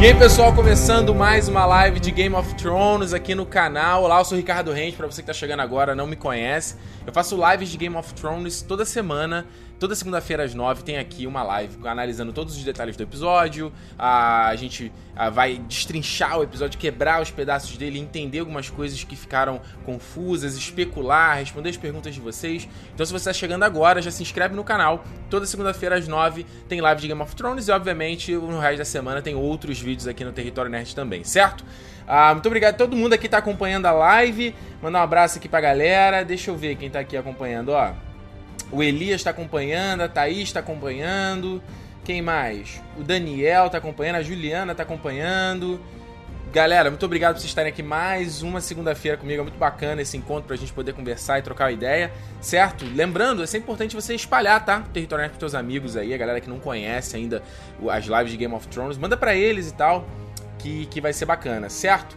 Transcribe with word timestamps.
E 0.00 0.06
aí 0.06 0.14
pessoal, 0.14 0.54
começando 0.54 1.12
mais 1.12 1.48
uma 1.48 1.66
live 1.66 1.98
de 1.98 2.12
Game 2.12 2.32
of 2.32 2.54
Thrones 2.54 3.12
aqui 3.12 3.34
no 3.34 3.44
canal. 3.44 4.04
Olá, 4.04 4.20
eu 4.20 4.24
sou 4.24 4.36
o 4.36 4.40
Ricardo 4.40 4.70
Rente, 4.70 4.96
para 4.96 5.08
você 5.08 5.22
que 5.22 5.26
tá 5.26 5.32
chegando 5.32 5.58
agora, 5.58 5.92
não 5.92 6.06
me 6.06 6.14
conhece. 6.14 6.76
Eu 7.04 7.12
faço 7.12 7.36
lives 7.50 7.68
de 7.68 7.76
Game 7.76 7.96
of 7.96 8.14
Thrones 8.14 8.62
toda 8.62 8.84
semana 8.84 9.44
Toda 9.78 9.94
segunda-feira 9.94 10.42
às 10.42 10.54
nove 10.54 10.82
tem 10.82 10.98
aqui 10.98 11.24
uma 11.24 11.42
live 11.44 11.78
analisando 11.86 12.32
todos 12.32 12.56
os 12.56 12.64
detalhes 12.64 12.96
do 12.96 13.02
episódio. 13.04 13.72
A 13.96 14.52
gente 14.56 14.92
vai 15.32 15.58
destrinchar 15.58 16.38
o 16.38 16.42
episódio, 16.42 16.78
quebrar 16.78 17.22
os 17.22 17.30
pedaços 17.30 17.76
dele, 17.76 17.98
entender 17.98 18.40
algumas 18.40 18.68
coisas 18.68 19.04
que 19.04 19.14
ficaram 19.14 19.60
confusas, 19.84 20.56
especular, 20.56 21.38
responder 21.38 21.70
as 21.70 21.76
perguntas 21.76 22.12
de 22.12 22.20
vocês. 22.20 22.68
Então, 22.92 23.06
se 23.06 23.12
você 23.12 23.30
está 23.30 23.32
chegando 23.32 23.62
agora, 23.62 24.02
já 24.02 24.10
se 24.10 24.20
inscreve 24.20 24.56
no 24.56 24.64
canal. 24.64 25.04
Toda 25.30 25.46
segunda-feira 25.46 25.96
às 25.96 26.08
nove 26.08 26.44
tem 26.68 26.80
live 26.80 27.00
de 27.00 27.08
Game 27.08 27.22
of 27.22 27.36
Thrones 27.36 27.68
e, 27.68 27.70
obviamente, 27.70 28.32
no 28.32 28.58
resto 28.58 28.78
da 28.78 28.84
semana 28.84 29.22
tem 29.22 29.36
outros 29.36 29.80
vídeos 29.80 30.08
aqui 30.08 30.24
no 30.24 30.32
Território 30.32 30.70
Nerd 30.70 30.92
também, 30.94 31.22
certo? 31.22 31.64
Ah, 32.06 32.32
muito 32.32 32.46
obrigado 32.46 32.74
a 32.74 32.78
todo 32.78 32.96
mundo 32.96 33.12
aqui 33.12 33.22
que 33.22 33.28
tá 33.28 33.38
acompanhando 33.38 33.86
a 33.86 33.92
live. 33.92 34.54
Mandar 34.82 35.00
um 35.00 35.02
abraço 35.02 35.38
aqui 35.38 35.48
pra 35.48 35.60
galera. 35.60 36.24
Deixa 36.24 36.50
eu 36.50 36.56
ver 36.56 36.74
quem 36.76 36.90
tá 36.90 36.98
aqui 37.00 37.16
acompanhando, 37.16 37.68
ó. 37.68 37.92
O 38.70 38.82
Elias 38.82 39.20
está 39.20 39.30
acompanhando, 39.30 40.02
a 40.02 40.08
Thaís 40.08 40.48
está 40.48 40.60
acompanhando. 40.60 41.62
Quem 42.04 42.22
mais? 42.22 42.82
O 42.98 43.02
Daniel 43.02 43.66
está 43.66 43.78
acompanhando, 43.78 44.16
a 44.16 44.22
Juliana 44.22 44.72
está 44.72 44.82
acompanhando. 44.82 45.80
Galera, 46.50 46.88
muito 46.88 47.04
obrigado 47.04 47.34
por 47.34 47.40
vocês 47.40 47.50
estarem 47.50 47.70
aqui 47.70 47.82
mais 47.82 48.42
uma 48.42 48.62
segunda-feira 48.62 49.18
comigo. 49.18 49.40
É 49.40 49.42
muito 49.42 49.58
bacana 49.58 50.00
esse 50.00 50.16
encontro 50.16 50.44
pra 50.44 50.56
gente 50.56 50.72
poder 50.72 50.94
conversar 50.94 51.38
e 51.38 51.42
trocar 51.42 51.70
ideia, 51.70 52.10
certo? 52.40 52.86
Lembrando, 52.94 53.42
é 53.42 53.46
sempre 53.46 53.64
importante 53.64 53.94
você 53.94 54.14
espalhar, 54.14 54.64
tá? 54.64 54.80
Território 54.92 55.22
Nerd 55.22 55.32
pros 55.32 55.50
seus 55.50 55.54
amigos 55.54 55.94
aí, 55.94 56.14
a 56.14 56.16
galera 56.16 56.40
que 56.40 56.48
não 56.48 56.58
conhece 56.58 57.16
ainda 57.16 57.42
as 57.90 58.06
lives 58.06 58.30
de 58.30 58.38
Game 58.38 58.54
of 58.54 58.66
Thrones. 58.68 58.96
Manda 58.96 59.14
para 59.14 59.34
eles 59.34 59.68
e 59.68 59.74
tal, 59.74 60.08
que, 60.58 60.86
que 60.86 61.02
vai 61.02 61.12
ser 61.12 61.26
bacana, 61.26 61.68
certo? 61.68 62.16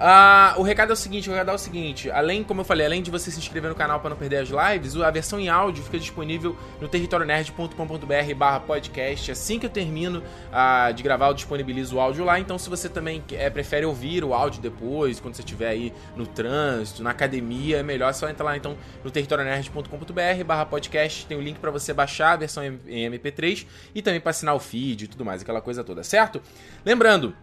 Uh, 0.00 0.58
o 0.58 0.62
recado 0.62 0.88
é 0.88 0.92
o 0.94 0.96
seguinte, 0.96 1.28
o 1.28 1.32
recado 1.32 1.50
é 1.50 1.54
o 1.54 1.58
seguinte, 1.58 2.10
além, 2.10 2.42
como 2.42 2.62
eu 2.62 2.64
falei, 2.64 2.86
além 2.86 3.02
de 3.02 3.10
você 3.10 3.30
se 3.30 3.38
inscrever 3.38 3.68
no 3.68 3.76
canal 3.76 4.00
para 4.00 4.08
não 4.08 4.16
perder 4.16 4.38
as 4.38 4.48
lives, 4.48 4.96
a 4.96 5.10
versão 5.10 5.38
em 5.38 5.50
áudio 5.50 5.84
fica 5.84 5.98
disponível 5.98 6.56
no 6.80 6.88
territorionerd.com.br 6.88 8.34
barra 8.34 8.60
podcast. 8.60 9.30
Assim 9.30 9.58
que 9.58 9.66
eu 9.66 9.70
termino 9.70 10.20
uh, 10.20 10.90
de 10.94 11.02
gravar, 11.02 11.26
eu 11.28 11.34
disponibilizo 11.34 11.96
o 11.96 12.00
áudio 12.00 12.24
lá. 12.24 12.40
Então, 12.40 12.58
se 12.58 12.70
você 12.70 12.88
também 12.88 13.22
é, 13.32 13.50
prefere 13.50 13.84
ouvir 13.84 14.24
o 14.24 14.32
áudio 14.32 14.62
depois, 14.62 15.20
quando 15.20 15.34
você 15.34 15.42
estiver 15.42 15.68
aí 15.68 15.92
no 16.16 16.26
trânsito, 16.26 17.02
na 17.02 17.10
academia, 17.10 17.76
é 17.76 17.82
melhor 17.82 18.14
só 18.14 18.26
entrar 18.26 18.46
lá 18.46 18.56
então 18.56 18.78
no 19.04 19.10
territorionerd.com.br 19.10 20.44
barra 20.46 20.64
podcast. 20.64 21.26
Tem 21.26 21.36
o 21.36 21.42
link 21.42 21.58
para 21.58 21.70
você 21.70 21.92
baixar 21.92 22.32
a 22.32 22.36
versão 22.36 22.64
em 22.64 23.10
MP3 23.10 23.66
e 23.94 24.00
também 24.00 24.18
para 24.18 24.30
assinar 24.30 24.54
o 24.54 24.60
feed 24.60 25.04
e 25.04 25.08
tudo 25.08 25.26
mais, 25.26 25.42
aquela 25.42 25.60
coisa 25.60 25.84
toda, 25.84 26.02
certo? 26.02 26.40
Lembrando, 26.86 27.34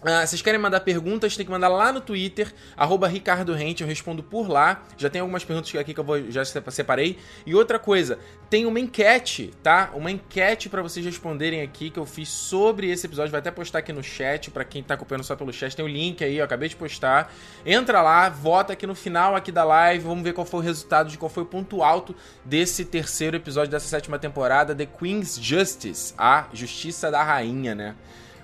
Uh, 0.00 0.24
vocês 0.24 0.40
querem 0.40 0.60
mandar 0.60 0.80
perguntas, 0.80 1.36
tem 1.36 1.44
que 1.44 1.50
mandar 1.50 1.68
lá 1.68 1.92
no 1.92 2.00
Twitter, 2.00 2.54
arroba 2.76 3.08
Ricardo 3.08 3.52
Rente, 3.52 3.82
eu 3.82 3.88
respondo 3.88 4.22
por 4.22 4.48
lá. 4.48 4.82
Já 4.96 5.10
tem 5.10 5.20
algumas 5.20 5.44
perguntas 5.44 5.74
aqui 5.74 5.92
que 5.92 5.98
eu 5.98 6.04
vou, 6.04 6.30
já 6.30 6.44
separei. 6.44 7.18
E 7.44 7.54
outra 7.54 7.78
coisa, 7.78 8.18
tem 8.48 8.64
uma 8.64 8.78
enquete, 8.78 9.50
tá? 9.62 9.90
Uma 9.94 10.10
enquete 10.10 10.68
para 10.68 10.82
vocês 10.82 11.04
responderem 11.04 11.62
aqui 11.62 11.90
que 11.90 11.98
eu 11.98 12.06
fiz 12.06 12.28
sobre 12.28 12.90
esse 12.90 13.06
episódio. 13.06 13.32
Vai 13.32 13.40
até 13.40 13.50
postar 13.50 13.80
aqui 13.80 13.92
no 13.92 14.02
chat, 14.02 14.50
para 14.50 14.64
quem 14.64 14.82
tá 14.82 14.94
acompanhando 14.94 15.24
só 15.24 15.34
pelo 15.34 15.52
chat, 15.52 15.74
tem 15.74 15.84
o 15.84 15.88
link 15.88 16.22
aí, 16.22 16.38
eu 16.38 16.44
acabei 16.44 16.68
de 16.68 16.76
postar. 16.76 17.32
Entra 17.66 18.00
lá, 18.00 18.28
vota 18.28 18.74
aqui 18.74 18.86
no 18.86 18.94
final 18.94 19.34
aqui 19.34 19.50
da 19.50 19.64
live, 19.64 20.04
vamos 20.04 20.22
ver 20.22 20.32
qual 20.32 20.46
foi 20.46 20.60
o 20.60 20.62
resultado 20.62 21.10
de 21.10 21.18
qual 21.18 21.28
foi 21.28 21.42
o 21.42 21.46
ponto 21.46 21.82
alto 21.82 22.14
desse 22.44 22.84
terceiro 22.84 23.36
episódio 23.36 23.70
dessa 23.70 23.88
sétima 23.88 24.18
temporada, 24.18 24.74
The 24.74 24.86
Queen's 24.86 25.38
Justice, 25.42 26.14
a 26.16 26.46
Justiça 26.52 27.10
da 27.10 27.22
Rainha, 27.22 27.74
né? 27.74 27.96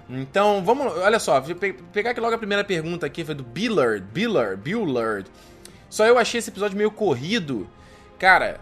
Então, 0.08 0.62
vamos, 0.64 0.92
olha 0.98 1.18
só, 1.18 1.40
vou 1.40 1.56
pegar 1.92 2.10
aqui 2.10 2.20
logo 2.20 2.34
a 2.34 2.38
primeira 2.38 2.62
pergunta 2.62 3.06
aqui, 3.06 3.24
foi 3.24 3.34
do 3.34 3.42
Billard, 3.42 4.04
Billard, 4.12 4.56
Billard. 4.60 5.30
Só 5.88 6.04
eu 6.06 6.18
achei 6.18 6.38
esse 6.38 6.50
episódio 6.50 6.76
meio 6.76 6.90
corrido. 6.90 7.68
Cara, 8.18 8.60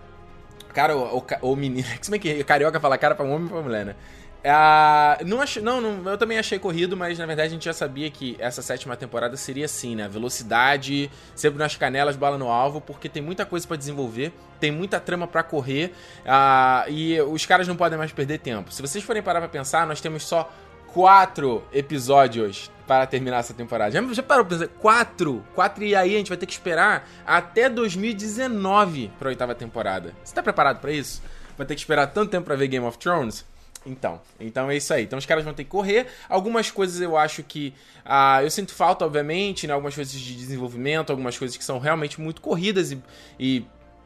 cara, 0.73 0.97
o, 0.97 1.19
o, 1.19 1.53
o 1.53 1.57
menino, 1.57 1.89
como 2.05 2.15
é 2.15 2.19
que 2.19 2.45
carioca 2.45 2.79
fala 2.79 2.97
cara 2.97 3.15
pra 3.15 3.25
homem 3.25 3.47
e 3.47 3.51
pra 3.51 3.61
mulher, 3.61 3.87
né? 3.87 3.97
Ah, 4.45 5.19
não, 5.25 5.41
achei, 5.41 5.63
não, 5.63 5.81
não, 5.81 6.11
eu 6.11 6.19
também 6.19 6.37
achei 6.37 6.59
corrido, 6.59 6.97
mas 6.97 7.17
na 7.17 7.27
verdade 7.27 7.49
a 7.49 7.51
gente 7.51 7.65
já 7.65 7.73
sabia 7.73 8.11
que 8.11 8.37
essa 8.41 8.61
sétima 8.61 8.97
temporada 8.97 9.37
seria 9.37 9.67
assim, 9.67 9.95
né? 9.95 10.09
Velocidade, 10.09 11.09
sempre 11.35 11.61
nas 11.61 11.77
canelas, 11.77 12.17
bala 12.17 12.37
no 12.37 12.49
alvo, 12.49 12.81
porque 12.81 13.09
tem 13.09 13.23
muita 13.23 13.47
coisa 13.47 13.69
para 13.69 13.77
desenvolver, 13.77 14.33
tem 14.59 14.73
muita 14.73 14.99
trama 14.99 15.29
para 15.29 15.45
correr 15.45 15.95
ah, 16.27 16.85
e 16.89 17.21
os 17.21 17.47
caras 17.47 17.69
não 17.69 17.77
podem 17.77 17.97
mais 17.97 18.11
perder 18.11 18.39
tempo. 18.39 18.73
Se 18.73 18.83
vocês 18.83 19.05
forem 19.05 19.23
parar 19.23 19.39
pra 19.39 19.49
pensar, 19.49 19.87
nós 19.87 20.01
temos 20.01 20.25
só 20.25 20.53
quatro 20.93 21.65
episódios 21.73 22.71
para 22.87 23.07
terminar 23.07 23.39
essa 23.39 23.55
temporada. 23.55 23.91
Já, 23.91 24.03
já 24.13 24.23
parou 24.23 24.45
pra 24.45 24.59
pensar? 24.59 24.73
Quatro? 24.79 25.45
Quatro 25.55 25.85
e 25.85 25.95
aí 25.95 26.15
a 26.15 26.19
gente 26.19 26.29
vai 26.29 26.37
ter 26.37 26.47
que 26.47 26.53
esperar 26.53 27.09
até 27.27 27.69
2019 27.69 29.11
para 29.19 29.29
a 29.29 29.31
oitava 29.31 29.55
temporada. 29.55 30.15
Você 30.23 30.35
tá 30.35 30.43
preparado 30.43 30.81
para 30.81 30.93
isso? 30.93 31.23
Vai 31.57 31.67
ter 31.67 31.75
que 31.75 31.81
esperar 31.81 32.07
tanto 32.09 32.31
tempo 32.31 32.45
para 32.45 32.57
ver 32.57 32.69
Game 32.69 32.85
of 32.85 32.99
Thrones? 32.99 33.45
Então, 33.85 34.21
então 34.39 34.71
é 34.71 34.77
isso 34.77 34.93
aí. 34.93 35.05
Então 35.05 35.19
os 35.19 35.27
caras 35.27 35.45
vão 35.45 35.55
ter 35.55 35.65
que 35.65 35.71
correr. 35.71 36.07
Algumas 36.29 36.71
coisas 36.71 37.01
eu 37.01 37.17
acho 37.17 37.43
que. 37.43 37.75
Ah, 38.05 38.43
eu 38.43 38.51
sinto 38.51 38.73
falta, 38.73 39.05
obviamente, 39.05 39.67
né? 39.67 39.73
Algumas 39.73 39.95
coisas 39.95 40.13
de 40.13 40.37
desenvolvimento, 40.37 41.11
algumas 41.11 41.37
coisas 41.37 41.57
que 41.57 41.65
são 41.65 41.79
realmente 41.79 42.21
muito 42.21 42.41
corridas 42.41 42.93
e, 42.93 43.03
e 43.39 43.65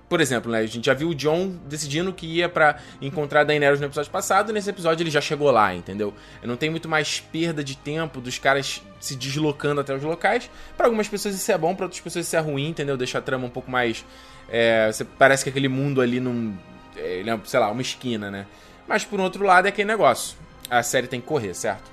por 0.08 0.20
exemplo, 0.20 0.52
né, 0.52 0.58
a 0.58 0.66
gente 0.66 0.86
já 0.86 0.94
viu 0.94 1.08
o 1.08 1.14
John 1.14 1.56
decidindo 1.66 2.12
que 2.12 2.26
ia 2.26 2.48
para 2.48 2.78
encontrar 3.00 3.44
Daenerys 3.44 3.80
no 3.80 3.86
episódio 3.86 4.10
passado, 4.10 4.50
e 4.50 4.52
nesse 4.52 4.70
episódio 4.70 5.02
ele 5.02 5.10
já 5.10 5.20
chegou 5.20 5.50
lá, 5.50 5.74
entendeu? 5.74 6.14
Não 6.42 6.56
tem 6.56 6.70
muito 6.70 6.88
mais 6.88 7.20
perda 7.20 7.62
de 7.64 7.76
tempo 7.76 8.20
dos 8.20 8.38
caras 8.38 8.82
se 9.00 9.16
deslocando 9.16 9.80
até 9.80 9.94
os 9.94 10.02
locais. 10.02 10.48
Para 10.76 10.86
algumas 10.86 11.08
pessoas 11.08 11.34
isso 11.34 11.50
é 11.50 11.58
bom, 11.58 11.74
para 11.74 11.86
outras 11.86 12.00
pessoas 12.00 12.26
isso 12.26 12.36
é 12.36 12.38
ruim, 12.38 12.68
entendeu? 12.68 12.96
Deixa 12.96 13.18
a 13.18 13.22
trama 13.22 13.46
um 13.46 13.50
pouco 13.50 13.70
mais. 13.70 14.04
É, 14.48 14.90
parece 15.18 15.42
que 15.42 15.50
aquele 15.50 15.68
mundo 15.68 16.00
ali 16.00 16.20
não. 16.20 16.56
É, 16.96 17.20
é, 17.20 17.40
sei 17.44 17.60
lá, 17.60 17.70
uma 17.70 17.82
esquina, 17.82 18.30
né? 18.30 18.46
Mas 18.86 19.04
por 19.04 19.18
outro 19.18 19.44
lado 19.44 19.66
é 19.66 19.70
aquele 19.70 19.88
negócio. 19.88 20.36
A 20.70 20.82
série 20.82 21.08
tem 21.08 21.20
que 21.20 21.26
correr, 21.26 21.54
certo? 21.54 21.90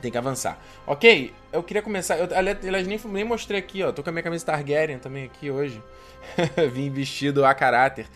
Tem 0.00 0.10
que 0.10 0.18
avançar. 0.18 0.58
Ok, 0.86 1.32
eu 1.54 1.62
queria 1.62 1.82
começar. 1.82 2.18
Eu, 2.18 2.28
aliás, 2.36 2.86
nem, 2.86 2.98
nem 3.04 3.24
mostrei 3.24 3.58
aqui, 3.58 3.82
ó. 3.82 3.92
Tô 3.92 4.02
com 4.02 4.10
a 4.10 4.12
minha 4.12 4.22
camisa 4.22 4.44
Targaryen 4.44 4.98
também 4.98 5.24
aqui 5.24 5.50
hoje. 5.50 5.82
Vim 6.72 6.90
vestido 6.90 7.44
a 7.44 7.54
caráter. 7.54 8.06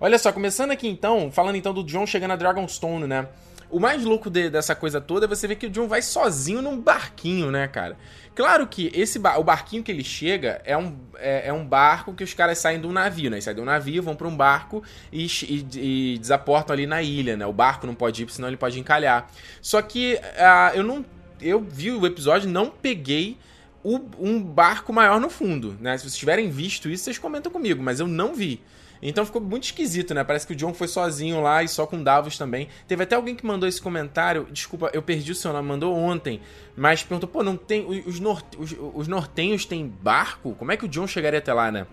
Olha 0.00 0.18
só, 0.18 0.32
começando 0.32 0.70
aqui 0.70 0.88
então, 0.88 1.30
falando 1.30 1.56
então 1.56 1.72
do 1.72 1.84
John 1.84 2.06
chegando 2.06 2.32
a 2.32 2.36
Dragonstone, 2.36 3.06
né? 3.06 3.28
O 3.70 3.80
mais 3.80 4.04
louco 4.04 4.30
de, 4.30 4.50
dessa 4.50 4.74
coisa 4.74 5.00
toda 5.00 5.26
é 5.26 5.28
você 5.28 5.48
ver 5.48 5.56
que 5.56 5.66
o 5.66 5.70
John 5.70 5.88
vai 5.88 6.02
sozinho 6.02 6.62
num 6.62 6.80
barquinho, 6.80 7.50
né, 7.50 7.66
cara? 7.66 7.96
Claro 8.34 8.66
que 8.66 8.90
esse 8.94 9.18
bar, 9.18 9.38
o 9.38 9.44
barquinho 9.44 9.82
que 9.82 9.90
ele 9.90 10.04
chega 10.04 10.60
é 10.64 10.76
um, 10.76 10.96
é, 11.16 11.48
é, 11.48 11.52
um 11.52 11.64
barco 11.64 12.12
que 12.14 12.22
os 12.22 12.34
caras 12.34 12.58
saem 12.58 12.80
de 12.80 12.86
um 12.86 12.92
navio, 12.92 13.30
né? 13.30 13.36
Eles 13.36 13.44
saem 13.44 13.56
de 13.56 13.60
um 13.60 13.64
navio, 13.64 14.02
vão 14.02 14.14
para 14.14 14.28
um 14.28 14.36
barco 14.36 14.82
e, 15.12 15.26
e, 15.26 15.66
e, 16.14 16.18
desaportam 16.18 16.74
ali 16.74 16.86
na 16.86 17.02
ilha, 17.02 17.36
né? 17.36 17.46
O 17.46 17.52
barco 17.52 17.86
não 17.86 17.94
pode 17.94 18.22
ir, 18.22 18.30
senão 18.30 18.48
ele 18.48 18.56
pode 18.56 18.78
encalhar. 18.78 19.30
Só 19.60 19.80
que 19.82 20.14
uh, 20.14 20.76
eu 20.76 20.82
não. 20.82 21.04
Eu 21.40 21.60
vi 21.60 21.90
o 21.90 22.06
episódio, 22.06 22.48
não 22.48 22.70
peguei 22.70 23.36
o, 23.82 24.00
um 24.18 24.42
barco 24.42 24.92
maior 24.92 25.20
no 25.20 25.28
fundo, 25.28 25.76
né? 25.80 25.96
Se 25.96 26.04
vocês 26.04 26.16
tiverem 26.16 26.50
visto 26.50 26.88
isso, 26.88 27.04
vocês 27.04 27.18
comentam 27.18 27.52
comigo, 27.52 27.82
mas 27.82 28.00
eu 28.00 28.06
não 28.06 28.34
vi. 28.34 28.60
Então 29.02 29.26
ficou 29.26 29.40
muito 29.40 29.64
esquisito, 29.64 30.14
né? 30.14 30.24
Parece 30.24 30.46
que 30.46 30.54
o 30.54 30.56
John 30.56 30.72
foi 30.72 30.88
sozinho 30.88 31.42
lá 31.42 31.62
e 31.62 31.68
só 31.68 31.86
com 31.86 32.02
Davos 32.02 32.38
também. 32.38 32.68
Teve 32.88 33.02
até 33.02 33.14
alguém 33.14 33.34
que 33.34 33.44
mandou 33.44 33.68
esse 33.68 33.80
comentário. 33.80 34.48
Desculpa, 34.50 34.90
eu 34.94 35.02
perdi 35.02 35.32
o 35.32 35.34
seu 35.34 35.52
nome, 35.52 35.68
mandou 35.68 35.94
ontem. 35.94 36.40
Mas 36.74 37.02
perguntou, 37.02 37.28
pô, 37.28 37.42
não 37.42 37.54
tem. 37.54 37.84
Os, 38.06 38.18
os, 38.58 38.74
os 38.94 39.06
nortenhos 39.06 39.66
têm 39.66 39.86
barco? 39.86 40.54
Como 40.54 40.72
é 40.72 40.76
que 40.78 40.86
o 40.86 40.88
John 40.88 41.06
chegaria 41.06 41.38
até 41.38 41.52
lá, 41.52 41.70
né? 41.70 41.86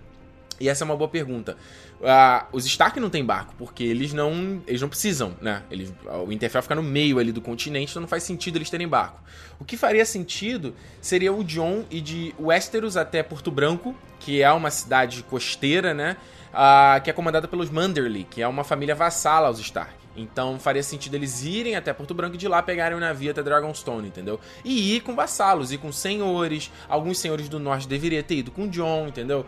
E 0.60 0.70
essa 0.70 0.84
é 0.84 0.86
uma 0.86 0.96
boa 0.96 1.10
pergunta. 1.10 1.58
Uh, 2.00 2.46
os 2.52 2.66
Stark 2.66 3.00
não 3.00 3.10
tem 3.10 3.24
barco, 3.24 3.54
porque 3.58 3.84
eles 3.84 4.14
não 4.14 4.62
eles 4.68 4.82
não 4.82 4.90
precisam, 4.90 5.36
né? 5.42 5.64
Eles, 5.70 5.94
o 6.26 6.32
Interfell 6.32 6.62
fica 6.62 6.76
no 6.76 6.84
meio 6.84 7.20
ali 7.20 7.32
do 7.32 7.42
continente, 7.42 7.92
então 7.92 8.02
não 8.02 8.08
faz 8.08 8.24
sentido 8.24 8.58
eles 8.58 8.70
terem 8.70 8.88
barco. 8.88 9.20
O 9.60 9.66
que 9.66 9.78
faria 9.78 10.06
sentido 10.06 10.76
seria 11.00 11.32
o 11.32 11.44
John 11.44 11.86
ir 11.92 12.02
de 12.02 12.36
Westeros 12.40 12.98
até 12.98 13.22
Porto 13.22 13.52
Branco, 13.52 13.96
que 14.20 14.42
é 14.42 14.52
uma 14.52 14.72
cidade 14.72 15.24
costeira, 15.24 15.94
né? 15.94 16.18
Uh, 16.52 17.02
que 17.02 17.10
é 17.10 17.14
comandada 17.14 17.48
pelos 17.48 17.70
Manderly, 17.70 18.24
que 18.24 18.42
é 18.42 18.48
uma 18.48 18.64
família 18.64 18.96
vassala 18.96 19.48
aos 19.48 19.60
Stark. 19.60 20.01
Então 20.16 20.60
faria 20.60 20.84
sentido 20.84 21.16
eles 21.16 21.44
irem 21.44 21.76
até 21.76 21.94
Porto 21.94 22.14
Branco 22.14 22.36
e 22.36 22.38
de 22.38 22.48
lá 22.48 22.62
pegarem 22.62 22.98
o 22.98 23.00
navio 23.00 23.32
até 23.32 23.42
Dragonstone, 23.42 24.08
entendeu? 24.08 24.40
E 24.64 24.96
ir 24.96 25.02
com 25.02 25.16
vassalos, 25.16 25.72
ir 25.72 25.78
com 25.78 25.92
senhores. 25.92 26.72
Alguns 26.90 27.20
senhores 27.20 27.48
do 27.48 27.60
norte 27.60 27.88
deveriam 27.88 28.22
ter 28.22 28.36
ido 28.36 28.52
com 28.52 28.68
John, 28.68 29.08
entendeu? 29.08 29.46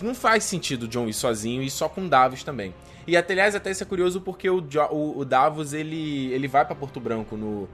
Não 0.00 0.14
faz 0.14 0.44
sentido 0.44 0.88
John 0.88 1.08
ir 1.08 1.12
sozinho 1.12 1.62
e 1.62 1.70
só 1.70 1.88
com 1.88 2.08
Davos 2.08 2.42
também. 2.42 2.74
E 3.06 3.16
até, 3.16 3.32
aliás, 3.32 3.54
até 3.54 3.70
isso 3.70 3.82
é 3.82 3.86
curioso 3.86 4.20
porque 4.20 4.48
o, 4.48 4.62
o, 4.90 5.18
o 5.18 5.24
Davos 5.24 5.72
ele, 5.72 6.32
ele 6.32 6.48
vai 6.48 6.64
para 6.64 6.74
Porto 6.74 7.00
Branco 7.00 7.36
no, 7.36 7.68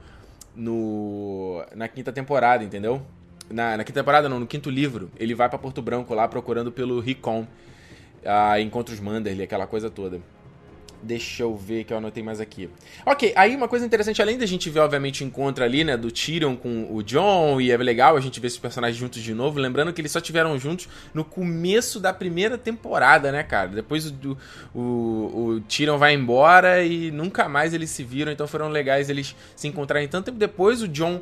no, 0.55 1.63
na 1.75 1.87
quinta 1.87 2.11
temporada, 2.11 2.63
entendeu? 2.63 3.01
Na, 3.49 3.77
na, 3.77 3.83
quinta 3.83 3.99
temporada, 3.99 4.27
não, 4.27 4.39
no 4.39 4.47
quinto 4.47 4.69
livro. 4.69 5.11
Ele 5.17 5.35
vai 5.35 5.49
para 5.49 5.59
Porto 5.59 5.81
Branco 5.81 6.13
lá 6.13 6.27
procurando 6.27 6.71
pelo 6.71 6.99
Ricon. 6.99 7.45
Ah, 8.25 8.59
encontra 8.59 8.93
os 8.93 8.99
Manderly, 8.99 9.43
aquela 9.43 9.67
coisa 9.67 9.89
toda. 9.89 10.19
Deixa 11.01 11.43
eu 11.43 11.55
ver 11.55 11.83
que 11.83 11.93
eu 11.93 11.97
anotei 11.97 12.23
mais 12.23 12.39
aqui. 12.39 12.69
Ok, 13.05 13.33
aí 13.35 13.55
uma 13.55 13.67
coisa 13.67 13.85
interessante, 13.85 14.21
além 14.21 14.37
da 14.37 14.45
gente 14.45 14.69
ver, 14.69 14.79
obviamente, 14.79 15.23
o 15.23 15.27
encontro 15.27 15.63
ali, 15.63 15.83
né, 15.83 15.95
do 15.95 16.11
Tyrion 16.11 16.55
com 16.55 16.87
o 16.91 17.03
John, 17.03 17.61
e 17.61 17.71
é 17.71 17.77
legal 17.77 18.17
a 18.17 18.19
gente 18.19 18.39
ver 18.39 18.47
esses 18.47 18.59
personagens 18.59 18.97
juntos 18.97 19.21
de 19.21 19.33
novo, 19.33 19.59
lembrando 19.59 19.93
que 19.93 20.01
eles 20.01 20.11
só 20.11 20.19
tiveram 20.19 20.57
juntos 20.57 20.87
no 21.13 21.23
começo 21.23 21.99
da 21.99 22.13
primeira 22.13 22.57
temporada, 22.57 23.31
né, 23.31 23.43
cara? 23.43 23.69
Depois 23.69 24.07
o, 24.07 24.37
o, 24.73 24.79
o 24.79 25.61
Tyrion 25.61 25.97
vai 25.97 26.13
embora 26.13 26.83
e 26.83 27.11
nunca 27.11 27.47
mais 27.47 27.73
eles 27.73 27.89
se 27.89 28.03
viram, 28.03 28.31
então 28.31 28.47
foram 28.47 28.69
legais 28.69 29.09
eles 29.09 29.35
se 29.55 29.67
encontrarem 29.67 30.07
tanto 30.07 30.25
tempo 30.25 30.37
depois. 30.37 30.81
O 30.81 30.87
John 30.87 31.21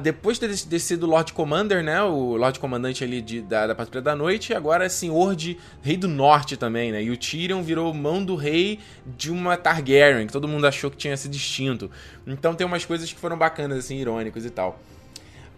depois 0.00 0.38
de 0.38 0.66
ter 0.66 0.78
sido 0.80 1.06
Lord 1.06 1.32
Commander, 1.32 1.84
né? 1.84 2.02
O 2.02 2.36
Lord 2.36 2.58
Comandante 2.58 3.04
ali 3.04 3.22
de, 3.22 3.40
da, 3.40 3.68
da 3.68 3.74
Patrulha 3.74 4.02
da 4.02 4.16
Noite, 4.16 4.52
agora 4.52 4.84
é 4.84 4.88
senhor 4.88 5.36
de 5.36 5.56
Rei 5.82 5.96
do 5.96 6.08
Norte 6.08 6.56
também, 6.56 6.90
né? 6.90 7.02
E 7.02 7.10
o 7.10 7.16
Tyrion 7.16 7.62
virou 7.62 7.94
mão 7.94 8.24
do 8.24 8.34
rei 8.34 8.80
de 9.06 9.30
uma 9.30 9.56
Targaryen, 9.56 10.26
que 10.26 10.32
todo 10.32 10.48
mundo 10.48 10.66
achou 10.66 10.90
que 10.90 10.96
tinha 10.96 11.16
sido 11.16 11.30
distinto. 11.30 11.90
Então 12.26 12.54
tem 12.54 12.66
umas 12.66 12.84
coisas 12.84 13.12
que 13.12 13.18
foram 13.20 13.38
bacanas, 13.38 13.78
assim, 13.78 13.98
irônicas 13.98 14.44
e 14.44 14.50
tal. 14.50 14.80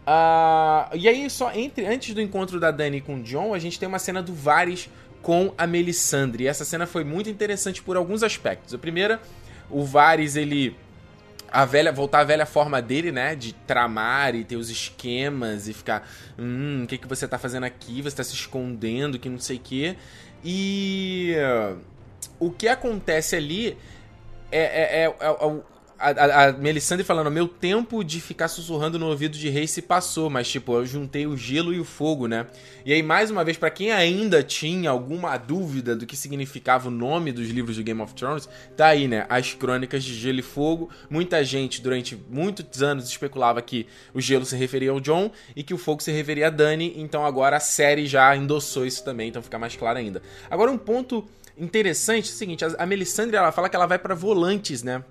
Uh, 0.00 0.96
e 0.96 1.08
aí, 1.08 1.30
só 1.30 1.52
entre 1.52 1.86
antes 1.86 2.14
do 2.14 2.20
encontro 2.20 2.60
da 2.60 2.70
Dany 2.70 3.00
com 3.00 3.16
o 3.16 3.22
Jon, 3.22 3.54
a 3.54 3.58
gente 3.58 3.78
tem 3.78 3.88
uma 3.88 3.98
cena 3.98 4.22
do 4.22 4.34
Varys 4.34 4.90
com 5.22 5.54
a 5.56 5.66
Melisandre. 5.66 6.44
E 6.44 6.46
essa 6.46 6.64
cena 6.64 6.86
foi 6.86 7.04
muito 7.04 7.30
interessante 7.30 7.82
por 7.82 7.96
alguns 7.96 8.22
aspectos. 8.22 8.74
A 8.74 8.78
primeira, 8.78 9.20
o 9.70 9.84
Varys, 9.84 10.36
ele 10.36 10.76
a 11.52 11.64
velha 11.64 11.92
voltar 11.92 12.20
à 12.20 12.24
velha 12.24 12.46
forma 12.46 12.80
dele, 12.80 13.10
né, 13.10 13.34
de 13.34 13.52
tramar 13.52 14.34
e 14.34 14.44
ter 14.44 14.56
os 14.56 14.70
esquemas 14.70 15.68
e 15.68 15.72
ficar, 15.72 16.08
hum, 16.38 16.82
o 16.84 16.86
que 16.86 16.98
que 16.98 17.08
você 17.08 17.26
tá 17.26 17.38
fazendo 17.38 17.64
aqui? 17.64 18.02
Você 18.02 18.16
tá 18.16 18.24
se 18.24 18.34
escondendo, 18.34 19.18
que 19.18 19.28
não 19.28 19.38
sei 19.38 19.56
o 19.56 19.60
quê. 19.60 19.96
E 20.44 21.34
o 22.38 22.50
que 22.50 22.68
acontece 22.68 23.36
ali 23.36 23.76
é, 24.50 24.58
é, 24.60 25.04
é, 25.04 25.04
é, 25.04 25.60
a, 26.00 26.46
a 26.48 26.52
Melisandre 26.52 27.04
falando, 27.04 27.30
meu 27.30 27.46
tempo 27.46 28.02
de 28.02 28.20
ficar 28.20 28.48
sussurrando 28.48 28.98
no 28.98 29.06
ouvido 29.06 29.36
de 29.36 29.50
rei 29.50 29.66
se 29.66 29.82
passou, 29.82 30.30
mas 30.30 30.48
tipo, 30.48 30.72
eu 30.72 30.86
juntei 30.86 31.26
o 31.26 31.36
gelo 31.36 31.74
e 31.74 31.78
o 31.78 31.84
fogo, 31.84 32.26
né? 32.26 32.46
E 32.86 32.92
aí, 32.92 33.02
mais 33.02 33.30
uma 33.30 33.44
vez, 33.44 33.58
para 33.58 33.70
quem 33.70 33.92
ainda 33.92 34.42
tinha 34.42 34.88
alguma 34.88 35.36
dúvida 35.36 35.94
do 35.94 36.06
que 36.06 36.16
significava 36.16 36.88
o 36.88 36.90
nome 36.90 37.30
dos 37.30 37.48
livros 37.50 37.76
de 37.76 37.82
Game 37.82 38.00
of 38.00 38.14
Thrones, 38.14 38.48
tá 38.74 38.86
aí, 38.86 39.06
né? 39.06 39.26
As 39.28 39.52
crônicas 39.52 40.02
de 40.02 40.14
gelo 40.14 40.38
e 40.38 40.42
fogo. 40.42 40.88
Muita 41.10 41.44
gente, 41.44 41.82
durante 41.82 42.16
muitos 42.30 42.82
anos, 42.82 43.06
especulava 43.06 43.60
que 43.60 43.86
o 44.14 44.20
gelo 44.20 44.46
se 44.46 44.56
referia 44.56 44.92
ao 44.92 45.00
John 45.00 45.30
e 45.54 45.62
que 45.62 45.74
o 45.74 45.78
fogo 45.78 46.02
se 46.02 46.10
referia 46.10 46.46
a 46.46 46.50
Dany, 46.50 46.94
então 46.96 47.26
agora 47.26 47.58
a 47.58 47.60
série 47.60 48.06
já 48.06 48.34
endossou 48.34 48.86
isso 48.86 49.04
também, 49.04 49.28
então 49.28 49.42
fica 49.42 49.58
mais 49.58 49.76
claro 49.76 49.98
ainda. 49.98 50.22
Agora, 50.50 50.70
um 50.70 50.78
ponto 50.78 51.28
interessante 51.58 52.30
é 52.30 52.32
o 52.32 52.34
seguinte, 52.34 52.64
a 52.64 52.86
Melisandre, 52.86 53.36
ela 53.36 53.52
fala 53.52 53.68
que 53.68 53.76
ela 53.76 53.86
vai 53.86 53.98
para 53.98 54.14
Volantes, 54.14 54.82
né? 54.82 55.04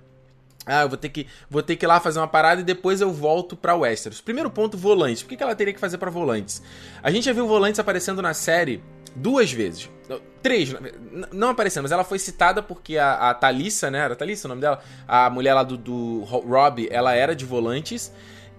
Ah, 0.66 0.82
eu 0.82 0.88
vou 0.88 0.98
ter 0.98 1.08
que, 1.08 1.26
vou 1.48 1.62
ter 1.62 1.76
que 1.76 1.84
ir 1.84 1.88
lá 1.88 1.98
fazer 2.00 2.18
uma 2.18 2.28
parada 2.28 2.60
e 2.60 2.64
depois 2.64 3.00
eu 3.00 3.10
volto 3.10 3.56
pra 3.56 3.74
Westeros. 3.74 4.20
Primeiro 4.20 4.50
ponto, 4.50 4.76
volantes. 4.76 5.22
Por 5.22 5.36
que, 5.36 5.42
ela 5.42 5.54
teria 5.54 5.72
que 5.72 5.80
fazer 5.80 5.98
para 5.98 6.10
volantes? 6.10 6.62
A 7.02 7.10
gente 7.10 7.24
já 7.24 7.32
viu 7.32 7.46
volantes 7.46 7.80
aparecendo 7.80 8.20
na 8.20 8.34
série 8.34 8.82
duas 9.16 9.50
vezes. 9.50 9.88
Três, 10.42 10.74
não 11.32 11.50
aparecendo, 11.50 11.84
mas 11.84 11.92
ela 11.92 12.04
foi 12.04 12.18
citada 12.18 12.62
porque 12.62 12.98
a, 12.98 13.30
a 13.30 13.34
Thalissa, 13.34 13.90
né? 13.90 13.98
Era 14.00 14.16
Thalissa 14.16 14.46
o 14.46 14.50
nome 14.50 14.60
dela? 14.60 14.80
A 15.06 15.30
mulher 15.30 15.54
lá 15.54 15.62
do, 15.62 15.76
do 15.76 16.20
Rob, 16.24 16.88
ela 16.90 17.14
era 17.14 17.34
de 17.34 17.44
volantes. 17.44 18.12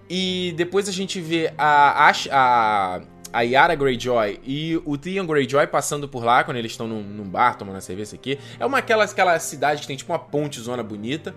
E 0.08 0.52
depois 0.56 0.88
a 0.88 0.92
gente 0.92 1.20
vê 1.20 1.52
a, 1.56 2.12
a, 2.30 3.00
a 3.32 3.40
Yara 3.40 3.74
Greyjoy 3.74 4.40
e 4.44 4.80
o 4.84 4.98
Theon 4.98 5.26
Greyjoy 5.26 5.66
passando 5.66 6.06
por 6.06 6.22
lá 6.22 6.44
quando 6.44 6.58
eles 6.58 6.72
estão 6.72 6.86
num, 6.86 7.02
num 7.02 7.24
bar 7.24 7.56
tomando 7.56 7.76
a 7.76 7.80
cerveja 7.80 8.14
aqui. 8.14 8.38
É 8.60 8.66
uma 8.66 8.78
aquela, 8.78 9.04
aquela 9.04 9.38
cidade 9.38 9.80
que 9.80 9.86
tem 9.86 9.96
tipo 9.96 10.12
uma 10.12 10.18
ponte 10.18 10.60
zona 10.60 10.82
bonita. 10.82 11.34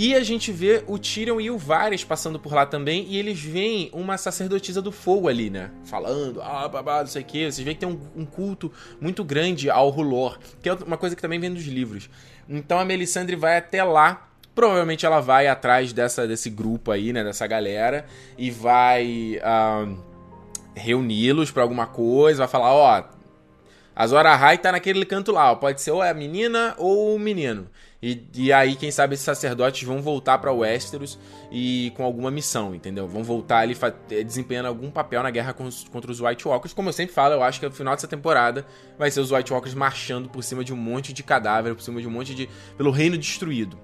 E 0.00 0.14
a 0.14 0.22
gente 0.22 0.52
vê 0.52 0.84
o 0.86 0.96
Tyrion 0.96 1.40
e 1.40 1.50
o 1.50 1.58
Varys 1.58 2.04
passando 2.04 2.38
por 2.38 2.54
lá 2.54 2.64
também, 2.64 3.04
e 3.08 3.16
eles 3.16 3.40
veem 3.40 3.90
uma 3.92 4.16
sacerdotisa 4.16 4.80
do 4.80 4.92
fogo 4.92 5.26
ali, 5.26 5.50
né? 5.50 5.72
Falando, 5.86 6.40
ah, 6.40 6.68
babá, 6.68 7.00
não 7.00 7.08
sei 7.08 7.22
o 7.22 7.24
que. 7.24 7.50
Vocês 7.50 7.64
veem 7.64 7.74
que 7.74 7.80
tem 7.84 7.88
um, 7.88 7.98
um, 8.14 8.24
culto 8.24 8.72
muito 9.00 9.24
grande 9.24 9.68
ao 9.68 9.88
Rulor, 9.88 10.38
que 10.62 10.68
é 10.68 10.72
uma 10.72 10.96
coisa 10.96 11.16
que 11.16 11.20
também 11.20 11.40
vem 11.40 11.52
dos 11.52 11.64
livros. 11.64 12.08
Então 12.48 12.78
a 12.78 12.84
Melisandre 12.84 13.34
vai 13.34 13.56
até 13.56 13.82
lá. 13.82 14.28
Provavelmente 14.54 15.04
ela 15.04 15.18
vai 15.18 15.48
atrás 15.48 15.92
dessa, 15.92 16.28
desse 16.28 16.48
grupo 16.48 16.92
aí, 16.92 17.12
né? 17.12 17.24
Dessa 17.24 17.48
galera, 17.48 18.06
e 18.38 18.52
vai 18.52 19.40
uh, 19.42 19.98
reuni-los 20.76 21.50
para 21.50 21.64
alguma 21.64 21.88
coisa, 21.88 22.38
vai 22.38 22.48
falar, 22.48 22.72
ó. 22.72 23.00
Oh, 23.00 23.17
a 23.98 24.06
Zora 24.06 24.36
High 24.36 24.58
tá 24.58 24.70
naquele 24.70 25.04
canto 25.04 25.32
lá, 25.32 25.50
ó. 25.50 25.56
pode 25.56 25.80
ser 25.80 25.90
ou 25.90 26.00
a 26.00 26.14
menina 26.14 26.72
ou 26.78 27.16
o 27.16 27.18
menino. 27.18 27.68
E, 28.00 28.22
e 28.32 28.52
aí, 28.52 28.76
quem 28.76 28.92
sabe, 28.92 29.14
esses 29.14 29.24
sacerdotes 29.24 29.82
vão 29.82 30.00
voltar 30.00 30.38
para 30.38 30.52
Westeros 30.52 31.18
e 31.50 31.92
com 31.96 32.04
alguma 32.04 32.30
missão, 32.30 32.76
entendeu? 32.76 33.08
Vão 33.08 33.24
voltar 33.24 33.58
ali 33.58 33.76
eh, 34.12 34.22
desempenhando 34.22 34.66
algum 34.66 34.88
papel 34.88 35.20
na 35.20 35.32
guerra 35.32 35.52
contra 35.52 36.12
os 36.12 36.20
White 36.20 36.46
Walkers. 36.46 36.72
Como 36.72 36.90
eu 36.90 36.92
sempre 36.92 37.12
falo, 37.12 37.34
eu 37.34 37.42
acho 37.42 37.58
que 37.58 37.66
no 37.66 37.72
final 37.72 37.92
dessa 37.96 38.06
temporada 38.06 38.64
vai 38.96 39.10
ser 39.10 39.18
os 39.18 39.32
White 39.32 39.52
Walkers 39.52 39.74
marchando 39.74 40.28
por 40.28 40.44
cima 40.44 40.62
de 40.62 40.72
um 40.72 40.76
monte 40.76 41.12
de 41.12 41.24
cadáver, 41.24 41.74
por 41.74 41.82
cima 41.82 42.00
de 42.00 42.06
um 42.06 42.10
monte 42.12 42.36
de. 42.36 42.48
pelo 42.76 42.92
reino 42.92 43.18
destruído. 43.18 43.76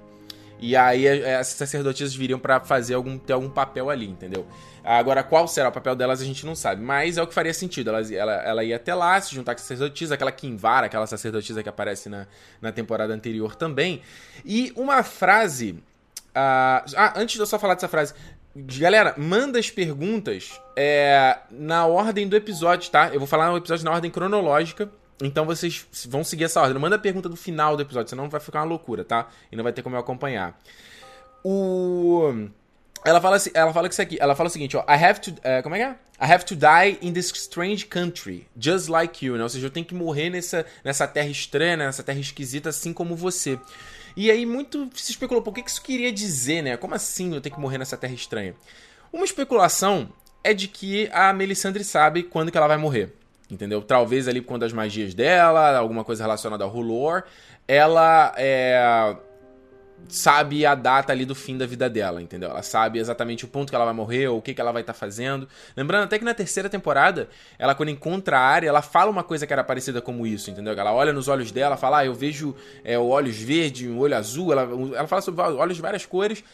E 0.58 0.76
aí 0.76 1.06
essas 1.06 1.54
sacerdotisas 1.54 2.14
viriam 2.14 2.38
para 2.38 2.60
fazer 2.60 2.94
algum 2.94 3.18
ter 3.18 3.32
algum 3.32 3.50
papel 3.50 3.90
ali, 3.90 4.08
entendeu? 4.08 4.46
Agora, 4.82 5.22
qual 5.22 5.48
será 5.48 5.68
o 5.68 5.72
papel 5.72 5.96
delas 5.96 6.20
a 6.20 6.24
gente 6.24 6.44
não 6.44 6.54
sabe, 6.54 6.82
mas 6.82 7.16
é 7.16 7.22
o 7.22 7.26
que 7.26 7.34
faria 7.34 7.54
sentido. 7.54 7.88
Ela, 7.88 8.14
ela, 8.14 8.32
ela 8.42 8.64
ia 8.64 8.76
até 8.76 8.94
lá, 8.94 9.20
se 9.20 9.34
juntar 9.34 9.54
com 9.54 9.60
a 9.60 9.62
sacerdotisa, 9.62 10.14
aquela 10.14 10.30
Kinvara, 10.30 10.86
aquela 10.86 11.06
sacerdotisa 11.06 11.62
que 11.62 11.68
aparece 11.68 12.08
na, 12.08 12.26
na 12.60 12.70
temporada 12.70 13.12
anterior 13.12 13.56
também. 13.56 14.02
E 14.44 14.72
uma 14.76 15.02
frase. 15.02 15.72
Uh, 16.36 16.84
ah, 16.96 17.14
antes 17.16 17.36
de 17.36 17.40
eu 17.40 17.46
só 17.46 17.58
falar 17.58 17.74
dessa 17.74 17.88
frase, 17.88 18.12
Galera, 18.56 19.14
manda 19.18 19.58
as 19.58 19.68
perguntas 19.68 20.60
é, 20.76 21.38
na 21.50 21.86
ordem 21.86 22.28
do 22.28 22.36
episódio, 22.36 22.88
tá? 22.88 23.10
Eu 23.12 23.18
vou 23.18 23.26
falar 23.26 23.52
o 23.52 23.56
episódio 23.56 23.84
na 23.84 23.90
ordem 23.90 24.12
cronológica. 24.12 24.88
Então 25.22 25.44
vocês 25.44 25.86
vão 26.08 26.24
seguir 26.24 26.44
essa 26.44 26.60
ordem. 26.60 26.74
Não 26.74 26.80
manda 26.80 26.96
a 26.96 26.98
pergunta 26.98 27.28
do 27.28 27.36
final 27.36 27.76
do 27.76 27.82
episódio, 27.82 28.10
senão 28.10 28.28
vai 28.28 28.40
ficar 28.40 28.60
uma 28.60 28.66
loucura, 28.66 29.04
tá? 29.04 29.28
E 29.50 29.56
não 29.56 29.62
vai 29.62 29.72
ter 29.72 29.82
como 29.82 29.96
eu 29.96 30.00
acompanhar. 30.00 30.58
O. 31.44 32.48
Ela 33.04 33.20
fala, 33.20 33.36
assim, 33.36 33.50
ela 33.52 33.72
fala 33.72 33.86
isso 33.86 34.00
aqui. 34.00 34.16
Ela 34.20 34.34
fala 34.34 34.48
o 34.48 34.52
seguinte, 34.52 34.76
ó. 34.76 34.80
I 34.82 35.04
have 35.04 35.20
to. 35.20 35.30
Uh, 35.30 35.62
como 35.62 35.74
é 35.74 35.78
que 35.78 35.84
é? 35.84 35.90
I 36.26 36.32
have 36.32 36.44
to 36.44 36.56
die 36.56 36.98
in 37.02 37.12
this 37.12 37.30
strange 37.34 37.86
country, 37.86 38.46
just 38.56 38.88
like 38.88 39.24
you, 39.24 39.36
né? 39.36 39.42
Ou 39.42 39.48
seja, 39.48 39.66
eu 39.66 39.70
tenho 39.70 39.84
que 39.84 39.94
morrer 39.94 40.30
nessa, 40.30 40.64
nessa 40.82 41.06
terra 41.06 41.28
estranha, 41.28 41.76
nessa 41.76 42.02
terra 42.02 42.18
esquisita, 42.18 42.70
assim 42.70 42.92
como 42.92 43.14
você. 43.14 43.58
E 44.16 44.30
aí 44.30 44.46
muito 44.46 44.88
se 44.94 45.10
especulou, 45.10 45.42
por 45.42 45.52
que 45.52 45.60
isso 45.68 45.82
queria 45.82 46.12
dizer, 46.12 46.62
né? 46.62 46.76
Como 46.76 46.94
assim 46.94 47.34
eu 47.34 47.40
tenho 47.40 47.54
que 47.54 47.60
morrer 47.60 47.78
nessa 47.78 47.96
terra 47.96 48.14
estranha? 48.14 48.54
Uma 49.12 49.24
especulação 49.24 50.08
é 50.42 50.54
de 50.54 50.68
que 50.68 51.08
a 51.12 51.32
Melisandre 51.32 51.82
sabe 51.82 52.22
quando 52.22 52.52
que 52.52 52.56
ela 52.56 52.68
vai 52.68 52.76
morrer 52.76 53.12
entendeu? 53.50 53.82
Talvez 53.82 54.28
ali 54.28 54.40
quando 54.40 54.64
as 54.64 54.72
magias 54.72 55.14
dela, 55.14 55.76
alguma 55.76 56.04
coisa 56.04 56.22
relacionada 56.24 56.64
ao 56.64 56.70
Rulor, 56.70 57.24
ela 57.66 58.34
é, 58.36 59.16
sabe 60.08 60.66
a 60.66 60.74
data 60.74 61.12
ali 61.12 61.24
do 61.24 61.34
fim 61.34 61.56
da 61.56 61.66
vida 61.66 61.88
dela, 61.88 62.20
entendeu? 62.20 62.50
Ela 62.50 62.62
sabe 62.62 62.98
exatamente 62.98 63.44
o 63.44 63.48
ponto 63.48 63.70
que 63.70 63.76
ela 63.76 63.84
vai 63.84 63.94
morrer, 63.94 64.28
ou 64.28 64.38
o 64.38 64.42
que, 64.42 64.54
que 64.54 64.60
ela 64.60 64.72
vai 64.72 64.82
estar 64.82 64.92
tá 64.92 64.98
fazendo. 64.98 65.48
Lembrando 65.76 66.04
até 66.04 66.18
que 66.18 66.24
na 66.24 66.34
terceira 66.34 66.68
temporada, 66.68 67.28
ela 67.58 67.74
quando 67.74 67.88
encontra 67.88 68.38
a 68.38 68.40
área, 68.40 68.68
ela 68.68 68.82
fala 68.82 69.10
uma 69.10 69.22
coisa 69.22 69.46
que 69.46 69.52
era 69.52 69.64
parecida 69.64 70.00
como 70.00 70.26
isso, 70.26 70.50
entendeu? 70.50 70.74
Ela 70.74 70.92
olha 70.92 71.12
nos 71.12 71.28
olhos 71.28 71.50
dela, 71.50 71.76
fala, 71.76 71.98
ah, 71.98 72.06
eu 72.06 72.14
vejo 72.14 72.54
é, 72.84 72.98
olhos 72.98 73.38
verdes, 73.38 73.88
um 73.88 73.98
olho 73.98 74.16
azul, 74.16 74.52
ela, 74.52 74.62
ela 74.96 75.06
fala 75.06 75.22
sobre 75.22 75.40
olhos 75.42 75.76
de 75.76 75.82
várias 75.82 76.04
cores, 76.06 76.44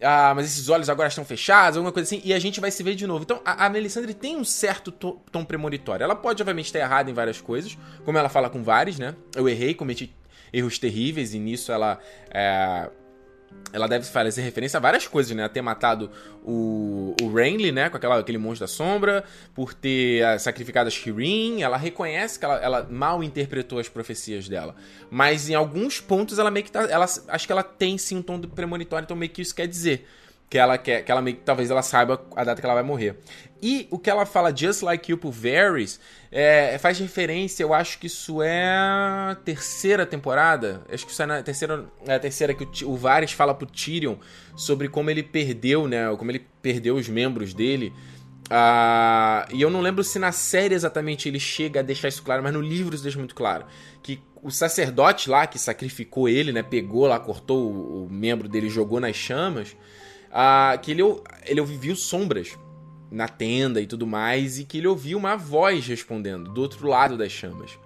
ah, 0.00 0.32
mas 0.34 0.46
esses 0.46 0.68
olhos 0.68 0.90
agora 0.90 1.08
estão 1.08 1.24
fechados, 1.24 1.76
alguma 1.76 1.92
coisa 1.92 2.06
assim, 2.06 2.20
e 2.24 2.34
a 2.34 2.38
gente 2.38 2.60
vai 2.60 2.70
se 2.70 2.82
ver 2.82 2.94
de 2.94 3.06
novo. 3.06 3.22
Então, 3.22 3.40
a, 3.44 3.66
a 3.66 3.68
Melisandre 3.68 4.12
tem 4.12 4.36
um 4.36 4.44
certo 4.44 4.92
to, 4.92 5.20
tom 5.32 5.44
premonitório. 5.44 6.04
Ela 6.04 6.14
pode, 6.14 6.42
obviamente, 6.42 6.66
estar 6.66 6.80
errada 6.80 7.10
em 7.10 7.14
várias 7.14 7.40
coisas, 7.40 7.76
como 8.04 8.18
ela 8.18 8.28
fala 8.28 8.50
com 8.50 8.62
vários, 8.62 8.98
né? 8.98 9.14
Eu 9.34 9.48
errei, 9.48 9.74
cometi 9.74 10.14
erros 10.52 10.78
terríveis, 10.78 11.34
e 11.34 11.38
nisso 11.38 11.72
ela 11.72 11.98
é, 12.30 12.90
ela 13.72 13.86
deve 13.86 14.06
fazer 14.06 14.40
referência 14.42 14.78
a 14.78 14.80
várias 14.80 15.06
coisas, 15.06 15.36
né? 15.36 15.44
A 15.44 15.48
ter 15.48 15.60
matado 15.60 16.10
o, 16.42 17.14
o 17.20 17.32
Renly, 17.32 17.72
né? 17.72 17.90
Com 17.90 17.96
aquela, 17.96 18.18
aquele 18.18 18.38
monstro 18.38 18.66
da 18.66 18.72
sombra, 18.72 19.24
por 19.54 19.74
ter 19.74 20.24
ah, 20.24 20.38
sacrificado 20.38 20.88
a 20.88 20.90
Shireen. 20.90 21.62
Ela 21.62 21.76
reconhece 21.76 22.38
que 22.38 22.44
ela, 22.44 22.56
ela, 22.56 22.86
mal 22.90 23.22
interpretou 23.22 23.78
as 23.78 23.88
profecias 23.88 24.48
dela. 24.48 24.74
Mas 25.10 25.50
em 25.50 25.54
alguns 25.54 26.00
pontos 26.00 26.38
ela 26.38 26.50
meio 26.50 26.64
que 26.64 26.72
tá. 26.72 26.84
Ela, 26.84 27.04
acho 27.04 27.46
que 27.46 27.52
ela 27.52 27.62
tem 27.62 27.98
sim 27.98 28.16
um 28.18 28.22
tom 28.22 28.40
premonitório, 28.40 29.04
então 29.04 29.16
meio 29.16 29.30
que 29.30 29.42
isso 29.42 29.54
quer 29.54 29.66
dizer 29.66 30.06
que 30.48 30.58
ela 30.58 30.78
quer, 30.78 31.02
que 31.04 31.10
ela 31.10 31.20
meio, 31.20 31.36
talvez 31.44 31.70
ela 31.70 31.82
saiba 31.82 32.24
a 32.36 32.44
data 32.44 32.60
que 32.60 32.66
ela 32.66 32.74
vai 32.74 32.82
morrer. 32.82 33.18
E 33.60 33.88
o 33.90 33.98
que 33.98 34.08
ela 34.08 34.24
fala 34.26 34.54
Just 34.54 34.82
Like 34.82 35.10
You 35.10 35.18
pro 35.18 35.30
Varys 35.30 35.98
é, 36.30 36.78
faz 36.78 36.98
referência, 36.98 37.62
eu 37.62 37.74
acho 37.74 37.98
que 37.98 38.06
isso 38.06 38.42
é 38.42 38.66
a 38.68 39.36
terceira 39.44 40.06
temporada. 40.06 40.82
Acho 40.92 41.06
que 41.06 41.12
isso 41.12 41.22
é 41.22 41.26
na 41.26 41.42
terceira, 41.42 41.86
é 42.06 42.14
a 42.14 42.20
terceira 42.20 42.54
que 42.54 42.84
o, 42.84 42.90
o 42.90 42.96
Varys 42.96 43.32
fala 43.32 43.54
pro 43.54 43.66
Tyrion 43.66 44.16
sobre 44.56 44.88
como 44.88 45.10
ele 45.10 45.22
perdeu, 45.22 45.88
né, 45.88 46.14
como 46.16 46.30
ele 46.30 46.46
perdeu 46.62 46.96
os 46.96 47.08
membros 47.08 47.52
dele 47.52 47.92
Uh, 48.46 49.42
e 49.52 49.60
eu 49.60 49.68
não 49.68 49.80
lembro 49.80 50.04
se 50.04 50.18
na 50.18 50.30
série 50.30 50.74
exatamente 50.74 51.28
ele 51.28 51.40
chega 51.40 51.80
a 51.80 51.82
deixar 51.82 52.08
isso 52.08 52.22
claro, 52.22 52.42
mas 52.42 52.52
no 52.52 52.60
livro 52.60 52.94
isso 52.94 53.02
deixa 53.02 53.18
muito 53.18 53.34
claro. 53.34 53.66
Que 54.02 54.20
o 54.42 54.50
sacerdote 54.50 55.28
lá 55.28 55.46
que 55.46 55.58
sacrificou 55.58 56.28
ele, 56.28 56.52
né? 56.52 56.62
Pegou 56.62 57.06
lá, 57.06 57.18
cortou 57.18 57.72
o, 57.72 58.04
o 58.04 58.10
membro 58.10 58.48
dele 58.48 58.68
jogou 58.68 59.00
nas 59.00 59.16
chamas. 59.16 59.76
Que 60.82 60.90
ele, 60.90 61.02
ele 61.44 61.60
ouviu 61.60 61.96
sombras 61.96 62.56
na 63.10 63.28
tenda 63.28 63.80
e 63.80 63.86
tudo 63.86 64.06
mais, 64.06 64.58
e 64.58 64.64
que 64.64 64.78
ele 64.78 64.88
ouviu 64.88 65.16
uma 65.16 65.36
voz 65.36 65.86
respondendo 65.86 66.52
do 66.52 66.60
outro 66.60 66.86
lado 66.88 67.16
das 67.16 67.32
chamas. 67.32 67.78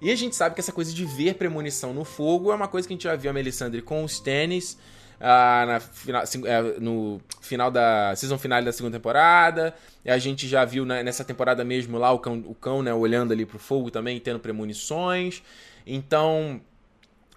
E 0.00 0.10
a 0.10 0.16
gente 0.16 0.36
sabe 0.36 0.54
que 0.54 0.60
essa 0.60 0.72
coisa 0.72 0.92
de 0.92 1.04
ver 1.04 1.34
premonição 1.34 1.92
no 1.92 2.04
fogo 2.04 2.52
é 2.52 2.54
uma 2.54 2.68
coisa 2.68 2.86
que 2.86 2.94
a 2.94 2.96
gente 2.96 3.04
já 3.04 3.16
viu 3.16 3.30
a 3.30 3.34
Melisandre 3.34 3.82
com 3.82 4.04
os 4.04 4.20
tênis 4.20 4.78
ah, 5.20 5.64
na 5.66 5.80
final, 5.80 6.22
é, 6.44 6.62
no 6.78 7.20
final 7.40 7.70
da 7.70 8.14
season 8.14 8.38
final 8.38 8.62
da 8.62 8.72
segunda 8.72 8.96
temporada. 8.96 9.74
A 10.06 10.18
gente 10.18 10.46
já 10.46 10.64
viu 10.64 10.84
né, 10.84 11.02
nessa 11.02 11.24
temporada 11.24 11.64
mesmo 11.64 11.98
lá 11.98 12.12
o 12.12 12.18
cão, 12.18 12.44
o 12.46 12.54
cão 12.54 12.82
né, 12.82 12.94
olhando 12.94 13.32
ali 13.32 13.44
pro 13.44 13.58
fogo 13.58 13.90
também, 13.90 14.20
tendo 14.20 14.38
premonições. 14.38 15.42
Então, 15.86 16.60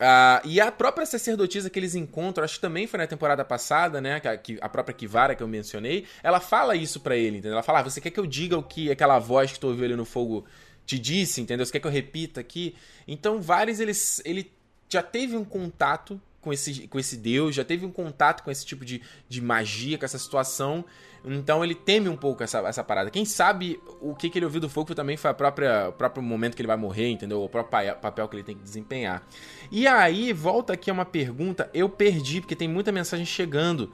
Uh, 0.02 0.42
e 0.48 0.60
a 0.60 0.72
própria 0.72 1.06
sacerdotisa 1.06 1.70
que 1.70 1.78
eles 1.78 1.94
encontram, 1.94 2.44
acho 2.44 2.56
que 2.56 2.62
também 2.62 2.88
foi 2.88 2.98
na 2.98 3.06
temporada 3.06 3.46
passada, 3.46 4.02
né? 4.02 4.20
Que, 4.20 4.58
a 4.60 4.68
própria 4.68 4.96
Kivara 4.96 5.36
que 5.36 5.44
eu 5.44 5.48
mencionei, 5.48 6.08
ela 6.24 6.40
fala 6.40 6.76
isso 6.76 7.00
para 7.00 7.16
ele, 7.16 7.38
entendeu? 7.38 7.52
Ela 7.52 7.62
fala: 7.62 7.80
ah, 7.80 7.84
você 7.84 8.02
quer 8.02 8.10
que 8.10 8.20
eu 8.20 8.26
diga 8.26 8.58
o 8.58 8.64
que 8.64 8.90
aquela 8.90 9.20
voz 9.20 9.52
que 9.52 9.60
tu 9.60 9.68
ouviu 9.68 9.86
ali 9.86 9.96
no 9.96 10.04
fogo 10.04 10.44
te 10.88 10.98
disse, 10.98 11.40
entendeu? 11.40 11.64
Você 11.64 11.74
quer 11.74 11.82
que 11.82 11.86
eu 11.86 11.92
repita 11.92 12.42
aqui? 12.42 12.76
Então, 13.08 13.40
vários 13.40 13.80
eles, 13.80 14.20
ele 14.26 14.52
já 14.90 15.04
teve 15.04 15.38
um 15.38 15.46
contato 15.46 16.20
com 16.42 16.52
esse, 16.52 16.88
com 16.88 16.98
esse 16.98 17.16
deus, 17.16 17.54
já 17.54 17.64
teve 17.64 17.86
um 17.86 17.92
contato 17.92 18.42
com 18.42 18.50
esse 18.50 18.66
tipo 18.66 18.84
de, 18.84 19.04
de 19.30 19.40
magia, 19.40 20.00
com 20.00 20.06
essa 20.06 20.18
situação. 20.18 20.84
Então 21.24 21.64
ele 21.64 21.76
teme 21.76 22.10
um 22.10 22.16
pouco 22.16 22.44
essa, 22.44 22.60
essa 22.60 22.84
parada. 22.84 23.10
Quem 23.12 23.26
sabe 23.26 23.80
o 24.00 24.16
que, 24.16 24.30
que 24.30 24.40
ele 24.40 24.46
ouviu 24.46 24.60
do 24.60 24.70
fogo 24.70 24.96
também 24.96 25.18
foi 25.18 25.30
a 25.30 25.34
própria, 25.34 25.90
o 25.90 25.94
próprio 25.94 26.24
momento 26.24 26.56
que 26.56 26.62
ele 26.62 26.68
vai 26.68 26.78
morrer, 26.78 27.10
entendeu? 27.10 27.44
O 27.44 27.50
próprio 27.50 27.96
papel 27.96 28.28
que 28.28 28.36
ele 28.36 28.44
tem 28.44 28.56
que 28.56 28.64
desempenhar. 28.64 29.24
E 29.72 29.88
aí, 29.88 30.34
volta 30.34 30.74
aqui 30.74 30.90
a 30.90 30.94
uma 30.94 31.06
pergunta. 31.06 31.70
Eu 31.74 31.88
perdi, 31.88 32.42
porque 32.42 32.56
tem 32.56 32.68
muita 32.68 32.92
mensagem 32.92 33.26
chegando. 33.26 33.92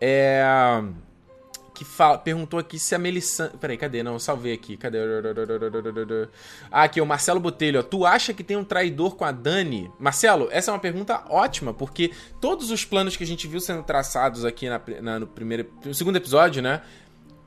É 0.00 0.44
que 1.78 1.84
fala, 1.84 2.18
perguntou 2.18 2.58
aqui 2.58 2.76
se 2.76 2.92
a 2.92 2.98
Melissa. 2.98 3.52
Peraí, 3.60 3.78
cadê? 3.78 4.02
Não, 4.02 4.18
salvei 4.18 4.52
aqui. 4.52 4.76
Cadê? 4.76 4.98
Ah, 6.72 6.82
aqui, 6.82 7.00
o 7.00 7.06
Marcelo 7.06 7.38
Botelho. 7.38 7.84
Tu 7.84 8.04
acha 8.04 8.34
que 8.34 8.42
tem 8.42 8.56
um 8.56 8.64
traidor 8.64 9.14
com 9.14 9.24
a 9.24 9.30
Dani? 9.30 9.88
Marcelo, 9.96 10.48
essa 10.50 10.72
é 10.72 10.74
uma 10.74 10.80
pergunta 10.80 11.22
ótima, 11.30 11.72
porque 11.72 12.10
todos 12.40 12.72
os 12.72 12.84
planos 12.84 13.16
que 13.16 13.22
a 13.22 13.26
gente 13.26 13.46
viu 13.46 13.60
sendo 13.60 13.84
traçados 13.84 14.44
aqui 14.44 14.68
na, 14.68 14.80
na 15.00 15.20
no 15.20 15.26
primeiro. 15.28 15.70
No 15.84 15.94
segundo 15.94 16.16
episódio, 16.16 16.60
né? 16.60 16.82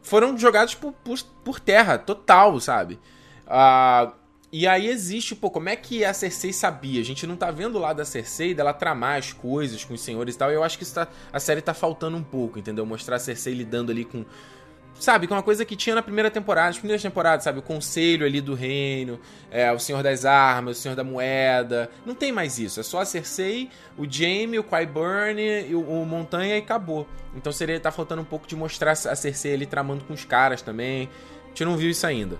Foram 0.01 0.38
jogados 0.38 0.73
por, 0.73 0.93
por, 0.93 1.21
por 1.43 1.59
terra, 1.59 1.97
total, 1.97 2.57
sabe? 2.61 2.97
Ah. 3.45 4.13
E 4.53 4.67
aí 4.67 4.88
existe, 4.88 5.34
pô, 5.34 5.50
como 5.50 5.70
é 5.70 5.77
que 5.77 6.03
a 6.03 6.13
Cersei 6.13 6.51
sabia? 6.51 7.00
A 7.00 7.05
gente 7.05 7.25
não 7.25 7.38
tá 7.38 7.50
vendo 7.51 7.79
lá 7.79 7.93
da 7.93 8.03
Cersei 8.03 8.53
dela 8.53 8.74
tramar 8.74 9.17
as 9.17 9.31
coisas 9.31 9.86
com 9.86 9.93
os 9.93 10.01
senhores 10.01 10.36
e 10.36 10.38
tal. 10.38 10.51
E 10.51 10.55
eu 10.55 10.63
acho 10.63 10.77
que 10.77 10.86
tá, 10.86 11.08
a 11.31 11.39
série 11.39 11.62
tá 11.62 11.74
faltando 11.74 12.17
um 12.17 12.24
pouco, 12.24 12.60
entendeu? 12.60 12.86
Mostrar 12.86 13.15
a 13.15 13.20
Cersei 13.20 13.53
lidando 13.53 13.91
ali 13.91 14.03
com. 14.03 14.25
Sabe, 15.00 15.25
com 15.25 15.34
uma 15.34 15.41
coisa 15.41 15.63
que 15.63 15.75
tinha 15.75 15.96
na 15.96 16.03
primeira 16.03 16.29
temporada, 16.29 16.67
nas 16.67 16.77
primeiras 16.77 17.01
temporadas, 17.01 17.46
sabe? 17.46 17.60
O 17.60 17.62
conselho 17.62 18.25
ali 18.25 18.41
do 18.41 18.53
reino, 18.53 19.20
é, 19.50 19.72
o 19.72 19.79
Senhor 19.79 20.03
das 20.03 20.25
Armas, 20.25 20.77
o 20.77 20.81
Senhor 20.81 20.96
da 20.96 21.03
Moeda. 21.03 21.89
Não 22.05 22.13
tem 22.13 22.31
mais 22.31 22.60
isso. 22.60 22.79
É 22.81 22.84
só 22.84 23.00
a 23.00 23.05
Cersei, 23.05 23.70
o 23.98 24.05
Jaime, 24.08 24.60
o 24.60 24.63
Qyburn, 24.63 25.74
o, 25.74 26.01
o 26.01 26.05
Montanha 26.05 26.58
e 26.58 26.60
acabou. 26.60 27.08
Então 27.34 27.53
seria 27.53 27.79
tá 27.79 27.89
faltando 27.89 28.22
um 28.22 28.25
pouco 28.25 28.46
de 28.46 28.55
mostrar 28.55 28.91
a 28.91 29.15
Cersei 29.15 29.53
ali 29.53 29.65
tramando 29.65 30.03
com 30.03 30.13
os 30.13 30.25
caras 30.25 30.62
também. 30.62 31.10
A 31.46 31.48
gente 31.48 31.63
não 31.65 31.77
viu 31.77 31.89
isso 31.89 32.05
ainda. 32.05 32.38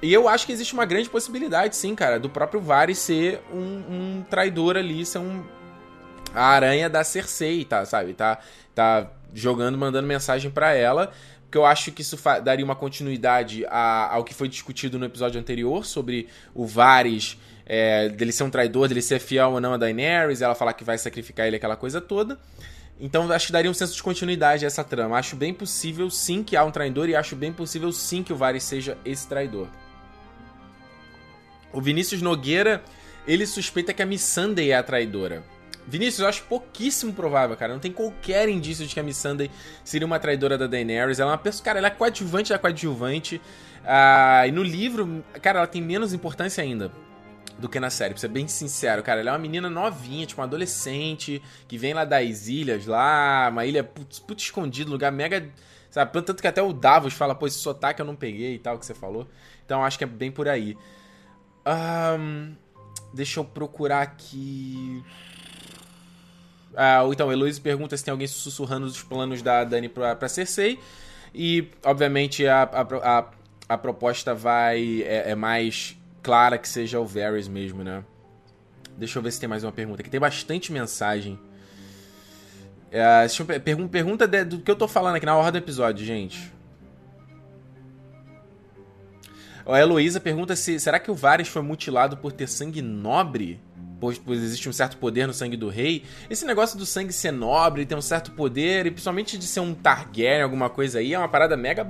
E 0.00 0.12
eu 0.12 0.28
acho 0.28 0.46
que 0.46 0.52
existe 0.52 0.74
uma 0.74 0.84
grande 0.84 1.10
possibilidade, 1.10 1.74
sim, 1.74 1.94
cara, 1.94 2.20
do 2.20 2.30
próprio 2.30 2.60
Varys 2.60 2.98
ser 2.98 3.40
um, 3.52 3.58
um 3.58 4.24
traidor 4.28 4.76
ali, 4.76 5.04
ser 5.04 5.18
um. 5.18 5.42
A 6.34 6.44
aranha 6.44 6.88
da 6.88 7.02
Cersei, 7.02 7.64
tá, 7.64 7.84
sabe? 7.84 8.14
Tá, 8.14 8.38
tá 8.74 9.10
jogando, 9.34 9.76
mandando 9.76 10.06
mensagem 10.06 10.50
para 10.50 10.74
ela. 10.74 11.10
Porque 11.42 11.56
eu 11.56 11.64
acho 11.64 11.90
que 11.92 12.02
isso 12.02 12.18
daria 12.44 12.64
uma 12.64 12.76
continuidade 12.76 13.64
a, 13.70 14.14
ao 14.14 14.22
que 14.22 14.34
foi 14.34 14.48
discutido 14.48 14.98
no 14.98 15.06
episódio 15.06 15.40
anterior 15.40 15.86
sobre 15.86 16.28
o 16.54 16.66
Varys, 16.66 17.38
é, 17.64 18.10
dele 18.10 18.32
ser 18.32 18.44
um 18.44 18.50
traidor, 18.50 18.86
dele 18.86 19.00
ser 19.00 19.18
fiel 19.18 19.52
ou 19.52 19.60
não 19.60 19.72
a 19.72 19.76
Daenerys, 19.78 20.42
ela 20.42 20.54
falar 20.54 20.74
que 20.74 20.84
vai 20.84 20.98
sacrificar 20.98 21.46
ele, 21.46 21.56
aquela 21.56 21.74
coisa 21.74 22.02
toda. 22.02 22.38
Então 23.00 23.30
acho 23.30 23.46
que 23.46 23.52
daria 23.52 23.70
um 23.70 23.74
senso 23.74 23.94
de 23.94 24.02
continuidade 24.02 24.64
a 24.64 24.66
essa 24.66 24.82
trama. 24.82 25.16
Acho 25.16 25.36
bem 25.36 25.54
possível 25.54 26.10
sim 26.10 26.42
que 26.42 26.56
há 26.56 26.64
um 26.64 26.70
traidor 26.70 27.08
e 27.08 27.14
acho 27.14 27.36
bem 27.36 27.52
possível 27.52 27.92
sim 27.92 28.22
que 28.22 28.32
o 28.32 28.36
Varys 28.36 28.64
seja 28.64 28.98
esse 29.04 29.26
traidor. 29.26 29.68
O 31.72 31.80
Vinícius 31.80 32.20
Nogueira, 32.22 32.82
ele 33.26 33.46
suspeita 33.46 33.92
que 33.92 34.02
a 34.02 34.06
Missandei 34.06 34.72
é 34.72 34.76
a 34.76 34.82
traidora. 34.82 35.44
Vinícius, 35.86 36.20
eu 36.20 36.28
acho 36.28 36.42
pouquíssimo 36.44 37.12
provável, 37.12 37.56
cara. 37.56 37.72
Não 37.72 37.80
tem 37.80 37.92
qualquer 37.92 38.48
indício 38.48 38.86
de 38.86 38.92
que 38.92 39.00
a 39.00 39.02
Missandei 39.02 39.50
seria 39.84 40.06
uma 40.06 40.18
traidora 40.18 40.58
da 40.58 40.66
Daenerys. 40.66 41.20
Ela 41.20 41.30
é 41.30 41.32
uma 41.32 41.38
pessoa, 41.38 41.64
cara, 41.64 41.78
ela 41.78 41.88
é 41.88 41.90
coadjuvante 41.90 42.50
da 42.50 42.58
coadjuvante. 42.58 43.40
Ah, 43.84 44.46
e 44.46 44.50
no 44.50 44.62
livro, 44.62 45.24
cara, 45.40 45.60
ela 45.60 45.66
tem 45.66 45.80
menos 45.80 46.12
importância 46.12 46.62
ainda 46.62 46.90
do 47.58 47.68
que 47.68 47.80
na 47.80 47.90
série, 47.90 48.14
pra 48.14 48.20
ser 48.20 48.28
bem 48.28 48.46
sincero, 48.46 49.02
cara. 49.02 49.20
Ela 49.20 49.30
é 49.30 49.32
uma 49.32 49.38
menina 49.38 49.68
novinha, 49.68 50.24
tipo, 50.24 50.40
uma 50.40 50.46
adolescente, 50.46 51.42
que 51.66 51.76
vem 51.76 51.92
lá 51.92 52.04
das 52.04 52.46
ilhas, 52.46 52.86
lá, 52.86 53.48
uma 53.50 53.66
ilha 53.66 53.82
putz, 53.82 54.18
putz 54.20 54.44
escondida, 54.44 54.90
lugar 54.90 55.10
mega. 55.10 55.48
Sabe? 55.90 56.12
Tanto 56.12 56.40
que 56.40 56.46
até 56.46 56.62
o 56.62 56.72
Davos 56.72 57.14
fala, 57.14 57.34
pô, 57.34 57.46
esse 57.46 57.58
sotaque 57.58 58.00
eu 58.00 58.06
não 58.06 58.14
peguei 58.14 58.54
e 58.54 58.58
tal, 58.58 58.78
que 58.78 58.86
você 58.86 58.94
falou. 58.94 59.26
Então 59.64 59.84
acho 59.84 59.98
que 59.98 60.04
é 60.04 60.06
bem 60.06 60.30
por 60.30 60.48
aí. 60.48 60.76
Um, 61.66 62.54
deixa 63.12 63.40
eu 63.40 63.44
procurar 63.44 64.02
aqui. 64.02 65.02
Ah, 66.76 67.02
então, 67.10 67.32
Heloísa 67.32 67.60
pergunta 67.60 67.96
se 67.96 68.04
tem 68.04 68.12
alguém 68.12 68.26
sussurrando 68.28 68.86
os 68.86 69.02
planos 69.02 69.42
da 69.42 69.64
Dani 69.64 69.88
pra, 69.88 70.14
pra 70.14 70.28
Cersei. 70.28 70.78
E, 71.34 71.68
obviamente, 71.84 72.46
a, 72.46 72.62
a, 72.62 73.18
a, 73.18 73.30
a 73.68 73.78
proposta 73.78 74.34
vai. 74.34 75.02
É, 75.02 75.30
é, 75.30 75.34
mais 75.34 75.97
clara 76.28 76.58
que 76.58 76.68
seja 76.68 77.00
o 77.00 77.06
Varys 77.06 77.48
mesmo, 77.48 77.82
né? 77.82 78.04
Deixa 78.98 79.18
eu 79.18 79.22
ver 79.22 79.32
se 79.32 79.40
tem 79.40 79.48
mais 79.48 79.64
uma 79.64 79.72
pergunta. 79.72 80.02
Aqui 80.02 80.10
tem 80.10 80.20
bastante 80.20 80.70
mensagem. 80.70 81.40
É, 82.92 83.26
pergunta 83.90 84.28
de, 84.28 84.44
do 84.44 84.58
que 84.58 84.70
eu 84.70 84.76
tô 84.76 84.86
falando 84.86 85.16
aqui 85.16 85.24
na 85.24 85.34
hora 85.34 85.52
do 85.52 85.56
episódio, 85.56 86.04
gente. 86.04 86.52
A 89.64 89.80
Heloísa 89.80 90.20
pergunta 90.20 90.54
se 90.54 90.78
será 90.78 90.98
que 90.98 91.10
o 91.10 91.14
Varys 91.14 91.48
foi 91.48 91.62
mutilado 91.62 92.18
por 92.18 92.30
ter 92.30 92.46
sangue 92.46 92.82
nobre? 92.82 93.58
Pois, 93.98 94.18
pois, 94.18 94.42
existe 94.42 94.68
um 94.68 94.72
certo 94.72 94.98
poder 94.98 95.26
no 95.26 95.32
sangue 95.32 95.56
do 95.56 95.70
rei. 95.70 96.04
Esse 96.28 96.44
negócio 96.44 96.78
do 96.78 96.84
sangue 96.84 97.10
ser 97.10 97.32
nobre, 97.32 97.86
ter 97.86 97.94
um 97.94 98.02
certo 98.02 98.32
poder, 98.32 98.84
e 98.84 98.90
principalmente 98.90 99.38
de 99.38 99.46
ser 99.46 99.60
um 99.60 99.72
Targaryen, 99.72 100.42
alguma 100.42 100.68
coisa 100.68 100.98
aí, 100.98 101.14
é 101.14 101.18
uma 101.18 101.28
parada 101.28 101.56
mega. 101.56 101.86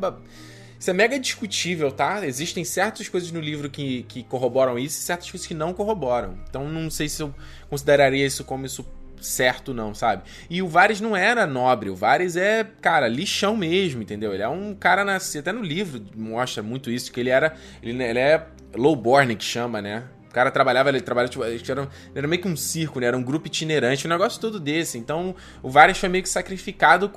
Isso 0.78 0.90
é 0.90 0.92
mega 0.92 1.18
discutível, 1.18 1.90
tá? 1.90 2.24
Existem 2.24 2.64
certas 2.64 3.08
coisas 3.08 3.32
no 3.32 3.40
livro 3.40 3.68
que, 3.68 4.04
que 4.04 4.22
corroboram 4.22 4.78
isso 4.78 5.00
e 5.00 5.02
certas 5.02 5.30
coisas 5.30 5.46
que 5.46 5.54
não 5.54 5.74
corroboram. 5.74 6.38
Então 6.48 6.68
não 6.68 6.88
sei 6.90 7.08
se 7.08 7.22
eu 7.22 7.34
consideraria 7.68 8.24
isso 8.24 8.44
como 8.44 8.64
isso 8.64 8.86
certo, 9.20 9.74
não, 9.74 9.94
sabe? 9.94 10.22
E 10.48 10.62
o 10.62 10.68
Varys 10.68 11.00
não 11.00 11.16
era 11.16 11.46
nobre, 11.46 11.90
o 11.90 11.96
Varys 11.96 12.36
é, 12.36 12.64
cara, 12.80 13.08
lixão 13.08 13.56
mesmo, 13.56 14.02
entendeu? 14.02 14.32
Ele 14.32 14.42
é 14.42 14.48
um 14.48 14.74
cara, 14.74 15.04
nascido, 15.04 15.40
até 15.40 15.52
no 15.52 15.62
livro 15.62 16.00
mostra 16.14 16.62
muito 16.62 16.90
isso, 16.90 17.10
que 17.10 17.18
ele 17.18 17.30
era, 17.30 17.56
ele, 17.82 18.00
ele 18.02 18.18
é 18.18 18.46
lowborn 18.74 19.34
que 19.34 19.44
chama, 19.44 19.82
né? 19.82 20.04
O 20.28 20.32
cara 20.32 20.50
trabalhava, 20.50 20.90
ele 20.90 21.00
trabalhava, 21.00 21.32
tipo, 21.32 21.44
era, 21.44 21.88
era 22.14 22.28
meio 22.28 22.40
que 22.40 22.46
um 22.46 22.56
circo, 22.56 23.00
né? 23.00 23.06
Era 23.06 23.16
um 23.16 23.22
grupo 23.22 23.46
itinerante, 23.46 24.06
um 24.06 24.10
negócio 24.10 24.40
todo 24.40 24.60
desse. 24.60 24.98
Então, 24.98 25.34
o 25.62 25.70
Varys 25.70 25.98
foi 25.98 26.08
meio 26.08 26.22
que 26.22 26.28
sacrificado 26.28 27.08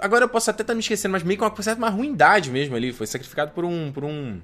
Agora 0.00 0.24
eu 0.24 0.28
posso 0.28 0.50
até 0.50 0.62
estar 0.62 0.74
me 0.74 0.80
esquecendo, 0.80 1.12
mas 1.12 1.22
meio 1.22 1.38
que 1.38 1.44
uma 1.44 1.62
certa 1.62 1.78
uma 1.78 1.90
ruindade 1.90 2.50
mesmo 2.50 2.74
ali. 2.74 2.92
Foi 2.92 3.06
sacrificado 3.06 3.52
por 3.52 3.64
um. 3.64 3.92
Por 3.92 4.04
um, 4.04 4.40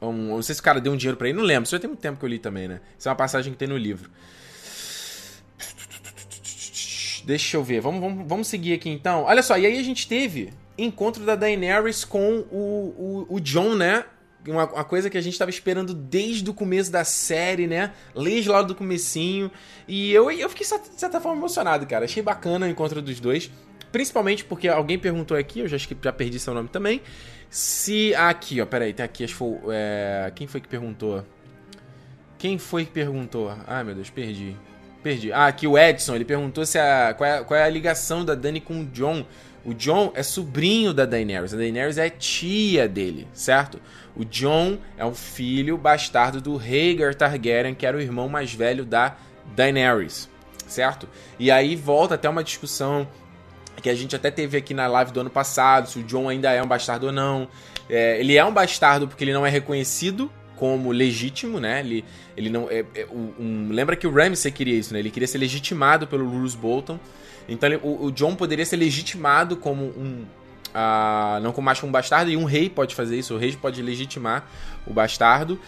um 0.00 0.12
não 0.36 0.42
sei 0.42 0.54
se 0.54 0.60
o 0.60 0.64
cara 0.64 0.80
deu 0.80 0.92
um 0.92 0.96
dinheiro 0.96 1.16
para 1.16 1.28
ele, 1.28 1.36
não 1.36 1.44
lembro. 1.44 1.64
Isso 1.64 1.74
já 1.74 1.80
tem 1.80 1.88
muito 1.88 2.00
tempo 2.00 2.18
que 2.18 2.24
eu 2.24 2.28
li 2.28 2.38
também, 2.38 2.68
né? 2.68 2.80
Isso 2.96 3.08
é 3.08 3.10
uma 3.10 3.16
passagem 3.16 3.52
que 3.52 3.58
tem 3.58 3.68
no 3.68 3.76
livro. 3.76 4.10
Deixa 7.24 7.56
eu 7.56 7.64
ver. 7.64 7.80
Vamos, 7.80 8.00
vamos, 8.00 8.28
vamos 8.28 8.46
seguir 8.46 8.74
aqui 8.74 8.88
então. 8.88 9.24
Olha 9.24 9.42
só, 9.42 9.58
e 9.58 9.66
aí 9.66 9.78
a 9.78 9.82
gente 9.82 10.06
teve 10.06 10.50
encontro 10.78 11.24
da 11.24 11.34
Daenerys 11.34 12.04
com 12.04 12.44
o, 12.50 13.26
o, 13.28 13.34
o 13.34 13.40
John, 13.40 13.74
né? 13.74 14.04
Uma, 14.46 14.64
uma, 14.72 14.84
coisa 14.84 15.10
que 15.10 15.18
a 15.18 15.20
gente 15.20 15.32
estava 15.34 15.50
esperando 15.50 15.92
desde 15.92 16.48
o 16.48 16.54
começo 16.54 16.90
da 16.90 17.04
série, 17.04 17.66
né? 17.66 17.92
Desde 18.14 18.48
lá 18.48 18.62
do 18.62 18.74
comecinho. 18.74 19.50
E 19.86 20.12
eu, 20.12 20.30
eu 20.30 20.48
fiquei, 20.48 20.64
de 20.64 21.00
certa 21.00 21.20
forma, 21.20 21.38
emocionado, 21.38 21.86
cara. 21.86 22.04
Achei 22.04 22.22
bacana 22.22 22.64
o 22.64 22.68
encontro 22.68 23.02
dos 23.02 23.20
dois. 23.20 23.50
Principalmente 23.90 24.44
porque 24.44 24.68
alguém 24.68 24.98
perguntou 24.98 25.36
aqui, 25.36 25.60
eu 25.60 25.68
já, 25.68 25.76
já 25.78 26.12
perdi 26.12 26.38
seu 26.38 26.54
nome 26.54 26.68
também. 26.68 27.00
Se. 27.50 28.14
Aqui, 28.14 28.60
ó, 28.60 28.66
peraí, 28.66 28.92
tem 28.92 29.04
aqui, 29.04 29.24
acho 29.24 29.32
que 29.32 29.38
foi. 29.38 29.58
É, 29.70 30.30
quem 30.34 30.46
foi 30.46 30.60
que 30.60 30.68
perguntou? 30.68 31.24
Quem 32.36 32.58
foi 32.58 32.84
que 32.84 32.92
perguntou? 32.92 33.52
Ai, 33.66 33.82
meu 33.82 33.94
Deus, 33.94 34.10
perdi. 34.10 34.54
Perdi. 35.02 35.32
Ah, 35.32 35.46
aqui 35.46 35.66
o 35.66 35.78
Edson, 35.78 36.14
ele 36.14 36.24
perguntou 36.24 36.66
se 36.66 36.78
a, 36.78 37.14
qual, 37.16 37.30
é, 37.30 37.44
qual 37.44 37.58
é 37.58 37.64
a 37.64 37.68
ligação 37.68 38.24
da 38.24 38.34
Dani 38.34 38.60
com 38.60 38.80
o 38.80 38.86
John. 38.86 39.24
O 39.64 39.74
John 39.74 40.12
é 40.14 40.22
sobrinho 40.22 40.94
da 40.94 41.04
Daenerys. 41.04 41.52
A 41.52 41.56
Daenerys 41.56 41.98
é 41.98 42.08
tia 42.08 42.88
dele, 42.88 43.26
certo? 43.32 43.80
O 44.14 44.24
John 44.24 44.78
é 44.96 45.04
um 45.04 45.14
filho 45.14 45.76
bastardo 45.76 46.40
do 46.40 46.56
Rhaegar 46.56 47.14
Targaryen, 47.14 47.74
que 47.74 47.86
era 47.86 47.96
o 47.96 48.00
irmão 48.00 48.28
mais 48.28 48.52
velho 48.52 48.84
da 48.84 49.16
Daenerys, 49.54 50.28
certo? 50.66 51.08
E 51.38 51.50
aí 51.50 51.76
volta 51.76 52.14
até 52.14 52.28
uma 52.28 52.44
discussão 52.44 53.06
que 53.80 53.88
a 53.88 53.94
gente 53.94 54.14
até 54.14 54.30
teve 54.30 54.56
aqui 54.56 54.74
na 54.74 54.86
live 54.86 55.12
do 55.12 55.20
ano 55.20 55.30
passado, 55.30 55.88
se 55.88 55.98
o 55.98 56.02
John 56.02 56.28
ainda 56.28 56.52
é 56.52 56.62
um 56.62 56.66
bastardo 56.66 57.06
ou 57.06 57.12
não. 57.12 57.48
É, 57.88 58.20
ele 58.20 58.36
é 58.36 58.44
um 58.44 58.52
bastardo 58.52 59.08
porque 59.08 59.24
ele 59.24 59.32
não 59.32 59.46
é 59.46 59.50
reconhecido 59.50 60.30
como 60.56 60.90
legítimo, 60.90 61.60
né? 61.60 61.80
Ele, 61.80 62.04
ele 62.36 62.50
não. 62.50 62.68
É, 62.70 62.84
é, 62.94 63.06
um, 63.06 63.68
lembra 63.70 63.96
que 63.96 64.06
o 64.06 64.12
Ramsay 64.12 64.50
queria 64.50 64.74
isso, 64.74 64.92
né? 64.92 64.98
Ele 64.98 65.10
queria 65.10 65.28
ser 65.28 65.38
legitimado 65.38 66.06
pelo 66.06 66.26
Bruce 66.26 66.56
Bolton. 66.56 66.98
Então 67.48 67.68
ele, 67.68 67.80
o, 67.82 68.06
o, 68.06 68.12
John 68.12 68.34
poderia 68.34 68.66
ser 68.66 68.76
legitimado 68.76 69.56
como 69.56 69.84
um. 69.84 70.26
Uh, 70.68 71.40
não 71.40 71.52
como 71.52 71.64
mais 71.64 71.80
como 71.80 71.88
um 71.88 71.92
bastardo, 71.92 72.30
e 72.30 72.36
um 72.36 72.44
rei 72.44 72.68
pode 72.68 72.94
fazer 72.94 73.18
isso, 73.18 73.34
o 73.34 73.38
rei 73.38 73.56
pode 73.56 73.80
legitimar 73.80 74.46
o 74.86 74.92
bastardo. 74.92 75.58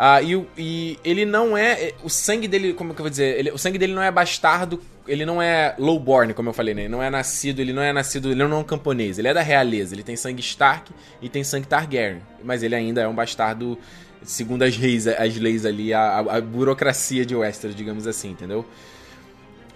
Uh, 0.00 0.24
e, 0.24 0.46
e, 0.56 0.98
ele 1.04 1.26
não 1.26 1.54
é, 1.54 1.72
é. 1.72 1.94
O 2.02 2.08
sangue 2.08 2.48
dele, 2.48 2.72
como 2.72 2.94
que 2.94 3.00
eu 3.02 3.04
vou 3.04 3.10
dizer? 3.10 3.38
Ele, 3.38 3.50
o 3.50 3.58
sangue 3.58 3.76
dele 3.76 3.92
não 3.92 4.00
é 4.00 4.10
bastardo, 4.10 4.80
ele 5.06 5.26
não 5.26 5.42
é 5.42 5.74
lowborn, 5.78 6.32
como 6.32 6.48
eu 6.48 6.54
falei, 6.54 6.72
né? 6.72 6.82
Ele 6.82 6.88
não 6.88 7.02
é 7.02 7.10
nascido, 7.10 7.60
ele 7.60 7.74
não 7.74 7.82
é 7.82 7.92
nascido, 7.92 8.30
ele 8.30 8.42
não 8.42 8.56
é 8.56 8.60
um 8.60 8.64
camponês, 8.64 9.18
ele 9.18 9.28
é 9.28 9.34
da 9.34 9.42
realeza. 9.42 9.94
Ele 9.94 10.02
tem 10.02 10.16
sangue 10.16 10.40
Stark 10.40 10.90
e 11.20 11.28
tem 11.28 11.44
sangue 11.44 11.66
Targaryen. 11.66 12.22
Mas 12.42 12.62
ele 12.62 12.74
ainda 12.74 13.02
é 13.02 13.08
um 13.08 13.14
bastardo 13.14 13.78
segundo 14.22 14.62
as 14.62 14.74
leis, 14.78 15.06
as 15.06 15.36
leis 15.36 15.66
ali, 15.66 15.92
a, 15.92 16.18
a 16.20 16.40
burocracia 16.40 17.26
de 17.26 17.36
Westeros, 17.36 17.76
digamos 17.76 18.06
assim, 18.06 18.30
entendeu? 18.30 18.64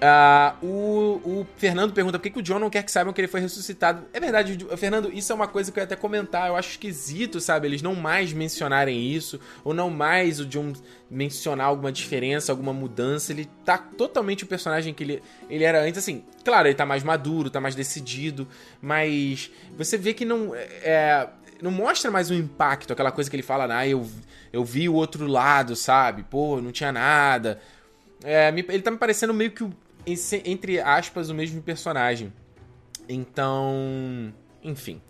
Uh, 0.05 0.67
o, 0.67 1.21
o, 1.25 1.47
Fernando 1.57 1.95
pergunta 1.95 2.19
por 2.19 2.25
que, 2.25 2.31
que, 2.31 2.39
o 2.39 2.43
John 2.43 2.59
não 2.59 2.69
quer 2.69 2.83
que 2.83 2.93
saibam 2.93 3.11
que 3.11 3.21
ele 3.23 3.29
foi 3.29 3.41
ressuscitado. 3.41 4.05
É 4.13 4.21
verdade, 4.21 4.59
Fernando, 4.77 5.11
isso 5.11 5.33
é 5.33 5.35
uma 5.35 5.49
coisa 5.49 5.73
que 5.73 5.79
eu 5.79 5.81
ia 5.81 5.85
até 5.85 5.97
comentar. 5.97 6.49
Eu 6.49 6.57
acho 6.57 6.73
esquisito, 6.73 7.41
sabe? 7.41 7.69
Eles 7.69 7.81
não 7.81 7.95
mais 7.95 8.31
mencionarem 8.31 9.11
isso, 9.11 9.41
ou 9.63 9.73
não 9.73 9.89
mais 9.89 10.41
o 10.41 10.45
John 10.45 10.75
mencionar 11.11 11.69
alguma 11.69 11.91
diferença, 11.91 12.53
alguma 12.53 12.73
mudança. 12.73 13.33
Ele 13.33 13.49
tá 13.65 13.79
totalmente 13.79 14.45
o 14.45 14.47
personagem 14.47 14.93
que 14.93 15.05
ele, 15.05 15.23
ele 15.49 15.65
era 15.65 15.81
antes. 15.81 15.99
Assim, 15.99 16.23
claro, 16.45 16.69
ele 16.69 16.75
tá 16.75 16.85
mais 16.85 17.03
maduro, 17.03 17.49
tá 17.49 17.61
mais 17.61 17.75
decidido, 17.75 18.47
mas 18.83 19.51
você 19.75 19.97
vê 19.97 20.13
que 20.13 20.27
não. 20.27 20.55
É, 20.55 21.29
não 21.63 21.71
mostra 21.71 22.11
mais 22.11 22.31
o 22.31 22.35
impacto, 22.35 22.93
aquela 22.93 23.13
coisa 23.13 23.31
que 23.31 23.37
ele 23.37 23.43
fala, 23.43 23.75
ah, 23.75 23.89
eu, 23.89 24.07
eu 24.53 24.63
vi 24.65 24.87
o 24.87 24.93
outro 24.93 25.27
lado, 25.27 25.75
sabe? 25.75 26.25
Pô, 26.25 26.61
não 26.61 26.73
tinha 26.73 26.93
nada. 26.93 27.59
É, 28.23 28.49
ele 28.49 28.83
tá 28.83 28.91
me 28.91 28.97
parecendo 28.97 29.33
meio 29.33 29.51
que, 29.51 29.65
entre 30.07 30.81
aspas, 30.81 31.31
o 31.31 31.35
mesmo 31.35 31.63
personagem. 31.63 32.33
Então, 33.09 34.33
enfim. 34.63 35.01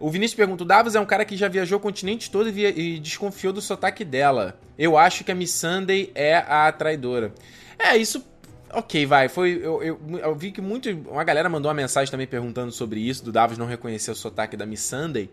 O 0.00 0.10
Vinícius 0.10 0.36
pergunta: 0.36 0.64
o 0.64 0.66
Davos 0.66 0.94
é 0.94 1.00
um 1.00 1.06
cara 1.06 1.24
que 1.24 1.36
já 1.36 1.48
viajou 1.48 1.78
o 1.78 1.80
continente 1.80 2.30
todo 2.30 2.48
e, 2.48 2.66
e 2.66 2.98
desconfiou 2.98 3.52
do 3.52 3.60
sotaque 3.60 4.04
dela. 4.04 4.58
Eu 4.78 4.96
acho 4.96 5.24
que 5.24 5.32
a 5.32 5.34
Miss 5.34 5.52
Sunday 5.52 6.10
é 6.14 6.36
a 6.36 6.70
traidora. 6.72 7.32
É, 7.78 7.96
isso 7.96 8.24
Ok, 8.70 9.06
vai. 9.06 9.28
Foi. 9.28 9.58
Eu, 9.62 9.82
eu, 9.82 10.00
eu, 10.18 10.34
vi 10.34 10.52
que 10.52 10.60
muito. 10.60 10.90
Uma 10.90 11.24
galera 11.24 11.48
mandou 11.48 11.70
uma 11.70 11.74
mensagem 11.74 12.10
também 12.10 12.26
perguntando 12.26 12.70
sobre 12.70 13.00
isso, 13.00 13.24
do 13.24 13.32
Davos 13.32 13.56
não 13.56 13.66
reconhecer 13.66 14.10
o 14.10 14.14
sotaque 14.14 14.56
da 14.56 14.66
Miss 14.66 14.82
Sunday. 14.82 15.30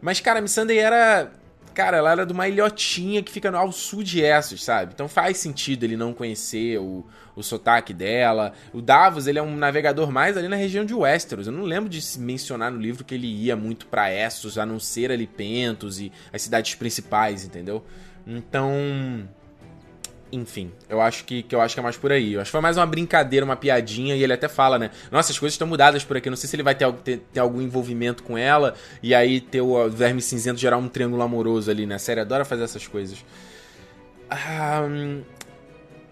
Mas, 0.00 0.20
cara, 0.20 0.40
a 0.40 0.42
Missandei 0.42 0.78
era. 0.78 1.30
Cara, 1.74 1.96
ela 1.96 2.12
era 2.12 2.26
de 2.26 2.32
uma 2.32 2.48
ilhotinha 2.48 3.22
que 3.22 3.32
fica 3.32 3.50
ao 3.56 3.72
sul 3.72 4.02
de 4.02 4.20
Essos, 4.20 4.62
sabe? 4.62 4.92
Então 4.94 5.08
faz 5.08 5.38
sentido 5.38 5.84
ele 5.84 5.96
não 5.96 6.12
conhecer 6.12 6.78
o, 6.78 7.04
o 7.34 7.42
sotaque 7.42 7.94
dela. 7.94 8.52
O 8.72 8.80
Davos, 8.80 9.26
ele 9.26 9.38
é 9.38 9.42
um 9.42 9.56
navegador 9.56 10.10
mais 10.10 10.36
ali 10.36 10.48
na 10.48 10.56
região 10.56 10.84
de 10.84 10.94
Westeros. 10.94 11.46
Eu 11.46 11.52
não 11.52 11.64
lembro 11.64 11.88
de 11.88 12.00
mencionar 12.18 12.70
no 12.70 12.78
livro 12.78 13.04
que 13.04 13.14
ele 13.14 13.26
ia 13.26 13.56
muito 13.56 13.86
para 13.86 14.12
Essos, 14.12 14.58
a 14.58 14.66
não 14.66 14.78
ser 14.78 15.10
ali 15.10 15.26
Pentos 15.26 16.00
e 16.00 16.12
as 16.32 16.42
cidades 16.42 16.74
principais, 16.74 17.44
entendeu? 17.44 17.84
Então, 18.26 19.28
enfim, 20.32 20.72
eu 20.88 21.00
acho 21.00 21.24
que, 21.24 21.42
que 21.42 21.54
eu 21.54 21.60
acho 21.60 21.74
que 21.74 21.80
é 21.80 21.82
mais 21.82 21.96
por 21.96 22.10
aí. 22.10 22.32
Eu 22.32 22.40
acho 22.40 22.48
que 22.48 22.52
foi 22.52 22.60
mais 22.62 22.78
uma 22.78 22.86
brincadeira, 22.86 23.44
uma 23.44 23.54
piadinha, 23.54 24.16
e 24.16 24.22
ele 24.22 24.32
até 24.32 24.48
fala, 24.48 24.78
né? 24.78 24.90
Nossa, 25.10 25.30
as 25.30 25.38
coisas 25.38 25.54
estão 25.54 25.68
mudadas 25.68 26.02
por 26.04 26.16
aqui. 26.16 26.30
Não 26.30 26.36
sei 26.36 26.48
se 26.48 26.56
ele 26.56 26.62
vai 26.62 26.74
ter, 26.74 26.90
ter, 26.94 27.18
ter, 27.32 27.40
algum 27.40 27.60
envolvimento 27.60 28.22
com 28.22 28.38
ela, 28.38 28.74
e 29.02 29.14
aí 29.14 29.40
ter 29.40 29.60
o 29.60 29.90
verme 29.90 30.22
cinzento 30.22 30.58
gerar 30.58 30.78
um 30.78 30.88
triângulo 30.88 31.22
amoroso 31.22 31.70
ali, 31.70 31.84
né? 31.84 31.96
A 31.96 31.98
série 31.98 32.20
adora 32.20 32.44
fazer 32.44 32.64
essas 32.64 32.86
coisas. 32.86 33.22
Ah, 34.30 34.82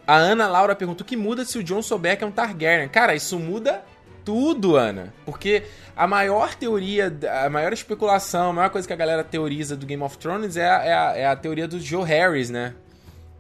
a 0.06 0.16
Ana 0.16 0.46
Laura 0.46 0.76
perguntou: 0.76 1.02
o 1.02 1.06
que 1.06 1.16
muda 1.16 1.44
se 1.44 1.58
o 1.58 1.64
John 1.64 1.80
souber 1.80 2.18
que 2.18 2.24
é 2.24 2.26
um 2.26 2.32
Targaryen? 2.32 2.88
Cara, 2.88 3.14
isso 3.14 3.38
muda 3.38 3.82
tudo, 4.22 4.76
Ana. 4.76 5.14
Porque 5.24 5.62
a 5.96 6.06
maior 6.06 6.54
teoria, 6.54 7.10
a 7.44 7.48
maior 7.48 7.72
especulação, 7.72 8.50
a 8.50 8.52
maior 8.52 8.70
coisa 8.70 8.86
que 8.86 8.92
a 8.92 8.96
galera 8.96 9.24
teoriza 9.24 9.76
do 9.76 9.86
Game 9.86 10.02
of 10.02 10.18
Thrones 10.18 10.56
é 10.58 10.68
a, 10.68 10.84
é 10.84 10.92
a, 10.92 11.16
é 11.16 11.26
a 11.26 11.36
teoria 11.36 11.66
do 11.66 11.80
Joe 11.80 12.04
Harris, 12.04 12.50
né? 12.50 12.74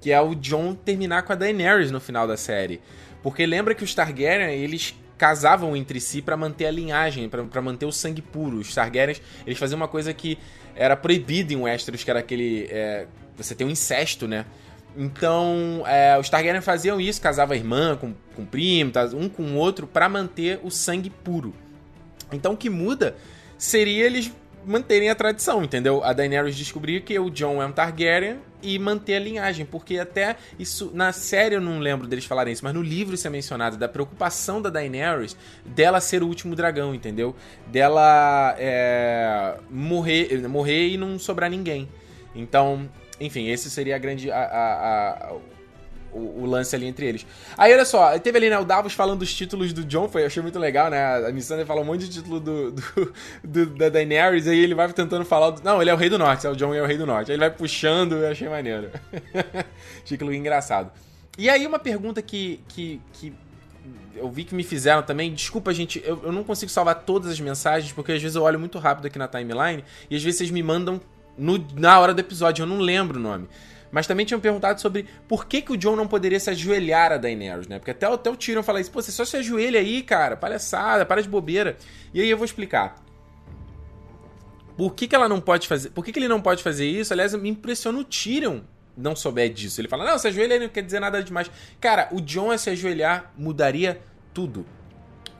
Que 0.00 0.10
é 0.10 0.20
o 0.20 0.34
Jon 0.34 0.74
terminar 0.74 1.22
com 1.22 1.32
a 1.32 1.36
Daenerys 1.36 1.90
no 1.90 2.00
final 2.00 2.26
da 2.26 2.36
série. 2.36 2.80
Porque 3.22 3.44
lembra 3.44 3.74
que 3.74 3.84
os 3.84 3.94
Targaryen, 3.94 4.50
eles 4.50 4.94
casavam 5.18 5.76
entre 5.76 6.00
si 6.00 6.22
para 6.22 6.36
manter 6.36 6.64
a 6.64 6.70
linhagem, 6.70 7.28
para 7.28 7.60
manter 7.60 7.84
o 7.84 7.92
sangue 7.92 8.22
puro. 8.22 8.56
Os 8.56 8.74
Targaryens, 8.74 9.20
eles 9.46 9.58
faziam 9.58 9.76
uma 9.76 9.88
coisa 9.88 10.14
que 10.14 10.38
era 10.74 10.96
proibida 10.96 11.52
em 11.52 11.56
Westeros, 11.56 12.02
que 12.02 12.10
era 12.10 12.20
aquele... 12.20 12.66
É, 12.70 13.06
você 13.36 13.54
tem 13.54 13.66
um 13.66 13.70
incesto, 13.70 14.26
né? 14.26 14.46
Então, 14.96 15.84
é, 15.86 16.18
os 16.18 16.30
Targaryen 16.30 16.62
faziam 16.62 17.00
isso, 17.00 17.20
casavam 17.20 17.54
a 17.54 17.56
irmã 17.56 17.96
com, 17.96 18.14
com 18.34 18.44
primo, 18.44 18.90
tá, 18.90 19.04
um 19.14 19.28
com 19.28 19.42
o 19.42 19.54
outro, 19.56 19.86
para 19.86 20.08
manter 20.08 20.58
o 20.62 20.70
sangue 20.70 21.10
puro. 21.10 21.54
Então, 22.32 22.54
o 22.54 22.56
que 22.56 22.70
muda 22.70 23.16
seria 23.58 24.06
eles 24.06 24.32
manterem 24.64 25.10
a 25.10 25.14
tradição, 25.14 25.64
entendeu? 25.64 26.02
A 26.04 26.12
Daenerys 26.12 26.56
descobrir 26.56 27.02
que 27.02 27.18
o 27.18 27.30
Jon 27.30 27.62
é 27.62 27.66
um 27.66 27.72
Targaryen 27.72 28.38
e 28.62 28.78
manter 28.78 29.14
a 29.14 29.18
linhagem, 29.18 29.64
porque 29.64 29.98
até 29.98 30.36
isso 30.58 30.90
na 30.92 31.12
série 31.12 31.54
eu 31.54 31.60
não 31.60 31.78
lembro 31.78 32.06
deles 32.06 32.24
falarem 32.24 32.52
isso, 32.52 32.64
mas 32.64 32.74
no 32.74 32.82
livro 32.82 33.14
isso 33.14 33.26
é 33.26 33.30
mencionado 33.30 33.76
da 33.76 33.88
preocupação 33.88 34.60
da 34.60 34.68
Daenerys 34.68 35.36
dela 35.64 36.00
ser 36.00 36.22
o 36.22 36.26
último 36.26 36.54
dragão, 36.54 36.94
entendeu? 36.94 37.34
Dela 37.66 38.54
é, 38.58 39.56
morrer, 39.70 40.46
morrer 40.48 40.88
e 40.88 40.96
não 40.96 41.18
sobrar 41.18 41.50
ninguém. 41.50 41.88
Então, 42.34 42.88
enfim, 43.18 43.48
esse 43.48 43.70
seria 43.70 43.96
a 43.96 43.98
grande 43.98 44.30
a, 44.30 44.38
a, 44.38 45.10
a 45.30 45.32
o, 46.12 46.42
o, 46.42 46.46
lance 46.46 46.74
ali 46.74 46.86
entre 46.86 47.06
eles. 47.06 47.26
Aí, 47.56 47.72
olha 47.72 47.84
só, 47.84 48.18
teve 48.18 48.38
ali, 48.38 48.50
né, 48.50 48.58
o 48.58 48.64
Davos 48.64 48.92
falando 48.92 49.20
dos 49.20 49.34
títulos 49.34 49.72
do 49.72 49.84
John, 49.84 50.08
foi, 50.08 50.24
achei 50.24 50.42
muito 50.42 50.58
legal, 50.58 50.90
né? 50.90 51.26
A 51.26 51.32
Missandei 51.32 51.64
fala 51.64 51.80
um 51.80 51.84
monte 51.84 52.08
de 52.08 52.10
título 52.10 52.40
do, 52.40 52.72
do, 52.72 53.14
do, 53.44 53.66
da 53.66 53.88
Daenerys, 53.88 54.46
aí 54.46 54.58
ele 54.58 54.74
vai 54.74 54.92
tentando 54.92 55.24
falar. 55.24 55.50
Do, 55.50 55.62
não, 55.62 55.80
ele 55.80 55.90
é 55.90 55.94
o 55.94 55.96
Rei 55.96 56.08
do 56.08 56.18
Norte, 56.18 56.46
é 56.46 56.50
o 56.50 56.56
John 56.56 56.74
é 56.74 56.82
o 56.82 56.86
Rei 56.86 56.98
do 56.98 57.06
Norte. 57.06 57.30
Aí 57.30 57.36
ele 57.36 57.40
vai 57.40 57.50
puxando, 57.50 58.16
eu 58.16 58.30
achei 58.30 58.48
maneiro. 58.48 58.90
Título 60.04 60.32
engraçado. 60.32 60.90
E 61.38 61.48
aí, 61.48 61.66
uma 61.66 61.78
pergunta 61.78 62.20
que, 62.20 62.60
que, 62.68 63.00
que 63.12 63.32
eu 64.14 64.30
vi 64.30 64.44
que 64.44 64.54
me 64.54 64.62
fizeram 64.62 65.02
também. 65.02 65.32
Desculpa, 65.32 65.72
gente, 65.72 66.02
eu, 66.04 66.20
eu 66.24 66.32
não 66.32 66.44
consigo 66.44 66.70
salvar 66.70 66.96
todas 67.02 67.30
as 67.30 67.40
mensagens, 67.40 67.92
porque 67.92 68.12
às 68.12 68.20
vezes 68.20 68.36
eu 68.36 68.42
olho 68.42 68.58
muito 68.58 68.78
rápido 68.78 69.06
aqui 69.06 69.18
na 69.18 69.28
timeline 69.28 69.84
e 70.10 70.16
às 70.16 70.22
vezes 70.22 70.38
vocês 70.38 70.50
me 70.50 70.62
mandam 70.62 71.00
no, 71.36 71.64
na 71.74 71.98
hora 71.98 72.12
do 72.12 72.20
episódio, 72.20 72.62
eu 72.62 72.66
não 72.66 72.78
lembro 72.78 73.18
o 73.18 73.22
nome. 73.22 73.48
Mas 73.90 74.06
também 74.06 74.24
tinham 74.24 74.40
perguntado 74.40 74.80
sobre 74.80 75.06
por 75.26 75.46
que, 75.46 75.62
que 75.62 75.72
o 75.72 75.76
John 75.76 75.96
não 75.96 76.06
poderia 76.06 76.38
se 76.38 76.48
ajoelhar 76.50 77.12
a 77.12 77.16
Daenerys, 77.16 77.66
né? 77.66 77.78
Porque 77.78 77.90
até, 77.90 78.06
até 78.06 78.30
o 78.30 78.36
Tyrion 78.36 78.62
fala 78.62 78.80
isso, 78.80 78.90
pô, 78.90 79.02
você 79.02 79.10
só 79.10 79.24
se 79.24 79.36
ajoelha 79.36 79.80
aí, 79.80 80.02
cara, 80.02 80.36
palhaçada, 80.36 81.04
para 81.04 81.20
de 81.20 81.28
bobeira. 81.28 81.76
E 82.14 82.20
aí 82.20 82.30
eu 82.30 82.36
vou 82.36 82.44
explicar. 82.44 82.96
Por 84.76 84.94
que, 84.94 85.08
que 85.08 85.14
ela 85.14 85.28
não 85.28 85.40
pode 85.40 85.66
fazer. 85.66 85.90
Por 85.90 86.04
que, 86.04 86.12
que 86.12 86.18
ele 86.18 86.28
não 86.28 86.40
pode 86.40 86.62
fazer 86.62 86.86
isso? 86.86 87.12
Aliás, 87.12 87.34
me 87.34 87.48
impressiona 87.48 87.98
o 87.98 88.04
Tyrion 88.04 88.60
não 88.96 89.16
souber 89.16 89.52
disso. 89.52 89.80
Ele 89.80 89.88
fala, 89.88 90.04
não, 90.04 90.18
se 90.18 90.28
ajoelha 90.28 90.58
não 90.58 90.68
quer 90.68 90.82
dizer 90.82 91.00
nada 91.00 91.22
demais. 91.22 91.50
Cara, 91.80 92.08
o 92.12 92.20
John 92.20 92.50
a 92.50 92.58
se 92.58 92.70
ajoelhar 92.70 93.32
mudaria 93.36 94.00
tudo. 94.32 94.64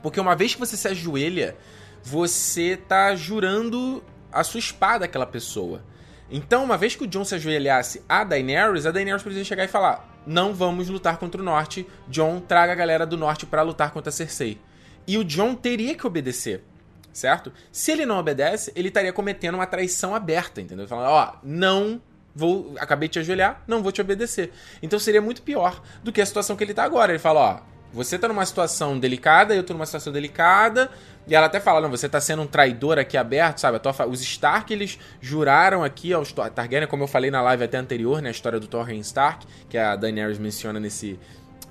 Porque 0.01 0.19
uma 0.19 0.35
vez 0.35 0.53
que 0.53 0.59
você 0.59 0.75
se 0.75 0.87
ajoelha, 0.87 1.55
você 2.03 2.75
tá 2.75 3.15
jurando 3.15 4.03
a 4.31 4.43
sua 4.43 4.59
espada 4.59 5.05
àquela 5.05 5.25
pessoa. 5.25 5.83
Então, 6.31 6.63
uma 6.63 6.77
vez 6.77 6.95
que 6.95 7.03
o 7.03 7.07
Jon 7.07 7.25
se 7.25 7.35
ajoelhasse 7.35 8.01
a 8.07 8.23
Daenerys, 8.23 8.85
a 8.85 8.91
Daenerys 8.91 9.21
poderia 9.21 9.43
chegar 9.43 9.65
e 9.65 9.67
falar: 9.67 10.09
não 10.25 10.53
vamos 10.53 10.87
lutar 10.87 11.17
contra 11.17 11.41
o 11.41 11.43
norte. 11.43 11.85
Jon 12.07 12.39
traga 12.39 12.71
a 12.71 12.75
galera 12.75 13.05
do 13.05 13.17
norte 13.17 13.45
para 13.45 13.61
lutar 13.61 13.91
contra 13.91 14.11
Cersei. 14.11 14.57
E 15.05 15.17
o 15.17 15.23
Jon 15.23 15.55
teria 15.55 15.93
que 15.93 16.07
obedecer, 16.07 16.63
certo? 17.11 17.51
Se 17.71 17.91
ele 17.91 18.05
não 18.05 18.17
obedece, 18.17 18.71
ele 18.75 18.87
estaria 18.87 19.11
cometendo 19.11 19.55
uma 19.55 19.67
traição 19.67 20.15
aberta, 20.15 20.61
entendeu? 20.61 20.87
Falando: 20.87 21.09
ó, 21.09 21.33
oh, 21.33 21.37
não 21.43 22.01
vou, 22.33 22.75
acabei 22.79 23.09
de 23.09 23.13
te 23.13 23.19
ajoelhar, 23.19 23.61
não 23.67 23.83
vou 23.83 23.91
te 23.91 23.99
obedecer. 23.99 24.53
Então 24.81 24.97
seria 24.99 25.21
muito 25.21 25.41
pior 25.41 25.81
do 26.01 26.11
que 26.11 26.21
a 26.21 26.25
situação 26.25 26.55
que 26.55 26.63
ele 26.63 26.73
tá 26.73 26.83
agora. 26.83 27.11
Ele 27.11 27.19
fala: 27.19 27.39
ó, 27.39 27.71
você 27.93 28.17
tá 28.17 28.27
numa 28.27 28.45
situação 28.45 28.97
delicada, 28.97 29.53
eu 29.53 29.63
tô 29.63 29.73
numa 29.73 29.85
situação 29.85 30.13
delicada. 30.13 30.89
E 31.27 31.35
ela 31.35 31.45
até 31.45 31.59
fala, 31.59 31.79
não, 31.81 31.89
você 31.89 32.09
tá 32.09 32.19
sendo 32.19 32.41
um 32.41 32.47
traidor 32.47 32.97
aqui 32.97 33.15
aberto, 33.15 33.59
sabe? 33.59 33.79
Tua, 33.79 34.07
os 34.07 34.21
Stark, 34.21 34.73
eles 34.73 34.97
juraram 35.21 35.83
aqui 35.83 36.11
aos 36.13 36.31
Targaryen, 36.31 36.87
como 36.87 37.03
eu 37.03 37.07
falei 37.07 37.29
na 37.29 37.41
live 37.41 37.63
até 37.63 37.77
anterior, 37.77 38.21
né? 38.21 38.29
A 38.29 38.31
história 38.31 38.59
do 38.59 38.67
Torren 38.67 38.99
Stark, 38.99 39.45
que 39.69 39.77
a 39.77 39.95
Daenerys 39.95 40.39
menciona 40.39 40.79
nesse, 40.79 41.19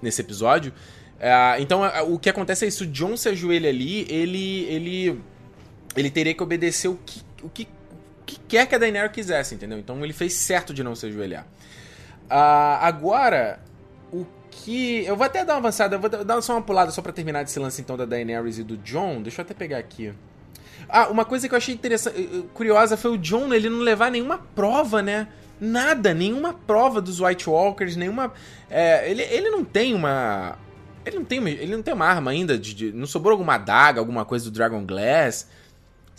nesse 0.00 0.20
episódio. 0.20 0.72
Uh, 1.18 1.60
então, 1.60 1.82
uh, 1.82 2.14
o 2.14 2.18
que 2.18 2.30
acontece 2.30 2.64
é 2.64 2.68
isso: 2.68 2.84
o 2.84 2.86
John 2.86 3.16
se 3.16 3.28
ajoelha 3.28 3.68
ali, 3.68 4.06
ele. 4.08 4.64
ele. 4.64 5.20
ele 5.96 6.10
teria 6.10 6.32
que 6.32 6.42
obedecer 6.42 6.88
o 6.88 6.98
que, 7.04 7.20
o 7.42 7.48
que, 7.50 7.68
o 8.20 8.24
que 8.24 8.40
quer 8.48 8.66
que 8.66 8.74
a 8.74 8.78
Daenerys 8.78 9.12
quisesse, 9.12 9.54
entendeu? 9.54 9.78
Então 9.78 10.02
ele 10.02 10.14
fez 10.14 10.32
certo 10.34 10.72
de 10.72 10.82
não 10.82 10.94
se 10.94 11.06
ajoelhar. 11.06 11.44
Uh, 12.24 12.78
agora, 12.80 13.60
que. 14.50 15.04
Eu 15.04 15.16
vou 15.16 15.24
até 15.24 15.44
dar 15.44 15.54
uma 15.54 15.60
avançada, 15.60 15.96
eu 15.96 16.00
vou 16.00 16.10
dar 16.10 16.40
só 16.42 16.54
uma 16.54 16.62
pulada 16.62 16.90
só 16.90 17.00
pra 17.00 17.12
terminar 17.12 17.44
desse 17.44 17.58
lance 17.58 17.80
então 17.80 17.96
da 17.96 18.04
Daenerys 18.04 18.58
e 18.58 18.62
do 18.62 18.76
John. 18.78 19.22
Deixa 19.22 19.40
eu 19.40 19.44
até 19.44 19.54
pegar 19.54 19.78
aqui. 19.78 20.12
Ah, 20.88 21.08
uma 21.08 21.24
coisa 21.24 21.48
que 21.48 21.54
eu 21.54 21.58
achei 21.58 21.74
interessante, 21.74 22.20
eh, 22.20 22.38
eh, 22.38 22.42
curiosa 22.52 22.96
foi 22.96 23.12
o 23.12 23.18
John 23.18 23.52
ele 23.54 23.68
não 23.68 23.78
levar 23.78 24.10
nenhuma 24.10 24.38
prova, 24.38 25.02
né? 25.02 25.28
Nada, 25.60 26.14
nenhuma 26.14 26.54
prova 26.54 27.00
dos 27.00 27.20
White 27.20 27.48
Walkers, 27.48 27.94
nenhuma. 27.94 28.32
É, 28.68 29.08
ele, 29.10 29.22
ele 29.22 29.50
não 29.50 29.64
tem 29.64 29.94
uma. 29.94 30.58
Ele 31.04 31.16
não 31.16 31.24
tem, 31.24 31.38
ele 31.48 31.76
não 31.76 31.82
tem 31.82 31.94
uma 31.94 32.06
arma 32.06 32.30
ainda, 32.30 32.58
de, 32.58 32.74
de, 32.74 32.92
não 32.92 33.06
sobrou 33.06 33.32
alguma 33.32 33.54
adaga, 33.54 34.00
alguma 34.00 34.24
coisa 34.24 34.46
do 34.46 34.50
Dragon 34.50 34.84
Glass. 34.84 35.48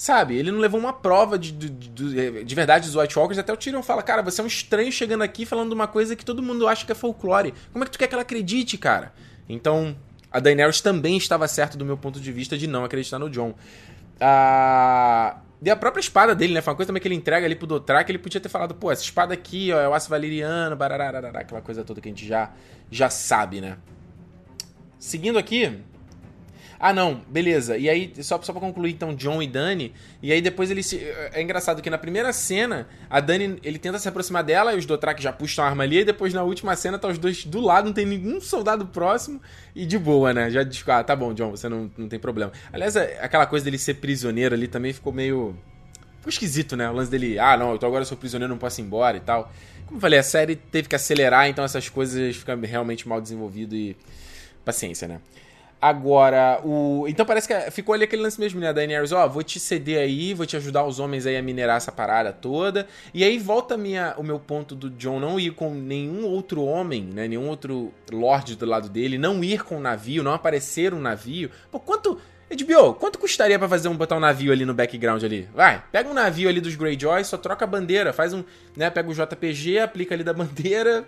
Sabe, 0.02 0.36
ele 0.36 0.52
não 0.52 0.58
levou 0.58 0.80
uma 0.80 0.94
prova 0.94 1.38
de, 1.38 1.52
de, 1.52 1.70
de, 1.70 2.44
de 2.44 2.56
verdade 2.56 2.88
dos 2.88 2.96
White 2.96 3.20
Walkers. 3.20 3.38
Até 3.38 3.54
o 3.54 3.56
Tyrion 3.56 3.84
fala, 3.84 4.02
cara, 4.02 4.24
você 4.24 4.42
é 4.42 4.44
um 4.44 4.48
estranho 4.48 4.92
chegando 4.92 5.22
aqui 5.22 5.46
falando 5.46 5.74
uma 5.74 5.88
coisa 5.88 6.16
que 6.16 6.26
todo 6.26 6.42
mundo 6.42 6.68
acha 6.68 6.88
que 6.88 6.92
é 6.92 6.96
folclore. 6.96 7.54
Como 7.72 7.84
é 7.84 7.86
que 7.86 7.92
tu 7.92 8.00
quer 8.00 8.08
que 8.08 8.16
ela 8.16 8.24
acredite, 8.24 8.80
cara? 8.80 9.14
Então, 9.48 9.96
a 10.32 10.40
Daenerys 10.40 10.82
também 10.82 11.18
estava 11.18 11.48
certa 11.48 11.78
do 11.78 11.86
meu 11.86 11.96
ponto 11.98 12.20
de 12.20 12.32
vista 12.32 12.58
de 12.58 12.66
não 12.66 12.84
acreditar 12.84 13.20
no 13.20 13.30
John. 13.30 13.54
Ah, 14.20 15.38
e 15.62 15.70
a 15.70 15.76
própria 15.76 16.02
espada 16.02 16.34
dele, 16.34 16.56
né? 16.56 16.62
Foi 16.62 16.72
uma 16.72 16.78
coisa 16.78 16.88
também 16.88 17.00
que 17.00 17.08
ele 17.08 17.14
entrega 17.14 17.46
ali 17.46 17.56
pro 17.56 17.68
Dothraki, 17.68 18.10
ele 18.10 18.18
podia 18.18 18.42
ter 18.42 18.50
falado, 18.50 18.74
pô, 18.74 18.92
essa 18.92 19.04
espada 19.04 19.36
aqui, 19.36 19.72
ó, 19.72 19.80
é 19.80 19.88
o 19.88 19.94
aço 19.94 20.10
valeriano, 20.10 20.76
barararará, 20.76 21.42
aquela 21.42 21.62
coisa 21.62 21.84
toda 21.84 22.02
que 22.02 22.10
a 22.10 22.12
gente 22.12 22.26
já, 22.26 22.52
já 22.90 23.08
sabe, 23.08 23.62
né? 23.62 23.78
Seguindo 24.98 25.38
aqui, 25.38 25.80
ah, 26.84 26.91
não, 26.91 27.22
beleza. 27.28 27.78
E 27.78 27.88
aí, 27.88 28.12
só, 28.24 28.41
só 28.41 28.52
pra 28.52 28.60
concluir, 28.60 28.91
então, 28.91 29.13
John 29.13 29.39
e 29.39 29.46
Dani. 29.46 29.94
E 30.20 30.32
aí 30.32 30.41
depois 30.41 30.72
ele 30.72 30.82
se. 30.82 30.98
É 31.32 31.39
engraçado 31.39 31.80
que 31.80 31.91
na 31.91 31.98
primeira 31.98 32.34
cena, 32.34 32.88
a 33.08 33.20
Dani 33.20 33.60
ele 33.63 33.78
tenta 33.78 34.00
se 34.00 34.10
aproximar 34.10 34.44
dela 34.44 34.74
e 34.74 34.80
os 34.80 34.86
Dothraki 34.88 35.22
já 35.22 35.32
puxam 35.32 35.63
a 35.63 35.67
arma 35.67 35.84
ali. 35.84 36.00
E 36.00 36.04
depois 36.04 36.34
na 36.34 36.41
última 36.41 36.76
cena 36.76 36.98
tá 36.98 37.08
os 37.08 37.20
dois 37.20 37.46
do 37.46 37.62
lado, 37.62 37.86
não 37.86 37.94
tem 37.94 38.08
nenhum 38.08 38.41
soldado 38.41 38.88
próximo. 38.88 39.39
E 39.76 39.86
de 39.86 40.00
boa, 40.00 40.34
né? 40.34 40.50
Já 40.50 40.63
diz, 40.63 40.84
ah, 40.88 41.04
tá 41.04 41.15
bom, 41.15 41.36
John, 41.36 41.52
você 41.52 41.70
não, 41.70 41.91
não 41.96 42.10
tem 42.10 42.17
problema. 42.17 42.52
Aliás, 42.74 42.96
é, 42.96 43.20
aquela 43.22 43.46
coisa 43.46 43.63
dele 43.63 43.78
ser 43.78 43.96
prisioneiro 43.96 44.56
ali 44.56 44.67
também 44.67 44.91
ficou 44.91 45.13
meio. 45.13 45.56
Ficou 46.17 46.30
esquisito, 46.30 46.76
né? 46.76 46.89
O 46.89 46.94
lance 46.94 47.12
dele, 47.12 47.38
ah, 47.38 47.56
não, 47.56 47.76
então 47.76 47.88
agora 47.88 48.02
eu 48.02 48.08
sou 48.08 48.17
prisioneiro, 48.17 48.52
não 48.52 48.60
posso 48.60 48.82
ir 48.82 48.86
embora 48.86 49.17
e 49.17 49.22
tal. 49.22 49.52
Como 49.86 49.98
eu 49.98 50.02
falei, 50.02 50.17
a 50.17 50.24
série 50.24 50.56
teve 50.56 50.89
que 50.89 50.96
acelerar, 50.96 51.48
então 51.48 51.63
essas 51.63 51.89
coisas 51.89 52.36
ficam 52.38 52.60
realmente 52.60 53.08
mal 53.08 53.22
desenvolvido 53.22 53.76
e. 53.76 53.96
Paciência, 54.65 55.08
né? 55.08 55.20
Agora, 55.82 56.62
o. 56.63 57.08
Então 57.08 57.26
parece 57.26 57.48
que 57.48 57.72
ficou 57.72 57.96
ali 57.96 58.04
aquele 58.04 58.22
lance 58.22 58.39
mesmo, 58.39 58.60
né? 58.60 58.67
Da 58.67 58.74
Daenerys, 58.74 59.12
ó, 59.12 59.26
oh, 59.26 59.30
vou 59.30 59.41
te 59.41 59.60
ceder 59.60 59.98
aí, 59.98 60.32
vou 60.32 60.46
te 60.46 60.56
ajudar 60.56 60.86
os 60.86 61.00
homens 61.00 61.26
aí 61.26 61.36
a 61.36 61.41
minerar 61.41 61.78
essa 61.78 61.91
parada 61.91 62.32
toda. 62.32 62.88
E 63.12 63.24
aí 63.24 63.39
volta 63.39 63.76
minha, 63.76 64.13
o 64.15 64.22
meu 64.22 64.39
ponto 64.39 64.76
do 64.76 64.91
John 64.91 65.20
não 65.20 65.39
ir 65.39 65.54
com 65.56 65.74
nenhum 65.74 66.24
outro 66.26 66.63
homem, 66.63 67.04
né? 67.04 67.28
Nenhum 67.28 67.48
outro 67.48 67.91
Lorde 68.12 68.56
do 68.56 68.65
lado 68.67 68.89
dele, 68.89 69.17
não 69.17 69.44
ir 69.44 69.63
com 69.63 69.78
um 69.78 69.80
navio, 69.82 70.22
não 70.22 70.34
aparecer 70.36 70.94
um 70.94 71.00
navio. 71.00 71.50
Pô, 71.72 71.80
quanto. 71.80 72.22
HBO, 72.52 72.94
quanto 72.96 73.18
custaria 73.18 73.58
para 73.58 73.70
fazer 73.70 73.88
um 73.88 73.96
botar 73.96 74.18
um 74.18 74.20
navio 74.20 74.52
ali 74.52 74.66
no 74.66 74.74
background 74.74 75.24
ali? 75.24 75.48
Vai, 75.54 75.82
pega 75.92 76.10
um 76.10 76.14
navio 76.14 76.50
ali 76.50 76.60
dos 76.60 76.76
Greyjoy, 76.76 77.24
só 77.24 77.38
troca 77.38 77.64
a 77.64 77.68
bandeira, 77.68 78.12
faz 78.12 78.34
um, 78.34 78.44
né, 78.76 78.90
pega 78.90 79.10
o 79.10 79.14
JPG, 79.14 79.80
aplica 79.80 80.14
ali 80.14 80.24
da 80.24 80.34
bandeira. 80.34 81.06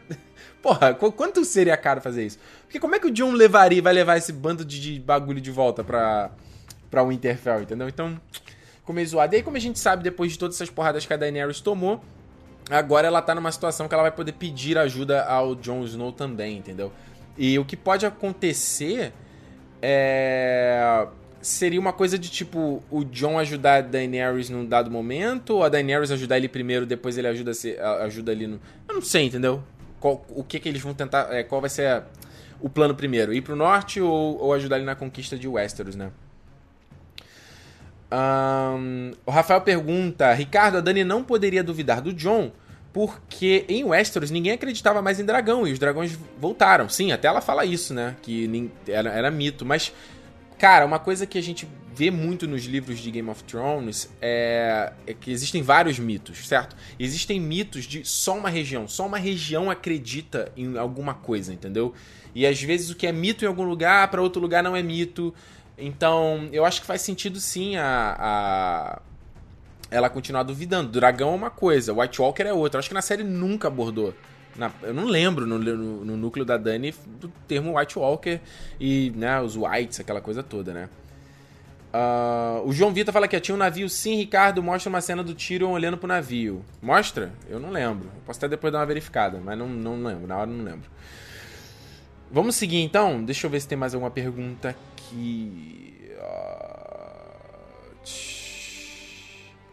Porra, 0.62 0.94
quanto 0.94 1.44
seria 1.44 1.76
caro 1.76 2.00
fazer 2.00 2.26
isso? 2.26 2.40
Porque 2.64 2.80
como 2.80 2.96
é 2.96 3.00
que 3.00 3.08
o 3.08 3.12
John 3.12 3.34
levaria, 3.34 3.82
vai 3.82 3.92
levar 3.92 4.18
esse 4.18 4.32
bando 4.32 4.64
de, 4.64 4.80
de 4.80 5.00
bagulho 5.00 5.42
de 5.42 5.52
volta 5.52 5.84
pra 5.84 6.32
para 6.94 7.04
Winterfell, 7.04 7.64
entendeu? 7.64 7.90
Então, 7.90 8.22
ficou 8.86 9.04
zoado. 9.04 9.34
E 9.34 9.38
aí, 9.38 9.44
como 9.44 9.58
a 9.58 9.60
gente 9.60 9.80
sabe, 9.80 10.04
depois 10.04 10.32
de 10.32 10.38
todas 10.38 10.56
essas 10.56 10.70
porradas 10.70 11.04
que 11.08 11.12
a 11.12 11.18
Daenerys 11.18 11.60
tomou, 11.60 12.00
agora 12.70 13.08
ela 13.08 13.20
tá 13.20 13.34
numa 13.34 13.52
situação 13.52 13.88
que 13.88 13.96
ela 13.96 14.04
vai 14.04 14.12
poder 14.12 14.34
pedir 14.34 14.78
ajuda 14.78 15.24
ao 15.24 15.56
Jon 15.56 15.84
Snow 15.86 16.12
também, 16.12 16.56
entendeu? 16.56 16.94
E 17.36 17.58
o 17.58 17.66
que 17.66 17.76
pode 17.76 18.06
acontecer 18.06 19.12
é 19.82 21.08
seria 21.44 21.80
uma 21.80 21.94
coisa 21.94 22.18
de 22.18 22.30
tipo 22.30 22.82
o 22.90 23.04
John 23.04 23.38
ajudar 23.38 23.76
a 23.76 23.82
Daenerys 23.82 24.50
num 24.50 24.66
dado 24.66 24.90
momento, 24.90 25.56
ou 25.56 25.64
a 25.64 25.70
Daenerys 25.70 26.10
ajudar 26.10 26.38
ele 26.38 26.48
primeiro, 26.48 26.86
depois 26.86 27.18
ele 27.18 27.28
ajuda, 27.28 27.54
se, 27.54 27.78
ajuda 27.78 28.32
ali 28.32 28.48
no. 28.48 28.60
Eu 28.88 28.96
não 28.96 29.02
sei, 29.02 29.26
entendeu? 29.26 29.64
Qual, 30.00 30.26
o 30.30 30.44
que, 30.44 30.60
que 30.60 30.68
eles 30.68 30.82
vão 30.82 30.94
tentar. 30.94 31.32
É, 31.32 31.44
qual 31.44 31.62
vai 31.62 31.70
ser 31.70 31.88
a, 31.88 32.04
o 32.60 32.70
plano 32.70 32.96
primeiro? 32.96 33.34
Ir 33.34 33.42
pro 33.42 33.56
norte 33.56 34.02
ou, 34.02 34.40
ou 34.42 34.54
ajudar 34.54 34.78
ele 34.78 34.86
na 34.86 34.96
conquista 34.96 35.38
de 35.38 35.48
Westeros, 35.48 35.96
né? 35.96 36.12
Um, 38.12 39.12
o 39.26 39.32
Rafael 39.32 39.62
pergunta: 39.62 40.34
Ricardo, 40.34 40.78
a 40.78 40.82
Dani 40.82 41.04
não 41.04 41.24
poderia 41.24 41.64
duvidar 41.64 42.02
do 42.02 42.14
John 42.14 42.52
porque 42.94 43.66
em 43.68 43.84
Westeros 43.84 44.30
ninguém 44.30 44.54
acreditava 44.54 45.02
mais 45.02 45.20
em 45.20 45.26
dragão 45.26 45.68
e 45.68 45.74
os 45.74 45.80
dragões 45.80 46.18
voltaram. 46.40 46.88
Sim, 46.88 47.12
até 47.12 47.28
ela 47.28 47.42
fala 47.42 47.66
isso, 47.66 47.92
né? 47.92 48.16
Que 48.22 48.72
era, 48.88 49.10
era 49.10 49.32
mito, 49.32 49.66
mas 49.66 49.92
Cara, 50.58 50.86
uma 50.86 51.00
coisa 51.00 51.26
que 51.26 51.38
a 51.38 51.42
gente 51.42 51.68
vê 51.96 52.10
muito 52.10 52.48
nos 52.48 52.66
livros 52.66 53.00
de 53.00 53.12
Game 53.12 53.30
of 53.30 53.44
Thrones 53.44 54.10
é, 54.22 54.92
é, 55.06 55.14
que 55.14 55.32
existem 55.32 55.62
vários 55.62 56.00
mitos, 56.00 56.48
certo? 56.48 56.76
Existem 57.00 57.40
mitos 57.40 57.86
de 57.86 58.04
só 58.04 58.36
uma 58.36 58.50
região, 58.50 58.88
só 58.88 59.06
uma 59.06 59.18
região 59.18 59.70
acredita 59.70 60.52
em 60.58 60.78
alguma 60.78 61.14
coisa, 61.14 61.54
entendeu? 61.54 61.94
E 62.34 62.48
às 62.48 62.62
vezes 62.62 62.90
o 62.90 62.96
que 62.96 63.06
é 63.06 63.12
mito 63.12 63.46
em 63.46 63.48
algum 63.48 63.64
lugar, 63.64 64.08
para 64.10 64.22
outro 64.22 64.42
lugar 64.42 64.64
não 64.64 64.76
é 64.76 64.82
mito. 64.82 65.34
Então, 65.78 66.50
eu 66.52 66.66
acho 66.66 66.82
que 66.82 66.88
faz 66.88 67.02
sentido 67.02 67.40
sim 67.40 67.76
a, 67.78 68.16
a 68.20 69.02
ela 69.92 70.10
continuar 70.10 70.44
duvidando. 70.44 70.90
Dragão 70.90 71.32
é 71.32 71.36
uma 71.36 71.52
coisa, 71.52 71.94
White 71.94 72.20
Walker 72.20 72.44
é 72.44 72.54
outra. 72.54 72.78
Eu 72.78 72.80
acho 72.80 72.90
que 72.90 72.96
na 72.96 73.02
série 73.02 73.24
nunca 73.24 73.68
abordou 73.68 74.14
na, 74.56 74.72
eu 74.84 74.94
não 74.94 75.06
lembro 75.06 75.46
no, 75.46 75.58
no, 75.58 76.06
no, 76.06 76.18
núcleo 76.18 76.46
da 76.46 76.58
Dani 76.58 76.94
do 77.20 77.28
termo 77.48 77.78
White 77.78 77.98
Walker 77.98 78.40
e 78.80 79.12
né, 79.16 79.42
os 79.42 79.56
Whites, 79.56 80.00
aquela 80.00 80.22
coisa 80.22 80.44
toda, 80.44 80.74
né? 80.74 80.90
Uh, 81.94 82.68
o 82.68 82.74
João 82.74 82.92
Vitor 82.92 83.14
fala 83.14 83.28
que 83.28 83.40
tinha 83.40 83.54
um 83.54 83.58
navio, 83.58 83.88
sim, 83.88 84.16
Ricardo. 84.16 84.64
Mostra 84.64 84.90
uma 84.90 85.00
cena 85.00 85.24
do 85.24 85.36
Tyrion 85.36 85.72
olhando 85.72 85.96
pro 85.96 86.08
navio. 86.08 86.66
Mostra? 86.82 87.32
Eu 87.48 87.60
não 87.60 87.70
lembro. 87.70 88.08
Eu 88.08 88.22
posso 88.26 88.40
até 88.40 88.48
depois 88.48 88.74
dar 88.74 88.80
uma 88.80 88.86
verificada, 88.86 89.40
mas 89.40 89.56
não, 89.58 89.70
não 89.70 90.04
lembro. 90.04 90.26
Na 90.26 90.38
hora 90.38 90.50
não 90.50 90.64
lembro. 90.66 90.90
Vamos 92.32 92.56
seguir 92.56 92.82
então? 92.82 93.24
Deixa 93.24 93.46
eu 93.46 93.52
ver 93.52 93.60
se 93.60 93.68
tem 93.68 93.78
mais 93.78 93.94
alguma 93.94 94.10
pergunta 94.10 94.70
aqui. 94.70 95.94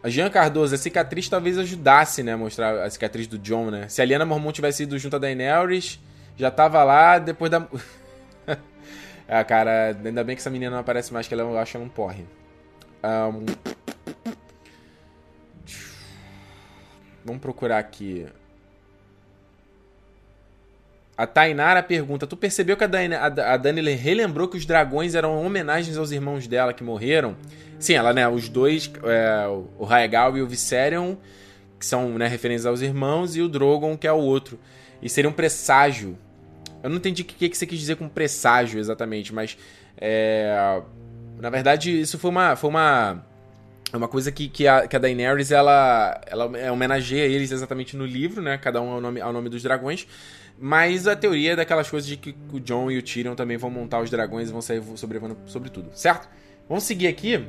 A 0.03 0.09
Jean 0.09 0.29
Cardoso, 0.29 0.73
a 0.73 0.77
cicatriz 0.77 1.29
talvez 1.29 1.57
ajudasse, 1.57 2.23
né? 2.23 2.35
Mostrar 2.35 2.83
a 2.83 2.89
cicatriz 2.89 3.27
do 3.27 3.37
John, 3.37 3.69
né? 3.69 3.87
Se 3.87 4.01
a 4.01 4.05
Liana 4.05 4.25
Mormont 4.25 4.53
tivesse 4.53 4.83
ido 4.83 4.97
junto 4.97 5.15
a 5.15 5.19
Daenerys, 5.19 5.99
já 6.35 6.49
tava 6.49 6.83
lá 6.83 7.19
depois 7.19 7.51
da. 7.51 7.67
ah, 9.29 9.43
cara, 9.43 9.95
ainda 10.03 10.23
bem 10.23 10.35
que 10.35 10.41
essa 10.41 10.49
menina 10.49 10.71
não 10.71 10.79
aparece 10.79 11.13
mais, 11.13 11.27
que 11.27 11.33
ela 11.33 11.43
eu 11.43 11.57
acho 11.57 11.77
um 11.77 11.87
porre. 11.87 12.25
Um... 13.03 13.45
Vamos 17.23 17.41
procurar 17.41 17.77
aqui. 17.77 18.25
A 21.21 21.27
Tainara 21.27 21.83
pergunta: 21.83 22.25
Tu 22.25 22.35
percebeu 22.35 22.75
que 22.75 22.83
a 22.83 22.87
Dani, 22.87 23.13
a, 23.13 23.25
a 23.25 23.57
Dani 23.57 23.79
relembrou 23.93 24.47
que 24.47 24.57
os 24.57 24.65
dragões 24.65 25.13
eram 25.13 25.39
homenagens 25.39 25.95
aos 25.95 26.11
irmãos 26.11 26.47
dela 26.47 26.73
que 26.73 26.83
morreram? 26.83 27.37
Sim, 27.77 27.93
ela, 27.93 28.11
né? 28.11 28.27
Os 28.27 28.49
dois, 28.49 28.91
é, 29.03 29.45
o 29.77 29.85
Raegal 29.85 30.35
e 30.35 30.41
o 30.41 30.47
Viserion, 30.47 31.15
que 31.79 31.85
são 31.85 32.17
né, 32.17 32.27
referências 32.27 32.65
aos 32.65 32.81
irmãos, 32.81 33.35
e 33.35 33.41
o 33.41 33.47
Drogon, 33.47 33.95
que 33.95 34.07
é 34.07 34.11
o 34.11 34.17
outro. 34.17 34.59
E 34.99 35.07
seria 35.07 35.29
um 35.29 35.33
presságio. 35.33 36.17
Eu 36.81 36.89
não 36.89 36.97
entendi 36.97 37.21
o 37.21 37.25
que, 37.25 37.49
que 37.49 37.55
você 37.55 37.67
quis 37.67 37.77
dizer 37.77 37.97
com 37.97 38.09
presságio 38.09 38.79
exatamente, 38.79 39.31
mas. 39.31 39.55
É, 39.99 40.81
na 41.39 41.51
verdade, 41.51 42.01
isso 42.01 42.17
foi 42.17 42.31
uma. 42.31 42.55
Foi 42.55 42.71
uma 42.71 43.23
é 43.93 43.97
uma 43.97 44.07
coisa 44.07 44.31
que, 44.31 44.47
que, 44.47 44.67
a, 44.67 44.87
que 44.87 44.95
a 44.95 44.99
Daenerys 44.99 45.51
ela, 45.51 46.19
ela 46.25 46.45
homenageia 46.71 47.25
eles 47.25 47.51
exatamente 47.51 47.97
no 47.97 48.05
livro, 48.05 48.41
né? 48.41 48.57
Cada 48.57 48.81
um 48.81 48.89
ao 48.89 49.01
nome, 49.01 49.19
ao 49.19 49.33
nome 49.33 49.49
dos 49.49 49.61
dragões. 49.61 50.07
Mas 50.63 51.07
a 51.07 51.15
teoria 51.15 51.53
é 51.53 51.55
daquelas 51.55 51.89
coisas 51.89 52.07
de 52.07 52.15
que 52.15 52.35
o 52.53 52.59
John 52.59 52.91
e 52.91 52.97
o 52.99 53.01
Tyrion 53.01 53.33
também 53.33 53.57
vão 53.57 53.71
montar 53.71 53.99
os 53.99 54.11
dragões 54.11 54.47
e 54.47 54.51
vão 54.51 54.61
sair 54.61 54.79
sobrevivendo 54.95 55.35
sobre 55.47 55.71
tudo, 55.71 55.89
certo? 55.95 56.29
Vamos 56.69 56.83
seguir 56.83 57.07
aqui. 57.07 57.43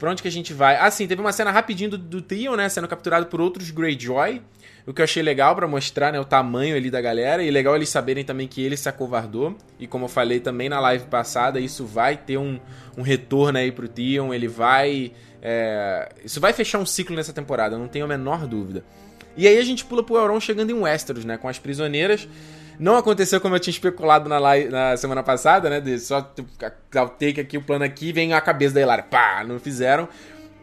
Pra 0.00 0.10
onde 0.10 0.20
que 0.20 0.26
a 0.26 0.32
gente 0.32 0.52
vai? 0.52 0.76
Ah, 0.76 0.90
sim, 0.90 1.06
teve 1.06 1.20
uma 1.20 1.30
cena 1.30 1.52
rapidinho 1.52 1.90
do, 1.90 1.96
do 1.96 2.56
né? 2.56 2.68
Sendo 2.68 2.88
capturado 2.88 3.26
por 3.26 3.40
outros 3.40 3.70
Greyjoy. 3.70 4.42
O 4.84 4.92
que 4.92 5.00
eu 5.00 5.04
achei 5.04 5.22
legal 5.22 5.54
para 5.54 5.68
mostrar, 5.68 6.12
né? 6.12 6.18
O 6.18 6.24
tamanho 6.24 6.76
ali 6.76 6.90
da 6.90 7.00
galera. 7.00 7.40
E 7.40 7.52
legal 7.52 7.76
eles 7.76 7.88
saberem 7.88 8.24
também 8.24 8.48
que 8.48 8.60
ele 8.60 8.76
se 8.76 8.88
acovardou. 8.88 9.56
E 9.78 9.86
como 9.86 10.06
eu 10.06 10.08
falei 10.08 10.40
também 10.40 10.68
na 10.68 10.80
live 10.80 11.06
passada, 11.06 11.60
isso 11.60 11.86
vai 11.86 12.16
ter 12.16 12.36
um, 12.36 12.58
um 12.98 13.02
retorno 13.02 13.58
aí 13.58 13.70
pro 13.70 13.86
Theon. 13.86 14.34
Ele 14.34 14.48
vai... 14.48 15.12
É... 15.40 16.08
Isso 16.24 16.40
vai 16.40 16.52
fechar 16.52 16.80
um 16.80 16.86
ciclo 16.86 17.14
nessa 17.14 17.32
temporada, 17.32 17.78
não 17.78 17.86
tenho 17.86 18.06
a 18.06 18.08
menor 18.08 18.44
dúvida. 18.46 18.84
E 19.36 19.48
aí 19.48 19.58
a 19.58 19.64
gente 19.64 19.84
pula 19.84 20.02
pro 20.02 20.16
Euron 20.16 20.38
chegando 20.40 20.70
em 20.70 20.74
Westeros, 20.74 21.24
né? 21.24 21.36
Com 21.36 21.48
as 21.48 21.58
prisioneiras. 21.58 22.28
Não 22.78 22.96
aconteceu 22.96 23.40
como 23.40 23.54
eu 23.54 23.60
tinha 23.60 23.72
especulado 23.72 24.28
na, 24.28 24.38
live, 24.38 24.68
na 24.68 24.96
semana 24.96 25.22
passada, 25.22 25.70
né? 25.70 25.80
De 25.80 25.98
só 25.98 26.18
o 26.18 27.08
take 27.08 27.40
aqui, 27.40 27.56
o 27.56 27.62
plano 27.62 27.84
aqui, 27.84 28.12
vem 28.12 28.32
a 28.32 28.40
cabeça 28.40 28.74
da 28.74 28.80
Hilária. 28.80 29.04
Pá, 29.04 29.44
não 29.46 29.58
fizeram. 29.58 30.08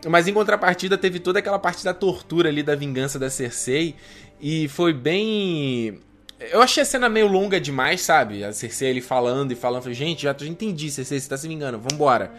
Mas 0.07 0.27
em 0.27 0.33
contrapartida, 0.33 0.97
teve 0.97 1.19
toda 1.19 1.39
aquela 1.39 1.59
parte 1.59 1.83
da 1.83 1.93
tortura 1.93 2.49
ali, 2.49 2.63
da 2.63 2.75
vingança 2.75 3.19
da 3.19 3.29
Cersei. 3.29 3.95
E 4.39 4.67
foi 4.67 4.93
bem. 4.93 5.99
Eu 6.51 6.61
achei 6.61 6.81
a 6.81 6.85
cena 6.85 7.07
meio 7.07 7.27
longa 7.27 7.61
demais, 7.61 8.01
sabe? 8.01 8.43
A 8.43 8.51
Cersei 8.51 8.89
ali 8.89 9.01
falando 9.01 9.51
e 9.51 9.55
falando. 9.55 9.83
Falei, 9.83 9.95
gente, 9.95 10.23
já, 10.23 10.35
entendi, 10.41 10.89
Cersei, 10.89 11.19
você 11.19 11.29
tá 11.29 11.37
se 11.37 11.47
vingando, 11.47 11.79
vambora. 11.79 12.31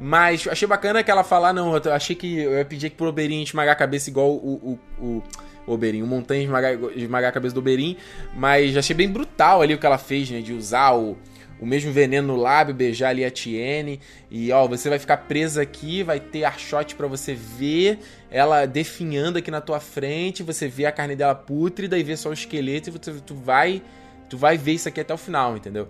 Mas 0.00 0.48
achei 0.48 0.66
bacana 0.66 1.02
que 1.02 1.10
ela 1.10 1.22
falar, 1.22 1.52
não, 1.52 1.76
eu 1.76 1.92
achei 1.92 2.16
que 2.16 2.38
eu 2.38 2.54
ia 2.54 2.64
pedir 2.64 2.90
pro 2.90 3.06
Oberyn 3.06 3.42
esmagar 3.42 3.74
a 3.74 3.76
cabeça 3.76 4.08
igual 4.08 4.30
o, 4.30 4.78
o, 4.98 5.04
o, 5.04 5.22
o 5.66 5.72
Oberyn, 5.72 6.02
o 6.02 6.06
Montanha 6.06 6.42
esmagar, 6.42 6.78
esmagar 6.96 7.30
a 7.30 7.32
cabeça 7.32 7.54
do 7.54 7.58
Oberyn, 7.58 7.96
mas 8.34 8.76
achei 8.76 8.94
bem 8.94 9.08
brutal 9.08 9.62
ali 9.62 9.74
o 9.74 9.78
que 9.78 9.86
ela 9.86 9.98
fez, 9.98 10.30
né, 10.30 10.40
de 10.40 10.52
usar 10.52 10.94
o, 10.94 11.16
o 11.60 11.66
mesmo 11.66 11.92
veneno 11.92 12.34
no 12.34 12.36
lábio, 12.36 12.74
beijar 12.74 13.10
ali 13.10 13.24
a 13.24 13.30
Tiene. 13.30 14.00
E 14.30 14.50
ó, 14.50 14.66
você 14.66 14.88
vai 14.88 14.98
ficar 14.98 15.16
presa 15.18 15.62
aqui, 15.62 16.02
vai 16.02 16.18
ter 16.18 16.44
archote 16.44 16.94
para 16.94 17.06
você 17.06 17.34
ver 17.34 18.00
ela 18.30 18.66
definhando 18.66 19.38
aqui 19.38 19.50
na 19.50 19.60
tua 19.60 19.78
frente, 19.78 20.42
você 20.42 20.66
vê 20.66 20.86
a 20.86 20.92
carne 20.92 21.14
dela 21.14 21.34
pútrida 21.34 21.96
e 21.98 22.02
vê 22.02 22.16
só 22.16 22.30
o 22.30 22.32
esqueleto 22.32 22.88
e 22.88 22.92
você, 22.92 23.12
tu 23.24 23.34
vai 23.34 23.82
tu 24.28 24.38
vai 24.38 24.56
ver 24.56 24.72
isso 24.72 24.88
aqui 24.88 24.98
até 24.98 25.12
o 25.12 25.18
final, 25.18 25.56
entendeu? 25.56 25.88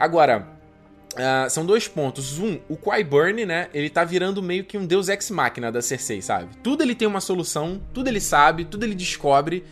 Agora, 0.00 0.48
uh, 1.12 1.50
são 1.50 1.64
dois 1.64 1.88
pontos. 1.88 2.38
Um, 2.38 2.58
o 2.68 2.76
Qyburn, 2.76 3.44
né? 3.46 3.68
Ele 3.72 3.90
tá 3.90 4.04
virando 4.04 4.42
meio 4.42 4.64
que 4.64 4.76
um 4.76 4.86
deus 4.86 5.08
ex-máquina 5.08 5.70
da 5.70 5.82
Cersei, 5.82 6.22
sabe? 6.22 6.56
Tudo 6.62 6.82
ele 6.82 6.94
tem 6.94 7.06
uma 7.06 7.20
solução, 7.20 7.80
tudo 7.92 8.08
ele 8.08 8.20
sabe, 8.20 8.64
tudo 8.64 8.84
ele 8.84 8.94
descobre. 8.94 9.64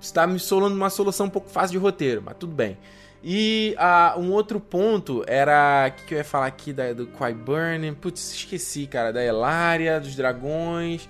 Está 0.00 0.26
me 0.26 0.38
solando 0.38 0.74
uma 0.74 0.90
solução 0.90 1.26
um 1.26 1.30
pouco 1.30 1.48
fácil 1.48 1.72
de 1.72 1.78
roteiro, 1.78 2.22
mas 2.24 2.36
tudo 2.38 2.54
bem. 2.54 2.76
E 3.28 3.74
uh, 3.76 4.20
um 4.20 4.30
outro 4.30 4.60
ponto 4.60 5.24
era. 5.26 5.88
O 5.88 5.92
que, 5.92 6.06
que, 6.06 6.14
eu 6.14 6.18
ia 6.18 6.24
falar 6.24 6.46
aqui 6.46 6.72
da, 6.72 6.92
do 6.92 7.06
Qyburn? 7.08 7.92
Putz, 7.96 8.32
esqueci, 8.32 8.86
cara. 8.86 9.12
Da 9.12 9.24
Elaria, 9.24 9.98
dos 9.98 10.14
dragões. 10.14 11.08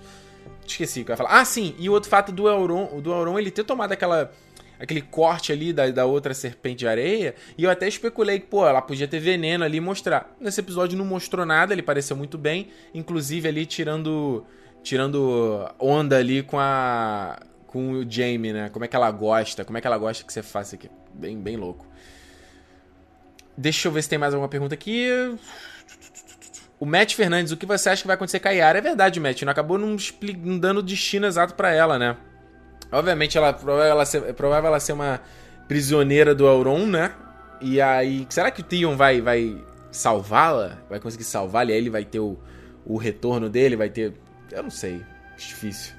Esqueci 0.66 1.02
o 1.02 1.04
que 1.04 1.10
eu 1.10 1.12
ia 1.12 1.16
falar. 1.16 1.40
Ah, 1.40 1.44
sim. 1.44 1.74
E 1.78 1.88
o 1.88 1.92
outro 1.92 2.08
fato 2.08 2.32
do 2.32 2.48
Elron, 2.48 3.00
do 3.00 3.12
Elron 3.12 3.38
ele 3.38 3.50
ter 3.50 3.64
tomado 3.64 3.92
aquela. 3.92 4.32
Aquele 4.78 5.00
corte 5.00 5.52
ali 5.52 5.72
da, 5.72 5.90
da 5.90 6.04
outra 6.04 6.34
serpente 6.34 6.80
de 6.80 6.88
areia. 6.88 7.34
E 7.56 7.64
eu 7.64 7.70
até 7.70 7.88
especulei 7.88 8.40
que, 8.40 8.46
pô, 8.46 8.66
ela 8.66 8.82
podia 8.82 9.08
ter 9.08 9.18
veneno 9.18 9.64
ali 9.64 9.78
e 9.78 9.80
mostrar. 9.80 10.34
Nesse 10.40 10.60
episódio 10.60 10.98
não 10.98 11.04
mostrou 11.04 11.46
nada, 11.46 11.72
ele 11.72 11.82
pareceu 11.82 12.16
muito 12.16 12.36
bem. 12.36 12.68
Inclusive 12.94 13.48
ali 13.48 13.66
tirando. 13.66 14.44
Tirando 14.82 15.68
onda 15.78 16.16
ali 16.18 16.42
com 16.42 16.58
a. 16.58 17.38
Com 17.66 17.92
o 17.92 18.10
Jamie, 18.10 18.52
né? 18.52 18.68
Como 18.70 18.84
é 18.84 18.88
que 18.88 18.96
ela 18.96 19.10
gosta, 19.10 19.64
como 19.64 19.76
é 19.76 19.80
que 19.80 19.86
ela 19.86 19.98
gosta 19.98 20.24
que 20.24 20.32
você 20.32 20.42
faça 20.42 20.76
aqui. 20.76 20.88
Bem, 21.12 21.38
bem 21.38 21.56
louco. 21.56 21.86
Deixa 23.56 23.88
eu 23.88 23.92
ver 23.92 24.02
se 24.02 24.08
tem 24.08 24.18
mais 24.18 24.34
alguma 24.34 24.48
pergunta 24.48 24.74
aqui. 24.74 25.08
O 26.78 26.84
Matt 26.84 27.14
Fernandes, 27.14 27.52
o 27.52 27.56
que 27.56 27.64
você 27.64 27.88
acha 27.88 28.02
que 28.02 28.06
vai 28.06 28.14
acontecer 28.14 28.38
com 28.38 28.48
a 28.48 28.50
Yara? 28.50 28.78
É 28.78 28.82
verdade, 28.82 29.18
Matt. 29.18 29.42
Não 29.42 29.50
acabou 29.50 29.78
não, 29.78 29.96
não 30.44 30.58
dando 30.58 30.82
destino 30.82 31.26
exato 31.26 31.54
para 31.54 31.72
ela, 31.72 31.98
né? 31.98 32.16
Obviamente, 32.90 33.36
ela, 33.36 33.52
provável, 33.52 33.90
ela 33.90 34.04
ser, 34.04 34.22
é 34.24 34.32
provável 34.32 34.68
ela 34.68 34.80
ser 34.80 34.92
uma 34.92 35.20
prisioneira 35.66 36.34
do 36.34 36.46
Auron, 36.46 36.86
né? 36.86 37.12
E 37.60 37.80
aí, 37.80 38.26
será 38.28 38.50
que 38.50 38.60
o 38.60 38.64
Theon 38.64 38.96
vai, 38.96 39.20
vai 39.20 39.62
salvá-la? 39.90 40.78
Vai 40.88 41.00
conseguir 41.00 41.24
salvá-la? 41.24 41.70
E 41.70 41.74
aí 41.74 41.78
ele 41.78 41.90
vai 41.90 42.04
ter 42.04 42.20
o, 42.20 42.38
o 42.84 42.96
retorno 42.96 43.48
dele? 43.48 43.76
Vai 43.76 43.88
ter. 43.88 44.14
Eu 44.52 44.62
não 44.62 44.70
sei. 44.70 45.02
Difícil. 45.36 45.94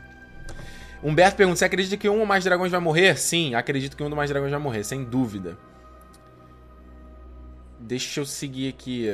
Humberto 1.04 1.38
pergunta: 1.38 1.58
você 1.58 1.66
acredita 1.66 1.98
que 1.98 2.10
um 2.10 2.20
ou 2.20 2.26
mais 2.26 2.44
dragões 2.44 2.72
vai 2.72 2.80
morrer? 2.80 3.18
Sim, 3.18 3.56
acredito 3.56 3.96
que 3.96 4.04
um 4.04 4.10
ou 4.10 4.16
mais 4.16 4.30
dragões 4.30 4.52
vai 4.52 4.60
morrer, 4.60 4.84
sem 4.84 5.04
dúvida. 5.04 5.58
Deixa 7.80 8.20
eu 8.20 8.26
seguir 8.26 8.70
aqui. 8.70 9.08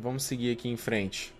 Vamos 0.00 0.24
seguir 0.24 0.52
aqui 0.52 0.68
em 0.68 0.76
frente. 0.76 1.34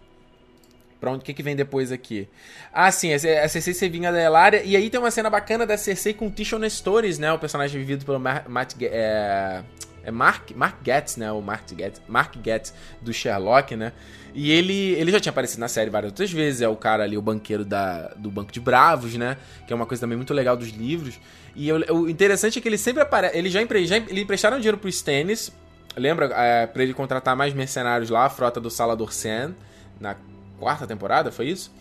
Pra 1.00 1.12
onde 1.12 1.24
que, 1.24 1.32
que 1.32 1.42
vem 1.42 1.54
depois 1.54 1.92
aqui? 1.92 2.28
Ah, 2.72 2.90
sim, 2.90 3.12
a 3.12 3.18
Cersei 3.48 3.72
se 3.72 3.88
vinga 3.88 4.10
da 4.10 4.20
Elaria. 4.20 4.62
E 4.64 4.76
aí 4.76 4.90
tem 4.90 4.98
uma 4.98 5.10
cena 5.10 5.30
bacana 5.30 5.64
da 5.64 5.76
Cersei 5.76 6.12
com 6.12 6.30
Tishon 6.30 6.58
Nestores, 6.58 7.18
né? 7.18 7.32
O 7.32 7.38
personagem 7.38 7.78
vivido 7.78 8.04
pelo 8.04 8.18
Matt. 8.18 8.74
É, 8.82 9.62
é 10.02 10.10
Mark, 10.10 10.50
Mark 10.56 10.76
Getz, 10.84 11.16
né? 11.16 11.30
O 11.30 11.40
Mark 11.40 11.68
Getz, 11.76 12.02
Mark 12.08 12.34
Getz 12.44 12.74
do 13.00 13.12
Sherlock, 13.12 13.76
né? 13.76 13.92
E 14.34 14.50
ele, 14.50 14.92
ele 14.94 15.12
já 15.12 15.20
tinha 15.20 15.30
aparecido 15.30 15.60
na 15.60 15.68
série 15.68 15.88
várias 15.88 16.10
outras 16.10 16.32
vezes. 16.32 16.62
É 16.62 16.68
o 16.68 16.76
cara 16.76 17.04
ali, 17.04 17.16
o 17.16 17.22
banqueiro 17.22 17.64
da, 17.64 18.08
do 18.16 18.30
Banco 18.30 18.50
de 18.50 18.60
Bravos, 18.60 19.14
né? 19.14 19.36
Que 19.66 19.72
é 19.72 19.76
uma 19.76 19.86
coisa 19.86 20.00
também 20.00 20.16
muito 20.16 20.34
legal 20.34 20.56
dos 20.56 20.68
livros. 20.68 21.20
E 21.54 21.68
eu, 21.68 21.76
o 21.94 22.08
interessante 22.10 22.58
é 22.58 22.62
que 22.62 22.68
ele 22.68 22.78
sempre 22.78 23.02
aparece. 23.02 23.38
Ele 23.38 23.48
já, 23.48 23.62
empre, 23.62 23.86
já 23.86 23.96
ele 23.96 24.22
emprestaram 24.22 24.56
dinheiro 24.58 24.78
pro 24.78 24.88
Stannis 24.88 25.52
Lembra 25.98 26.26
é, 26.26 26.66
para 26.66 26.82
ele 26.82 26.94
contratar 26.94 27.36
mais 27.36 27.52
mercenários 27.52 28.08
lá, 28.08 28.24
a 28.24 28.30
frota 28.30 28.60
do 28.60 28.70
Salador 28.70 29.12
Sen, 29.12 29.54
na 30.00 30.16
quarta 30.58 30.86
temporada, 30.86 31.30
foi 31.30 31.48
isso? 31.48 31.72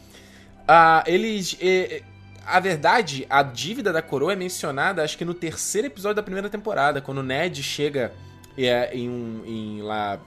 Ah, 0.68 1.04
eles. 1.06 1.58
E, 1.62 2.04
a 2.46 2.60
verdade, 2.62 3.28
a 3.30 3.44
dívida 3.44 3.92
da 3.92 4.02
coroa 4.02 4.32
é 4.32 4.36
mencionada, 4.36 5.04
acho 5.04 5.18
que 5.18 5.26
no 5.26 5.34
terceiro 5.34 5.88
episódio 5.88 6.16
da 6.16 6.24
primeira 6.24 6.50
temporada, 6.50 7.02
quando 7.02 7.18
o 7.18 7.24
Ned 7.24 7.62
chega 7.62 8.14
é, 8.58 8.96
em, 8.96 9.42
em 9.46 9.82
lá 9.82 10.18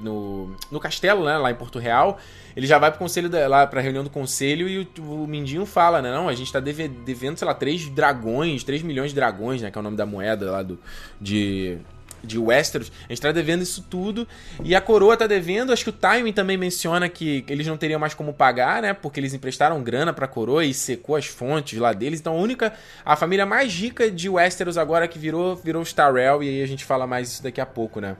no, 0.00 0.56
no 0.70 0.80
castelo, 0.80 1.24
né, 1.24 1.36
lá 1.36 1.50
em 1.50 1.54
Porto 1.54 1.78
Real, 1.78 2.18
ele 2.56 2.66
já 2.66 2.78
vai 2.78 2.90
pro 2.90 2.98
conselho 2.98 3.28
da, 3.28 3.46
lá 3.46 3.66
pra 3.66 3.80
reunião 3.80 4.02
do 4.02 4.10
conselho 4.10 4.68
e 4.68 4.78
o, 4.78 5.02
o 5.02 5.26
Mindinho 5.26 5.66
fala, 5.66 6.00
né, 6.00 6.10
não, 6.10 6.28
a 6.28 6.34
gente 6.34 6.52
tá 6.52 6.60
deve, 6.60 6.88
devendo, 6.88 7.36
sei 7.36 7.46
lá, 7.46 7.54
3 7.54 7.90
dragões, 7.90 8.64
3 8.64 8.82
milhões 8.82 9.10
de 9.10 9.14
dragões, 9.14 9.60
né, 9.60 9.70
que 9.70 9.76
é 9.76 9.80
o 9.80 9.84
nome 9.84 9.96
da 9.96 10.06
moeda 10.06 10.50
lá 10.50 10.62
do 10.62 10.78
de 11.20 11.78
de 12.26 12.38
Westeros, 12.38 12.92
a 13.04 13.12
gente 13.12 13.22
tá 13.22 13.32
devendo 13.32 13.62
isso 13.62 13.86
tudo. 13.88 14.26
E 14.64 14.74
a 14.74 14.80
coroa 14.80 15.16
tá 15.16 15.26
devendo, 15.26 15.72
acho 15.72 15.84
que 15.84 15.90
o 15.90 15.92
Tywin 15.92 16.32
também 16.32 16.56
menciona 16.56 17.08
que 17.08 17.44
eles 17.48 17.66
não 17.66 17.76
teriam 17.76 18.00
mais 18.00 18.14
como 18.14 18.32
pagar, 18.32 18.82
né? 18.82 18.92
Porque 18.92 19.20
eles 19.20 19.32
emprestaram 19.32 19.82
grana 19.82 20.12
pra 20.12 20.26
coroa 20.26 20.64
e 20.64 20.74
secou 20.74 21.16
as 21.16 21.26
fontes 21.26 21.78
lá 21.78 21.92
deles. 21.92 22.20
Então 22.20 22.34
a 22.34 22.40
única, 22.40 22.72
a 23.04 23.16
família 23.16 23.46
mais 23.46 23.72
rica 23.72 24.10
de 24.10 24.28
Westeros 24.28 24.76
agora 24.76 25.06
que 25.08 25.18
virou, 25.18 25.56
virou 25.56 25.82
os 25.82 25.92
Tyrell, 25.92 26.42
e 26.42 26.48
aí 26.48 26.62
a 26.62 26.66
gente 26.66 26.84
fala 26.84 27.06
mais 27.06 27.28
isso 27.28 27.42
daqui 27.42 27.60
a 27.60 27.66
pouco, 27.66 28.00
né? 28.00 28.16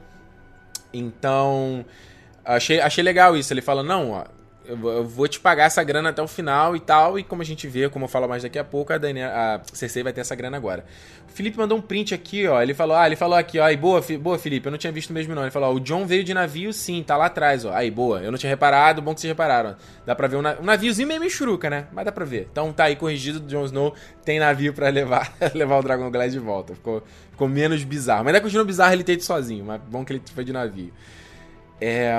Então, 0.93 1.85
achei, 2.43 2.79
achei 2.79 3.03
legal 3.03 3.35
isso. 3.35 3.53
Ele 3.53 3.61
fala, 3.61 3.83
não, 3.83 4.11
ó, 4.11 4.23
eu 4.67 5.05
vou 5.05 5.27
te 5.27 5.39
pagar 5.39 5.65
essa 5.65 5.83
grana 5.83 6.09
até 6.09 6.21
o 6.21 6.27
final 6.27 6.75
e 6.75 6.79
tal. 6.79 7.17
E 7.17 7.23
como 7.23 7.41
a 7.41 7.45
gente 7.45 7.67
vê, 7.67 7.89
como 7.89 8.05
eu 8.05 8.09
falo 8.09 8.27
mais 8.27 8.43
daqui 8.43 8.59
a 8.59 8.63
pouco, 8.63 8.91
a, 8.91 8.97
Daniel, 8.97 9.29
a 9.29 9.61
vai 10.03 10.13
ter 10.13 10.21
essa 10.21 10.35
grana 10.35 10.57
agora. 10.57 10.85
O 11.27 11.31
Felipe 11.31 11.57
mandou 11.57 11.77
um 11.77 11.81
print 11.81 12.13
aqui, 12.13 12.47
ó. 12.47 12.61
Ele 12.61 12.73
falou, 12.73 12.97
ah, 12.97 13.05
ele 13.05 13.15
falou 13.15 13.37
aqui, 13.37 13.59
ó. 13.59 13.63
Aí, 13.63 13.77
boa, 13.77 14.03
boa, 14.19 14.37
Felipe, 14.37 14.67
eu 14.67 14.71
não 14.71 14.77
tinha 14.77 14.91
visto 14.91 15.13
mesmo 15.13 15.33
não. 15.33 15.43
Ele 15.43 15.51
falou, 15.51 15.69
ó, 15.69 15.73
o 15.73 15.79
John 15.79 16.05
veio 16.05 16.23
de 16.23 16.33
navio 16.33 16.73
sim, 16.73 17.01
tá 17.03 17.15
lá 17.15 17.27
atrás, 17.27 17.63
ó. 17.63 17.73
Aí, 17.73 17.89
boa, 17.89 18.19
eu 18.21 18.31
não 18.31 18.37
tinha 18.37 18.49
reparado, 18.49 19.01
bom 19.01 19.13
que 19.13 19.21
vocês 19.21 19.31
repararam. 19.31 19.75
Dá 20.05 20.15
pra 20.15 20.27
ver 20.27 20.35
um, 20.35 20.39
um 20.39 20.63
naviozinho 20.63 21.07
meio 21.07 21.29
churuca, 21.29 21.69
né? 21.69 21.87
Mas 21.91 22.05
dá 22.05 22.11
pra 22.11 22.25
ver. 22.25 22.47
Então 22.51 22.73
tá 22.73 22.85
aí 22.85 22.95
corrigido, 22.95 23.39
Jon 23.39 23.65
Snow 23.65 23.93
tem 24.25 24.39
navio 24.39 24.73
pra 24.73 24.89
levar, 24.89 25.33
levar 25.55 25.77
o 25.77 25.81
Dragon 25.81 26.11
Glass 26.11 26.31
de 26.31 26.39
volta. 26.39 26.75
Ficou, 26.75 27.03
ficou 27.31 27.47
menos 27.47 27.83
bizarro. 27.83 28.25
Mas 28.25 28.33
ainda 28.33 28.41
continua 28.41 28.65
bizarro 28.65 28.93
ele 28.93 29.03
ter 29.03 29.13
ido 29.13 29.23
sozinho, 29.23 29.63
mas 29.63 29.81
bom 29.81 30.03
que 30.03 30.13
ele 30.13 30.21
foi 30.33 30.43
de 30.43 30.51
navio. 30.51 30.91
É... 31.79 32.11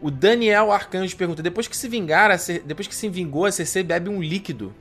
O 0.00 0.10
Daniel 0.10 0.70
Arcanjo 0.70 1.16
pergunta: 1.16 1.42
depois 1.42 1.66
que 1.66 1.76
se 1.76 1.88
vingar, 1.88 2.30
depois 2.64 2.86
que 2.86 2.94
se 2.94 3.08
vingou, 3.08 3.44
a 3.46 3.52
CC 3.52 3.82
bebe 3.82 4.08
um 4.08 4.22
líquido. 4.22 4.74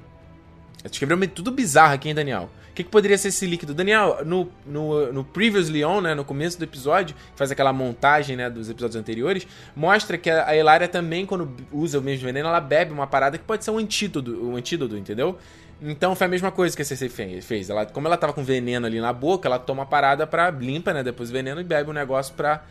Escreveu 0.83 1.27
tudo 1.27 1.51
bizarro 1.51 1.93
aqui, 1.93 2.09
hein, 2.09 2.15
Daniel? 2.15 2.49
O 2.69 2.73
que, 2.77 2.83
que, 2.83 2.89
poderia 2.89 3.17
ser 3.17 3.29
esse 3.29 3.45
líquido? 3.45 3.73
Daniel, 3.73 4.19
no, 4.23 4.51
no, 4.63 5.11
no 5.11 5.23
Previously 5.23 5.83
On, 5.83 5.99
né, 5.99 6.13
no 6.13 6.23
começo 6.23 6.59
do 6.59 6.63
episódio, 6.63 7.15
faz 7.35 7.49
aquela 7.49 7.73
montagem 7.73 8.37
né, 8.37 8.51
dos 8.51 8.69
episódios 8.69 8.95
anteriores, 8.95 9.47
mostra 9.75 10.15
que 10.15 10.29
a 10.29 10.55
Elaria 10.55 10.87
também, 10.87 11.25
quando 11.25 11.51
usa 11.71 11.97
o 11.97 12.01
mesmo 12.03 12.25
veneno, 12.25 12.47
ela 12.47 12.61
bebe 12.61 12.93
uma 12.93 13.07
parada 13.07 13.35
que 13.35 13.43
pode 13.43 13.65
ser 13.65 13.71
um 13.71 13.79
antídoto, 13.79 14.31
um 14.45 14.55
antídoto 14.55 14.95
entendeu? 14.95 15.39
Então 15.81 16.15
foi 16.15 16.25
a 16.25 16.29
mesma 16.29 16.51
coisa 16.51 16.75
que 16.75 16.81
a 16.81 16.85
CC 16.85 17.09
fez. 17.41 17.69
Ela, 17.69 17.85
como 17.85 18.07
ela 18.07 18.17
tava 18.17 18.33
com 18.33 18.43
veneno 18.43 18.85
ali 18.85 18.99
na 18.99 19.13
boca, 19.13 19.47
ela 19.47 19.59
toma 19.59 19.83
a 19.83 19.85
parada 19.85 20.25
pra. 20.25 20.49
limpa, 20.49 20.93
né? 20.93 21.03
Depois 21.03 21.29
o 21.29 21.33
veneno 21.33 21.61
e 21.61 21.63
bebe 21.63 21.89
o 21.89 21.93
negócio 21.93 22.33
pra 22.33 22.63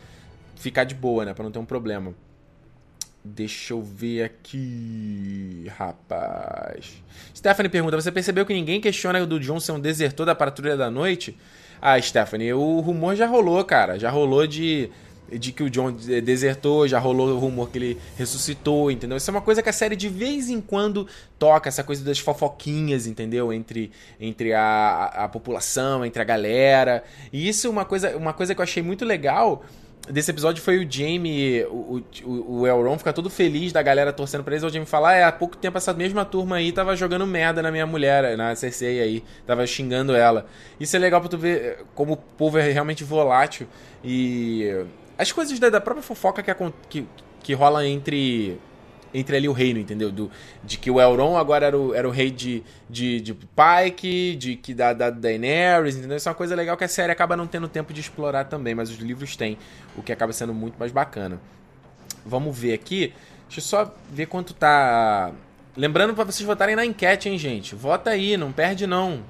ficar 0.55 0.83
de 0.83 0.93
boa, 0.93 1.23
né? 1.23 1.33
Pra 1.33 1.43
não 1.43 1.51
ter 1.51 1.59
um 1.59 1.65
problema. 1.65 2.13
Deixa 3.35 3.73
eu 3.73 3.81
ver 3.81 4.23
aqui, 4.23 5.69
rapaz. 5.77 7.03
Stephanie 7.35 7.69
pergunta: 7.69 7.99
Você 7.99 8.11
percebeu 8.11 8.45
que 8.45 8.53
ninguém 8.53 8.79
questiona 8.79 9.25
do 9.25 9.39
John 9.39 9.59
ser 9.59 9.73
um 9.73 9.79
desertor 9.79 10.25
da 10.25 10.33
patrulha 10.33 10.77
da 10.77 10.89
noite? 10.89 11.37
Ah, 11.81 12.01
Stephanie, 12.01 12.53
o 12.53 12.79
rumor 12.79 13.15
já 13.15 13.27
rolou, 13.27 13.63
cara. 13.65 13.99
Já 13.99 14.09
rolou 14.09 14.47
de, 14.47 14.89
de 15.29 15.51
que 15.51 15.61
o 15.61 15.69
John 15.69 15.91
desertou, 15.91 16.87
já 16.87 16.99
rolou 16.99 17.29
o 17.29 17.37
rumor 17.37 17.69
que 17.69 17.77
ele 17.77 17.97
ressuscitou, 18.17 18.89
entendeu? 18.89 19.17
Isso 19.17 19.29
é 19.29 19.33
uma 19.33 19.41
coisa 19.41 19.61
que 19.61 19.69
a 19.69 19.73
série 19.73 19.95
de 19.95 20.07
vez 20.07 20.49
em 20.49 20.61
quando 20.61 21.05
toca, 21.37 21.67
essa 21.67 21.83
coisa 21.83 22.03
das 22.05 22.19
fofoquinhas, 22.19 23.07
entendeu? 23.07 23.51
Entre, 23.51 23.91
entre 24.19 24.53
a, 24.53 25.11
a 25.13 25.27
população, 25.27 26.05
entre 26.05 26.21
a 26.21 26.25
galera. 26.25 27.03
E 27.31 27.47
isso 27.47 27.67
é 27.67 27.69
uma 27.69 27.83
coisa, 27.83 28.15
uma 28.15 28.33
coisa 28.33 28.55
que 28.55 28.61
eu 28.61 28.63
achei 28.63 28.81
muito 28.81 29.03
legal 29.03 29.63
desse 30.09 30.31
episódio 30.31 30.61
foi 30.61 30.83
o 30.83 30.91
Jamie, 30.91 31.63
o, 31.65 32.03
o, 32.23 32.59
o 32.59 32.67
Elron 32.67 32.97
ficar 32.97 33.13
todo 33.13 33.29
feliz 33.29 33.71
da 33.71 33.81
galera 33.81 34.13
torcendo 34.13 34.43
pra 34.43 34.53
eles. 34.53 34.63
O 34.63 34.69
Jamie 34.69 34.85
falar: 34.85 35.15
é, 35.15 35.23
há 35.23 35.31
pouco 35.31 35.57
tempo 35.57 35.77
essa 35.77 35.93
mesma 35.93 36.25
turma 36.25 36.57
aí 36.57 36.71
tava 36.71 36.95
jogando 36.95 37.25
merda 37.25 37.61
na 37.61 37.71
minha 37.71 37.85
mulher, 37.85 38.37
na 38.37 38.55
Cersei 38.55 39.01
aí, 39.01 39.23
tava 39.45 39.65
xingando 39.65 40.15
ela. 40.15 40.45
Isso 40.79 40.95
é 40.95 40.99
legal 40.99 41.19
pra 41.19 41.29
tu 41.29 41.37
ver 41.37 41.61
eh, 41.61 41.77
como 41.93 42.13
o 42.13 42.17
povo 42.17 42.57
é 42.57 42.71
realmente 42.71 43.03
volátil 43.03 43.67
e. 44.03 44.85
As 45.17 45.31
coisas 45.31 45.57
da, 45.57 45.69
da 45.69 45.81
própria 45.81 46.03
fofoca 46.03 46.43
que, 46.43 46.53
que, 46.87 47.07
que 47.41 47.53
rola 47.53 47.87
entre 47.87 48.59
entre 49.13 49.37
ali 49.37 49.47
o 49.47 49.51
reino, 49.51 49.79
entendeu? 49.79 50.11
Do, 50.11 50.31
de 50.63 50.77
que 50.77 50.91
o 50.91 50.99
Elron 50.99 51.37
agora 51.37 51.65
era 51.65 51.77
o, 51.77 51.93
era 51.93 52.07
o 52.07 52.11
rei 52.11 52.29
de, 52.29 52.63
de, 52.89 53.21
de 53.21 53.33
Pike, 53.33 54.35
de 54.35 54.55
que 54.55 54.73
da, 54.73 54.93
da 54.93 55.09
Daenerys, 55.09 55.95
entendeu? 55.95 56.17
Isso 56.17 56.27
é 56.27 56.31
uma 56.31 56.35
coisa 56.37 56.55
legal 56.55 56.77
que 56.77 56.83
a 56.83 56.87
série 56.87 57.11
acaba 57.11 57.35
não 57.35 57.47
tendo 57.47 57.67
tempo 57.67 57.93
de 57.93 58.01
explorar 58.01 58.45
também, 58.45 58.75
mas 58.75 58.89
os 58.89 58.97
livros 58.97 59.35
têm, 59.35 59.57
o 59.95 60.01
que 60.01 60.11
acaba 60.11 60.33
sendo 60.33 60.53
muito 60.53 60.77
mais 60.77 60.91
bacana. 60.91 61.39
Vamos 62.25 62.57
ver 62.57 62.73
aqui. 62.73 63.13
Deixa 63.47 63.59
eu 63.59 63.63
só 63.63 63.95
ver 64.11 64.25
quanto 64.25 64.53
tá. 64.53 65.31
Lembrando 65.75 66.13
para 66.13 66.25
vocês 66.25 66.45
votarem 66.45 66.75
na 66.75 66.85
enquete, 66.85 67.29
hein, 67.29 67.37
gente? 67.37 67.75
Vota 67.75 68.09
aí, 68.09 68.35
não 68.35 68.51
perde 68.51 68.85
não. 68.85 69.23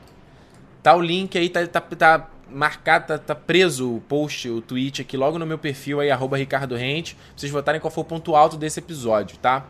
Tá 0.82 0.96
o 0.96 1.02
link 1.02 1.38
aí, 1.38 1.50
tá, 1.50 1.68
tá, 1.68 1.82
tá 1.82 2.30
marcado, 2.50 3.08
tá, 3.08 3.18
tá, 3.18 3.36
preso 3.36 3.96
o 3.96 4.02
post, 4.02 4.50
o 4.50 4.62
tweet 4.62 5.02
aqui 5.02 5.18
logo 5.18 5.38
no 5.38 5.46
meu 5.46 5.58
perfil 5.58 6.00
aí, 6.00 6.12
arroba 6.12 6.38
Ricardo 6.38 6.76
Rente. 6.76 7.16
Pra 7.16 7.24
vocês 7.36 7.52
votarem 7.52 7.82
qual 7.82 7.92
foi 7.92 8.04
o 8.04 8.06
ponto 8.06 8.36
alto 8.36 8.58
desse 8.58 8.80
episódio, 8.80 9.38
tá? 9.38 9.66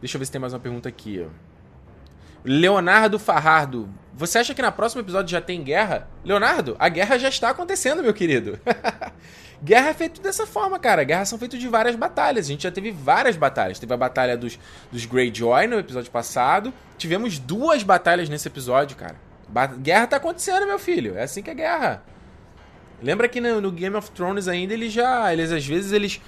Deixa 0.00 0.16
eu 0.16 0.18
ver 0.18 0.26
se 0.26 0.32
tem 0.32 0.40
mais 0.40 0.52
uma 0.52 0.60
pergunta 0.60 0.88
aqui, 0.88 1.24
ó. 1.26 1.50
Leonardo 2.42 3.18
Farrardo, 3.18 3.88
você 4.14 4.38
acha 4.38 4.54
que 4.54 4.62
na 4.62 4.72
próximo 4.72 5.02
episódio 5.02 5.30
já 5.30 5.40
tem 5.40 5.62
guerra? 5.62 6.08
Leonardo, 6.24 6.74
a 6.78 6.88
guerra 6.88 7.18
já 7.18 7.28
está 7.28 7.50
acontecendo, 7.50 8.02
meu 8.02 8.14
querido. 8.14 8.58
guerra 9.62 9.90
é 9.90 9.94
feito 9.94 10.20
dessa 10.20 10.46
forma, 10.46 10.78
cara. 10.78 11.04
Guerras 11.04 11.28
são 11.28 11.38
feitas 11.38 11.60
de 11.60 11.68
várias 11.68 11.96
batalhas. 11.96 12.46
A 12.46 12.48
gente 12.48 12.62
já 12.62 12.70
teve 12.70 12.90
várias 12.90 13.36
batalhas. 13.36 13.78
Teve 13.78 13.92
a 13.92 13.96
batalha 13.96 14.36
dos, 14.36 14.58
dos 14.90 15.04
Greyjoy 15.04 15.66
no 15.66 15.78
episódio 15.78 16.10
passado. 16.10 16.72
Tivemos 16.96 17.38
duas 17.38 17.82
batalhas 17.82 18.28
nesse 18.28 18.48
episódio, 18.48 18.96
cara. 18.96 19.16
Guerra 19.80 20.06
tá 20.06 20.16
acontecendo, 20.16 20.66
meu 20.66 20.78
filho. 20.78 21.16
É 21.16 21.24
assim 21.24 21.42
que 21.42 21.50
é 21.50 21.54
guerra. 21.54 22.02
Lembra 23.02 23.28
que 23.28 23.40
no, 23.40 23.70
Game 23.72 23.96
of 23.96 24.10
Thrones 24.10 24.46
ainda 24.46 24.74
eles 24.74 24.92
já. 24.92 25.32
Eles 25.32 25.50
às 25.50 25.66
vezes 25.66 25.92
eles 25.92 26.20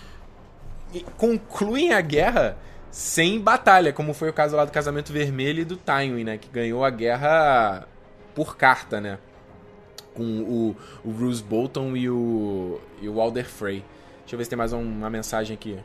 concluem 1.16 1.92
a 1.92 2.00
guerra 2.00 2.56
sem 2.90 3.40
batalha, 3.40 3.92
como 3.92 4.12
foi 4.12 4.28
o 4.28 4.32
caso 4.32 4.54
lá 4.56 4.64
do 4.64 4.70
casamento 4.70 5.12
vermelho 5.12 5.62
e 5.62 5.64
do 5.64 5.76
Tywin, 5.76 6.24
né? 6.24 6.38
Que 6.38 6.48
ganhou 6.48 6.84
a 6.84 6.90
guerra 6.90 7.86
por 8.34 8.56
carta, 8.56 9.00
né? 9.00 9.18
Com 10.14 10.22
o, 10.22 10.76
o 11.04 11.10
Bruce 11.10 11.42
Bolton 11.42 11.96
e 11.96 12.10
o, 12.10 12.80
e 13.00 13.08
o 13.08 13.20
Alder 13.20 13.46
Frey. 13.46 13.84
Deixa 14.20 14.34
eu 14.34 14.38
ver 14.38 14.44
se 14.44 14.50
tem 14.50 14.58
mais 14.58 14.72
um, 14.72 14.80
uma 14.80 15.08
mensagem 15.08 15.54
aqui. 15.54 15.78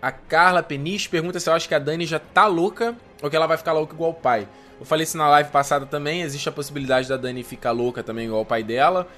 A 0.00 0.10
Carla 0.10 0.62
Peniche 0.62 1.08
pergunta 1.08 1.40
se 1.40 1.48
eu 1.48 1.54
acho 1.54 1.68
que 1.68 1.74
a 1.74 1.78
Dani 1.78 2.06
já 2.06 2.18
tá 2.18 2.46
louca 2.46 2.94
ou 3.22 3.28
que 3.28 3.36
ela 3.36 3.46
vai 3.46 3.56
ficar 3.56 3.72
louca 3.72 3.94
igual 3.94 4.10
o 4.10 4.14
pai. 4.14 4.46
Eu 4.78 4.86
falei 4.86 5.04
isso 5.04 5.16
na 5.16 5.28
live 5.28 5.50
passada 5.50 5.86
também. 5.86 6.22
Existe 6.22 6.48
a 6.48 6.52
possibilidade 6.52 7.08
da 7.08 7.16
Dani 7.16 7.42
ficar 7.42 7.72
louca 7.72 8.02
também, 8.02 8.26
igual 8.26 8.42
o 8.42 8.46
pai 8.46 8.62
dela. 8.62 9.08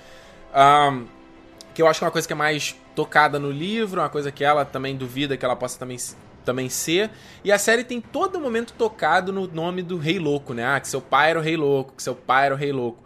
Um, 0.54 1.06
que 1.74 1.82
eu 1.82 1.86
acho 1.86 2.00
que 2.00 2.04
é 2.04 2.06
uma 2.06 2.12
coisa 2.12 2.26
que 2.26 2.32
é 2.32 2.36
mais 2.36 2.76
tocada 2.94 3.38
no 3.38 3.50
livro, 3.50 4.00
uma 4.00 4.08
coisa 4.08 4.32
que 4.32 4.42
ela 4.42 4.64
também 4.64 4.96
duvida 4.96 5.36
que 5.36 5.44
ela 5.44 5.54
possa 5.54 5.78
também, 5.78 5.96
também 6.44 6.68
ser. 6.68 7.10
E 7.44 7.52
a 7.52 7.58
série 7.58 7.84
tem 7.84 8.00
todo 8.00 8.40
momento 8.40 8.72
tocado 8.72 9.32
no 9.32 9.46
nome 9.46 9.82
do 9.82 9.96
Rei 9.96 10.18
Louco, 10.18 10.54
né? 10.54 10.66
Ah, 10.66 10.80
que 10.80 10.88
seu 10.88 11.00
pai 11.00 11.30
era 11.30 11.38
o 11.38 11.42
Rei 11.42 11.56
Louco, 11.56 11.94
que 11.94 12.02
seu 12.02 12.14
pai 12.14 12.46
era 12.46 12.54
o 12.54 12.58
Rei 12.58 12.72
Louco. 12.72 13.02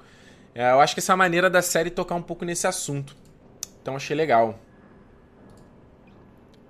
É, 0.55 0.71
eu 0.71 0.81
acho 0.81 0.95
que 0.95 1.01
essa 1.01 1.13
é 1.13 1.17
maneira 1.17 1.49
da 1.51 1.63
série 1.63 1.91
tocar 1.91 2.15
um 2.15 2.23
pouco 2.23 2.45
nesse 2.45 2.67
assunto. 2.67 3.17
Então 3.81 3.97
achei 3.97 4.17
legal. 4.17 4.59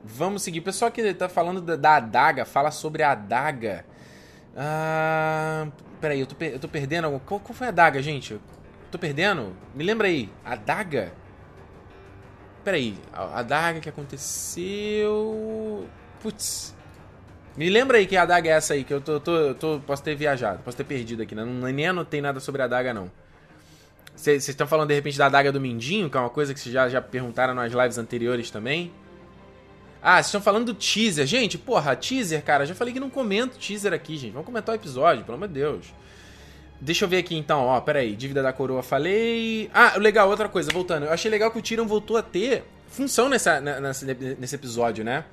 Vamos 0.05 0.43
seguir. 0.43 0.61
O 0.61 0.63
pessoal 0.63 0.91
que 0.91 1.15
tá 1.15 1.29
falando 1.29 1.61
da, 1.61 1.77
da 1.77 1.97
adaga, 1.97 2.45
fala 2.45 2.71
sobre 2.71 3.03
a 3.03 3.13
adaga. 3.13 3.85
Ah. 4.57 5.69
Peraí, 6.01 6.21
eu 6.21 6.27
tô, 6.27 6.37
eu 6.45 6.59
tô 6.59 6.69
perdendo. 6.69 7.21
Qual, 7.27 7.41
qual 7.41 7.55
foi 7.55 7.69
a 7.69 7.71
daga, 7.71 8.03
gente? 8.03 8.41
Tô 8.91 8.99
perdendo? 8.99 9.57
Me 9.75 9.85
lembra 9.85 10.09
aí. 10.09 10.29
A 10.45 10.57
daga? 10.57 11.13
Peraí, 12.65 12.97
a, 13.13 13.41
a 13.41 13.43
daga 13.43 13.81
que 13.81 13.89
aconteceu. 13.89 15.87
Putz. 16.21 16.75
Me 17.57 17.69
lembra 17.69 17.99
aí 17.99 18.07
que 18.07 18.17
a 18.17 18.25
daga 18.25 18.49
é 18.49 18.53
essa 18.53 18.75
aí, 18.75 18.83
que 18.83 18.95
eu 18.95 19.01
tô, 19.01 19.21
tô, 19.21 19.55
tô 19.55 19.81
posso 19.87 20.03
ter 20.03 20.15
viajado, 20.15 20.63
posso 20.63 20.77
ter 20.77 20.85
perdido 20.85 21.23
aqui, 21.23 21.35
né? 21.35 21.45
Não, 21.45 21.71
nem 21.71 21.87
anotei 21.87 22.21
nada 22.21 22.41
sobre 22.41 22.63
a 22.63 22.67
daga, 22.67 22.95
não. 22.95 23.11
Vocês 24.17 24.49
estão 24.49 24.67
falando 24.67 24.89
de 24.89 24.95
repente 24.95 25.19
da 25.19 25.29
daga 25.29 25.53
do 25.53 25.61
Mindinho, 25.61 26.09
que 26.09 26.17
é 26.17 26.21
uma 26.21 26.31
coisa 26.31 26.55
que 26.55 26.61
vocês 26.61 26.73
já, 26.73 26.89
já 26.89 27.03
perguntaram 27.03 27.55
nas 27.55 27.73
lives 27.73 27.99
anteriores 27.99 28.51
também? 28.51 28.93
Ah, 30.03 30.17
vocês 30.17 30.27
estão 30.27 30.41
falando 30.41 30.67
do 30.67 30.75
teaser. 30.75 31.25
Gente, 31.27 31.57
porra, 31.57 31.95
teaser, 31.95 32.43
cara. 32.43 32.67
Já 32.67 32.75
falei 32.75 32.93
que 32.93 32.99
não 32.99 33.09
comento 33.09 33.57
teaser 33.57 33.93
aqui, 33.93 34.17
gente. 34.17 34.33
Vamos 34.33 34.47
comentar 34.47 34.75
o 34.75 34.77
episódio, 34.77 35.25
pelo 35.25 35.37
amor 35.37 35.47
de 35.47 35.55
Deus. 35.55 35.87
Deixa 36.81 37.05
eu 37.05 37.09
ver 37.09 37.19
aqui 37.19 37.37
então, 37.37 37.61
ó, 37.67 37.81
pera 37.81 38.01
aí. 38.01 38.17
Dívida 38.17 38.43
da 38.43 38.53
coroa, 38.53 38.83
falei. 38.83 39.71
Ah, 39.73 39.97
legal, 39.99 40.29
outra 40.29 40.49
coisa, 40.49 40.73
voltando. 40.73 41.07
Eu 41.07 41.13
achei 41.13 41.31
legal 41.31 41.53
que 41.53 41.59
o 41.59 41.63
Tyrion 41.63 41.87
voltou 41.87 42.17
a 42.17 42.23
ter 42.23 42.65
função 42.89 43.29
nessa, 43.29 43.61
nessa, 43.61 44.05
nesse 44.39 44.55
episódio, 44.57 45.05
né? 45.05 45.25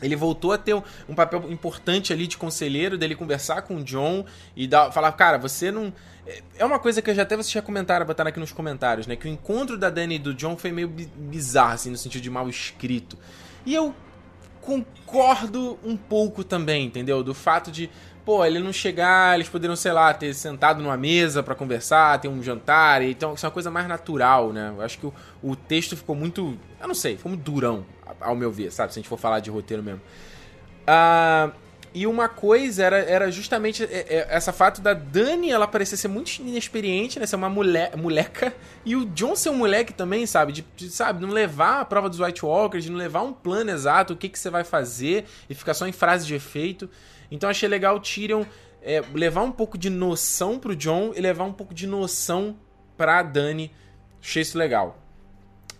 Ele 0.00 0.14
voltou 0.14 0.52
a 0.52 0.58
ter 0.58 0.74
um, 1.08 1.14
papel 1.14 1.50
importante 1.50 2.12
ali 2.12 2.26
de 2.26 2.36
conselheiro, 2.36 2.98
dele 2.98 3.16
conversar 3.16 3.62
com 3.62 3.76
o 3.76 3.82
John 3.82 4.24
e 4.54 4.68
dar, 4.68 4.92
falar, 4.92 5.10
cara, 5.12 5.38
você 5.38 5.72
não. 5.72 5.92
É 6.58 6.64
uma 6.64 6.78
coisa 6.78 7.00
que 7.00 7.10
eu 7.10 7.14
já 7.14 7.22
até 7.22 7.34
vocês 7.34 7.52
já 7.52 7.62
comentaram, 7.62 8.04
botaram 8.04 8.28
aqui 8.28 8.38
nos 8.38 8.52
comentários, 8.52 9.06
né? 9.06 9.16
Que 9.16 9.26
o 9.26 9.30
encontro 9.30 9.76
da 9.76 9.90
Dani 9.90 10.16
e 10.16 10.18
do 10.18 10.34
John 10.34 10.56
foi 10.56 10.70
meio 10.70 10.88
bizarro, 10.88 11.72
assim, 11.72 11.90
no 11.90 11.96
sentido 11.96 12.22
de 12.22 12.30
mal 12.30 12.48
escrito. 12.48 13.16
E 13.66 13.74
eu 13.74 13.92
concordo 14.62 15.78
um 15.84 15.96
pouco 15.96 16.42
também, 16.42 16.86
entendeu? 16.86 17.22
Do 17.22 17.34
fato 17.34 17.70
de, 17.70 17.90
pô, 18.24 18.44
ele 18.44 18.58
não 18.58 18.72
chegar, 18.72 19.34
eles 19.34 19.48
poderiam, 19.48 19.76
sei 19.76 19.92
lá, 19.92 20.14
ter 20.14 20.32
sentado 20.34 20.82
numa 20.82 20.96
mesa 20.96 21.42
para 21.42 21.54
conversar, 21.54 22.20
ter 22.20 22.28
um 22.28 22.42
jantar, 22.42 23.02
então 23.02 23.34
isso 23.34 23.44
é 23.44 23.48
uma 23.48 23.52
coisa 23.52 23.70
mais 23.70 23.86
natural, 23.86 24.52
né? 24.52 24.72
Eu 24.76 24.82
acho 24.82 24.98
que 24.98 25.06
o, 25.06 25.14
o 25.42 25.56
texto 25.56 25.96
ficou 25.96 26.16
muito, 26.16 26.56
eu 26.80 26.88
não 26.88 26.94
sei, 26.94 27.16
ficou 27.16 27.30
muito 27.30 27.42
durão, 27.42 27.84
ao 28.20 28.34
meu 28.34 28.50
ver, 28.50 28.72
sabe? 28.72 28.92
Se 28.92 28.98
a 28.98 29.02
gente 29.02 29.08
for 29.08 29.18
falar 29.18 29.40
de 29.40 29.50
roteiro 29.50 29.82
mesmo. 29.82 30.00
Uh, 30.82 31.52
e 31.96 32.06
uma 32.06 32.28
coisa 32.28 32.84
era, 32.84 32.98
era 32.98 33.30
justamente 33.30 33.82
é, 33.82 33.86
é, 33.86 34.26
essa 34.28 34.52
fato 34.52 34.82
da 34.82 34.92
Dani, 34.92 35.50
ela 35.50 35.66
parecer 35.66 35.96
ser 35.96 36.08
muito 36.08 36.30
inexperiente, 36.42 37.18
né? 37.18 37.24
Ser 37.24 37.36
uma 37.36 37.48
mulher, 37.48 37.96
moleca. 37.96 38.54
E 38.84 38.94
o 38.94 39.06
John 39.06 39.34
ser 39.34 39.48
um 39.48 39.56
moleque 39.56 39.94
também, 39.94 40.26
sabe? 40.26 40.52
De, 40.52 40.66
de, 40.76 40.90
sabe, 40.90 41.22
não 41.24 41.32
levar 41.32 41.80
a 41.80 41.84
prova 41.86 42.10
dos 42.10 42.20
White 42.20 42.44
Walkers, 42.44 42.84
de 42.84 42.90
não 42.90 42.98
levar 42.98 43.22
um 43.22 43.32
plano 43.32 43.70
exato, 43.70 44.12
o 44.12 44.16
que, 44.16 44.28
que 44.28 44.38
você 44.38 44.50
vai 44.50 44.62
fazer, 44.62 45.24
e 45.48 45.54
ficar 45.54 45.72
só 45.72 45.88
em 45.88 45.92
frase 45.92 46.26
de 46.26 46.34
efeito. 46.34 46.86
Então 47.30 47.48
achei 47.48 47.66
legal 47.66 47.96
o 47.96 48.00
Tyrion 48.00 48.44
é, 48.82 49.02
levar 49.14 49.40
um 49.40 49.52
pouco 49.52 49.78
de 49.78 49.88
noção 49.88 50.58
pro 50.58 50.76
John 50.76 51.12
e 51.16 51.20
levar 51.22 51.44
um 51.44 51.52
pouco 51.54 51.72
de 51.72 51.86
noção 51.86 52.58
pra 52.94 53.22
Dani. 53.22 53.72
Achei 54.20 54.42
isso 54.42 54.58
legal. 54.58 54.98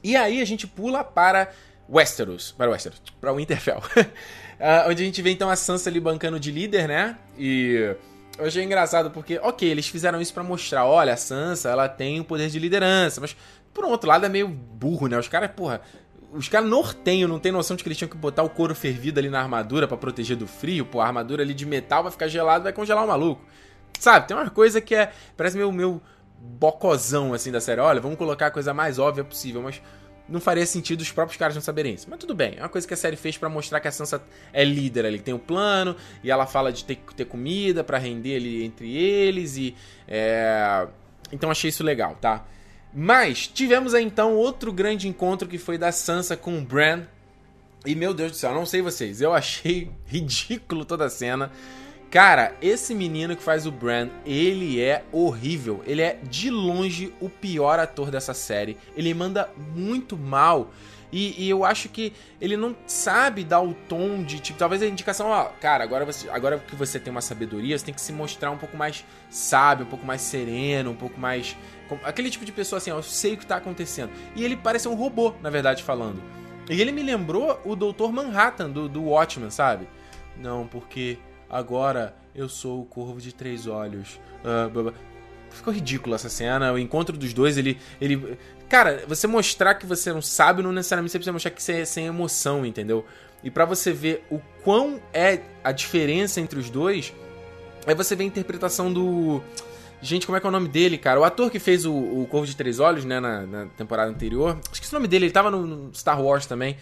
E 0.02 0.16
aí 0.16 0.40
a 0.40 0.46
gente 0.46 0.66
pula 0.66 1.04
para 1.04 1.52
Westeros. 1.86 2.52
Para 2.52 2.70
Westeros. 2.70 3.02
Para 3.20 3.34
Winterfell. 3.34 3.82
Uh, 4.58 4.90
onde 4.90 5.02
a 5.02 5.06
gente 5.06 5.20
vê 5.20 5.30
então 5.30 5.50
a 5.50 5.56
Sansa 5.56 5.90
ali 5.90 6.00
bancando 6.00 6.40
de 6.40 6.50
líder, 6.50 6.88
né? 6.88 7.16
E 7.38 7.94
eu 8.38 8.46
achei 8.46 8.62
engraçado 8.62 9.10
porque, 9.10 9.38
ok, 9.42 9.68
eles 9.68 9.86
fizeram 9.88 10.20
isso 10.20 10.32
para 10.32 10.42
mostrar, 10.42 10.86
olha, 10.86 11.12
a 11.12 11.16
Sansa, 11.16 11.70
ela 11.70 11.88
tem 11.88 12.20
o 12.20 12.24
poder 12.24 12.48
de 12.48 12.58
liderança, 12.58 13.20
mas 13.20 13.36
por 13.72 13.84
um 13.84 13.88
outro 13.90 14.08
lado 14.08 14.24
é 14.24 14.28
meio 14.28 14.48
burro, 14.48 15.06
né? 15.08 15.18
Os 15.18 15.28
caras, 15.28 15.50
porra, 15.50 15.82
os 16.32 16.48
caras 16.48 16.68
nortenham, 16.68 17.28
não 17.28 17.38
tem 17.38 17.52
noção 17.52 17.76
de 17.76 17.82
que 17.82 17.88
eles 17.88 17.98
tinham 17.98 18.08
que 18.08 18.16
botar 18.16 18.42
o 18.42 18.50
couro 18.50 18.74
fervido 18.74 19.18
ali 19.18 19.28
na 19.28 19.40
armadura 19.40 19.86
para 19.86 19.96
proteger 19.96 20.36
do 20.36 20.46
frio, 20.46 20.84
pô, 20.86 21.00
a 21.00 21.06
armadura 21.06 21.42
ali 21.42 21.54
de 21.54 21.66
metal 21.66 22.02
vai 22.02 22.12
ficar 22.12 22.28
gelado, 22.28 22.64
vai 22.64 22.72
congelar 22.72 23.04
o 23.04 23.08
maluco. 23.08 23.42
Sabe, 23.98 24.28
tem 24.28 24.36
uma 24.36 24.50
coisa 24.50 24.80
que 24.80 24.94
é, 24.94 25.12
parece 25.36 25.56
meio, 25.56 25.72
meu 25.72 26.02
bocozão, 26.38 27.32
assim, 27.32 27.50
da 27.50 27.60
série. 27.60 27.80
Olha, 27.80 28.00
vamos 28.00 28.18
colocar 28.18 28.46
a 28.46 28.50
coisa 28.50 28.74
mais 28.74 28.98
óbvia 28.98 29.24
possível, 29.24 29.62
mas 29.62 29.80
não 30.28 30.40
faria 30.40 30.66
sentido 30.66 31.00
os 31.00 31.10
próprios 31.10 31.38
caras 31.38 31.54
não 31.54 31.62
saberem 31.62 31.94
isso. 31.94 32.06
Mas 32.08 32.18
tudo 32.18 32.34
bem, 32.34 32.54
é 32.56 32.62
uma 32.62 32.68
coisa 32.68 32.86
que 32.86 32.94
a 32.94 32.96
série 32.96 33.16
fez 33.16 33.38
para 33.38 33.48
mostrar 33.48 33.80
que 33.80 33.88
a 33.88 33.92
Sansa 33.92 34.22
é 34.52 34.64
líder 34.64 35.06
ali, 35.06 35.18
tem 35.18 35.34
um 35.34 35.38
plano, 35.38 35.96
e 36.22 36.30
ela 36.30 36.46
fala 36.46 36.72
de 36.72 36.84
ter, 36.84 36.98
ter 37.16 37.24
comida 37.24 37.84
para 37.84 37.98
render 37.98 38.36
ali 38.36 38.64
entre 38.64 38.96
eles, 38.96 39.56
e. 39.56 39.74
É... 40.08 40.86
Então 41.32 41.50
achei 41.50 41.70
isso 41.70 41.82
legal, 41.82 42.16
tá? 42.20 42.44
Mas 42.92 43.46
tivemos 43.46 43.94
aí 43.94 44.04
então 44.04 44.34
outro 44.34 44.72
grande 44.72 45.08
encontro 45.08 45.46
que 45.48 45.58
foi 45.58 45.76
da 45.76 45.92
Sansa 45.92 46.36
com 46.36 46.58
o 46.58 46.62
Bran. 46.62 47.02
E 47.84 47.94
meu 47.94 48.14
Deus 48.14 48.32
do 48.32 48.36
céu, 48.36 48.54
não 48.54 48.66
sei 48.66 48.82
vocês, 48.82 49.20
eu 49.20 49.32
achei 49.32 49.90
ridículo 50.06 50.84
toda 50.84 51.04
a 51.04 51.10
cena. 51.10 51.52
Cara, 52.16 52.54
esse 52.62 52.94
menino 52.94 53.36
que 53.36 53.42
faz 53.42 53.66
o 53.66 53.70
Bran, 53.70 54.08
ele 54.24 54.80
é 54.80 55.04
horrível. 55.12 55.82
Ele 55.86 56.00
é 56.00 56.18
de 56.22 56.48
longe 56.48 57.12
o 57.20 57.28
pior 57.28 57.78
ator 57.78 58.10
dessa 58.10 58.32
série. 58.32 58.78
Ele 58.96 59.12
manda 59.12 59.50
muito 59.74 60.16
mal. 60.16 60.70
E, 61.12 61.44
e, 61.44 61.50
eu 61.50 61.62
acho 61.62 61.90
que 61.90 62.14
ele 62.40 62.56
não 62.56 62.74
sabe 62.86 63.44
dar 63.44 63.60
o 63.60 63.74
tom 63.74 64.22
de, 64.22 64.40
tipo, 64.40 64.58
talvez 64.58 64.80
a 64.80 64.86
indicação, 64.86 65.28
ó, 65.28 65.44
cara, 65.60 65.84
agora, 65.84 66.06
você, 66.06 66.26
agora 66.30 66.58
que 66.58 66.74
você 66.74 66.98
tem 66.98 67.10
uma 67.10 67.20
sabedoria, 67.20 67.78
você 67.78 67.84
tem 67.84 67.94
que 67.94 68.00
se 68.00 68.14
mostrar 68.14 68.50
um 68.50 68.56
pouco 68.56 68.78
mais 68.78 69.04
sábio, 69.28 69.84
um 69.84 69.90
pouco 69.90 70.06
mais 70.06 70.22
sereno, 70.22 70.92
um 70.92 70.96
pouco 70.96 71.20
mais. 71.20 71.54
Aquele 72.02 72.30
tipo 72.30 72.46
de 72.46 72.52
pessoa 72.52 72.78
assim, 72.78 72.90
ó, 72.90 72.96
eu 72.96 73.02
sei 73.02 73.34
o 73.34 73.36
que 73.36 73.44
tá 73.44 73.56
acontecendo. 73.56 74.10
E 74.34 74.42
ele 74.42 74.56
parece 74.56 74.88
um 74.88 74.94
robô, 74.94 75.34
na 75.42 75.50
verdade, 75.50 75.82
falando. 75.82 76.22
E 76.70 76.80
ele 76.80 76.92
me 76.92 77.02
lembrou 77.02 77.60
o 77.62 77.76
Dr. 77.76 78.08
Manhattan 78.10 78.70
do, 78.70 78.88
do 78.88 79.02
Watchmen, 79.02 79.50
sabe? 79.50 79.86
Não, 80.38 80.66
porque 80.66 81.18
agora 81.48 82.14
eu 82.34 82.48
sou 82.48 82.82
o 82.82 82.84
Corvo 82.84 83.20
de 83.20 83.34
Três 83.34 83.66
Olhos. 83.66 84.20
Uh, 84.44 84.92
ficou 85.50 85.72
ridículo 85.72 86.14
essa 86.14 86.28
cena. 86.28 86.72
O 86.72 86.78
encontro 86.78 87.16
dos 87.16 87.32
dois, 87.32 87.56
ele. 87.56 87.78
ele 88.00 88.38
Cara, 88.68 89.04
você 89.06 89.26
mostrar 89.26 89.74
que 89.74 89.86
você 89.86 90.12
não 90.12 90.22
sabe, 90.22 90.62
não 90.62 90.72
necessariamente 90.72 91.12
você 91.12 91.18
precisa 91.18 91.32
mostrar 91.32 91.50
que 91.52 91.62
você 91.62 91.80
é 91.80 91.84
sem 91.84 92.06
emoção, 92.06 92.66
entendeu? 92.66 93.04
E 93.42 93.50
para 93.50 93.64
você 93.64 93.92
ver 93.92 94.24
o 94.30 94.40
quão 94.64 95.00
é 95.12 95.40
a 95.62 95.70
diferença 95.70 96.40
entre 96.40 96.58
os 96.58 96.68
dois, 96.68 97.14
aí 97.86 97.94
você 97.94 98.16
vê 98.16 98.24
a 98.24 98.26
interpretação 98.26 98.92
do. 98.92 99.40
Gente, 100.02 100.26
como 100.26 100.36
é 100.36 100.40
que 100.40 100.46
é 100.46 100.48
o 100.48 100.52
nome 100.52 100.68
dele, 100.68 100.98
cara? 100.98 101.18
O 101.18 101.24
ator 101.24 101.50
que 101.50 101.58
fez 101.58 101.86
o, 101.86 101.92
o 101.92 102.26
Corvo 102.28 102.46
de 102.46 102.54
Três 102.54 102.80
Olhos, 102.80 103.04
né, 103.04 103.18
na, 103.18 103.46
na 103.46 103.66
temporada 103.66 104.10
anterior. 104.10 104.58
Esqueci 104.70 104.92
o 104.92 104.98
nome 104.98 105.08
dele, 105.08 105.26
ele 105.26 105.32
tava 105.32 105.50
no, 105.50 105.66
no 105.66 105.94
Star 105.94 106.20
Wars 106.20 106.44
também. 106.44 106.76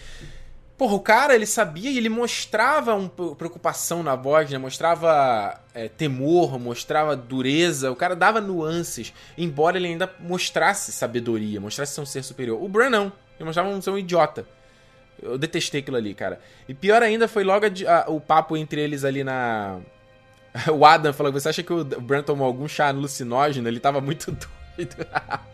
Porra, 0.76 0.94
o 0.94 1.00
cara, 1.00 1.36
ele 1.36 1.46
sabia 1.46 1.88
e 1.88 1.96
ele 1.96 2.08
mostrava 2.08 2.94
uma 2.94 3.08
preocupação 3.08 4.02
na 4.02 4.16
voz, 4.16 4.50
né? 4.50 4.58
Mostrava 4.58 5.60
é, 5.72 5.88
temor, 5.88 6.58
mostrava 6.58 7.14
dureza. 7.14 7.92
O 7.92 7.96
cara 7.96 8.16
dava 8.16 8.40
nuances, 8.40 9.14
embora 9.38 9.76
ele 9.76 9.86
ainda 9.86 10.10
mostrasse 10.18 10.90
sabedoria, 10.90 11.60
mostrasse 11.60 11.94
ser 11.94 12.00
um 12.00 12.06
ser 12.06 12.24
superior. 12.24 12.60
O 12.60 12.68
Bran 12.68 12.90
não. 12.90 13.12
Ele 13.36 13.44
mostrava 13.44 13.80
ser 13.80 13.90
um 13.90 13.98
idiota. 13.98 14.44
Eu 15.22 15.38
detestei 15.38 15.80
aquilo 15.80 15.96
ali, 15.96 16.12
cara. 16.12 16.40
E 16.68 16.74
pior 16.74 17.02
ainda 17.04 17.28
foi 17.28 17.44
logo 17.44 17.64
a, 17.66 17.70
a, 17.92 18.10
o 18.10 18.20
papo 18.20 18.56
entre 18.56 18.80
eles 18.80 19.04
ali 19.04 19.22
na... 19.22 19.78
o 20.72 20.84
Adam 20.84 21.12
falou, 21.12 21.32
você 21.32 21.48
acha 21.48 21.62
que 21.62 21.72
o 21.72 21.84
Bran 21.84 22.22
tomou 22.22 22.46
algum 22.46 22.66
chá 22.66 22.88
alucinógeno? 22.88 23.68
Ele 23.68 23.78
tava 23.78 24.00
muito 24.00 24.32
doido. 24.76 24.96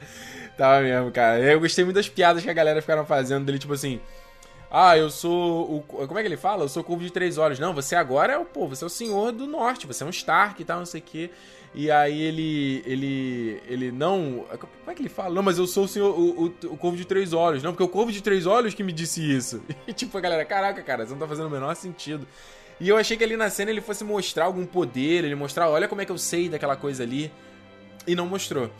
tava 0.56 0.80
mesmo, 0.80 1.10
cara. 1.10 1.40
Eu 1.40 1.60
gostei 1.60 1.84
muito 1.84 1.96
das 1.96 2.08
piadas 2.08 2.42
que 2.42 2.48
a 2.48 2.54
galera 2.54 2.80
ficaram 2.80 3.04
fazendo 3.04 3.44
dele, 3.44 3.58
tipo 3.58 3.74
assim... 3.74 4.00
Ah, 4.70 4.96
eu 4.96 5.10
sou 5.10 5.78
o. 5.78 5.82
Como 5.82 6.16
é 6.16 6.22
que 6.22 6.28
ele 6.28 6.36
fala? 6.36 6.64
Eu 6.64 6.68
sou 6.68 6.82
o 6.82 6.84
Corvo 6.84 7.02
de 7.02 7.10
Três 7.10 7.36
Olhos. 7.38 7.58
Não, 7.58 7.74
você 7.74 7.96
agora 7.96 8.34
é 8.34 8.38
o 8.38 8.44
pô, 8.44 8.68
você 8.68 8.84
é 8.84 8.86
o 8.86 8.90
Senhor 8.90 9.32
do 9.32 9.46
Norte, 9.46 9.86
você 9.86 10.04
é 10.04 10.06
um 10.06 10.10
Stark 10.10 10.62
e 10.62 10.64
tal, 10.64 10.78
não 10.78 10.86
sei 10.86 11.00
o 11.00 11.04
quê. 11.04 11.30
E 11.74 11.90
aí 11.90 12.22
ele. 12.22 12.82
ele. 12.86 13.62
ele 13.66 13.92
não. 13.92 14.44
Como 14.58 14.90
é 14.90 14.94
que 14.94 15.02
ele 15.02 15.08
fala? 15.08 15.34
Não, 15.34 15.42
mas 15.42 15.58
eu 15.58 15.66
sou 15.66 15.84
o 15.84 15.88
senhor. 15.88 16.16
O, 16.16 16.46
o, 16.46 16.72
o 16.72 16.76
Corvo 16.76 16.96
de 16.96 17.04
Três 17.04 17.32
Olhos. 17.32 17.62
Não, 17.64 17.72
porque 17.72 17.82
o 17.82 17.88
Corvo 17.88 18.12
de 18.12 18.22
Três 18.22 18.46
Olhos 18.46 18.72
que 18.72 18.84
me 18.84 18.92
disse 18.92 19.20
isso. 19.20 19.62
E 19.88 19.92
tipo, 19.92 20.16
a 20.16 20.20
galera, 20.20 20.44
caraca, 20.44 20.82
cara, 20.82 21.02
isso 21.02 21.12
não 21.12 21.18
tá 21.18 21.26
fazendo 21.26 21.46
o 21.46 21.50
menor 21.50 21.74
sentido. 21.74 22.26
E 22.78 22.88
eu 22.88 22.96
achei 22.96 23.16
que 23.16 23.24
ali 23.24 23.36
na 23.36 23.50
cena 23.50 23.70
ele 23.70 23.80
fosse 23.80 24.04
mostrar 24.04 24.44
algum 24.44 24.64
poder, 24.64 25.24
ele 25.24 25.34
mostrar, 25.34 25.68
olha 25.68 25.88
como 25.88 26.00
é 26.00 26.04
que 26.06 26.12
eu 26.12 26.18
sei 26.18 26.48
daquela 26.48 26.76
coisa 26.76 27.02
ali. 27.02 27.30
E 28.06 28.14
não 28.14 28.26
mostrou. 28.26 28.70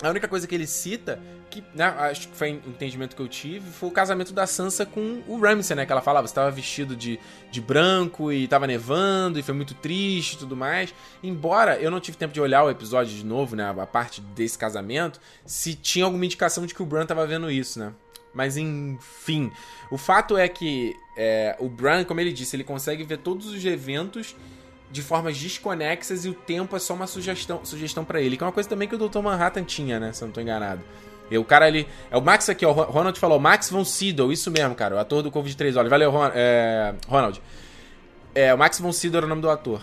A 0.00 0.10
única 0.10 0.26
coisa 0.26 0.46
que 0.46 0.54
ele 0.54 0.66
cita, 0.66 1.20
que 1.48 1.62
né, 1.74 1.84
acho 1.84 2.28
que 2.28 2.36
foi 2.36 2.52
o 2.66 2.70
entendimento 2.70 3.14
que 3.14 3.22
eu 3.22 3.28
tive, 3.28 3.70
foi 3.70 3.88
o 3.88 3.92
casamento 3.92 4.32
da 4.32 4.46
Sansa 4.46 4.84
com 4.84 5.22
o 5.28 5.38
Ramsay, 5.38 5.76
né? 5.76 5.86
Que 5.86 5.92
ela 5.92 6.00
falava, 6.00 6.26
você 6.26 6.32
estava 6.32 6.50
vestido 6.50 6.96
de, 6.96 7.20
de 7.50 7.60
branco 7.60 8.32
e 8.32 8.44
estava 8.44 8.66
nevando 8.66 9.38
e 9.38 9.42
foi 9.42 9.54
muito 9.54 9.74
triste 9.74 10.34
e 10.34 10.38
tudo 10.38 10.56
mais. 10.56 10.92
Embora 11.22 11.76
eu 11.78 11.90
não 11.90 12.00
tive 12.00 12.16
tempo 12.16 12.34
de 12.34 12.40
olhar 12.40 12.64
o 12.64 12.70
episódio 12.70 13.14
de 13.14 13.24
novo, 13.24 13.54
né? 13.54 13.70
A 13.70 13.86
parte 13.86 14.20
desse 14.20 14.58
casamento, 14.58 15.20
se 15.46 15.74
tinha 15.74 16.04
alguma 16.04 16.24
indicação 16.24 16.66
de 16.66 16.74
que 16.74 16.82
o 16.82 16.86
Bran 16.86 17.02
estava 17.02 17.24
vendo 17.26 17.50
isso, 17.50 17.78
né? 17.78 17.92
Mas 18.34 18.56
enfim, 18.56 19.52
o 19.90 19.98
fato 19.98 20.36
é 20.36 20.48
que 20.48 20.96
é, 21.16 21.54
o 21.60 21.68
Bran, 21.68 22.04
como 22.04 22.18
ele 22.18 22.32
disse, 22.32 22.56
ele 22.56 22.64
consegue 22.64 23.04
ver 23.04 23.18
todos 23.18 23.46
os 23.46 23.64
eventos 23.64 24.34
de 24.92 25.00
formas 25.00 25.38
desconexas 25.38 26.26
e 26.26 26.28
o 26.28 26.34
tempo 26.34 26.76
é 26.76 26.78
só 26.78 26.92
uma 26.92 27.06
sugestão, 27.06 27.64
sugestão 27.64 28.04
para 28.04 28.20
ele. 28.20 28.36
Que 28.36 28.44
é 28.44 28.46
uma 28.46 28.52
coisa 28.52 28.68
também 28.68 28.86
que 28.86 28.94
o 28.94 28.98
Dr. 28.98 29.20
Manhattan 29.20 29.64
tinha, 29.64 29.98
né? 29.98 30.12
Se 30.12 30.22
eu 30.22 30.26
não 30.26 30.32
tô 30.32 30.40
enganado. 30.40 30.82
E 31.30 31.38
o 31.38 31.44
cara 31.44 31.64
ali. 31.64 31.88
É 32.10 32.16
o 32.16 32.20
Max 32.20 32.50
aqui, 32.50 32.66
ó. 32.66 32.70
O 32.70 32.74
Ronald 32.74 33.18
falou, 33.18 33.40
Max 33.40 33.70
von 33.70 33.86
Sydow, 33.86 34.30
isso 34.30 34.50
mesmo, 34.50 34.74
cara. 34.74 34.96
O 34.96 34.98
ator 34.98 35.22
do 35.22 35.30
Corvo 35.30 35.48
de 35.48 35.56
Três 35.56 35.76
Olhos. 35.76 35.88
Valeu, 35.88 36.12
é, 36.34 36.94
Ronald. 37.08 37.40
É, 38.34 38.52
o 38.52 38.58
Max 38.58 38.78
von 38.78 38.92
Sydow 38.92 39.18
era 39.18 39.26
o 39.26 39.28
nome 39.28 39.40
do 39.40 39.48
ator. 39.48 39.80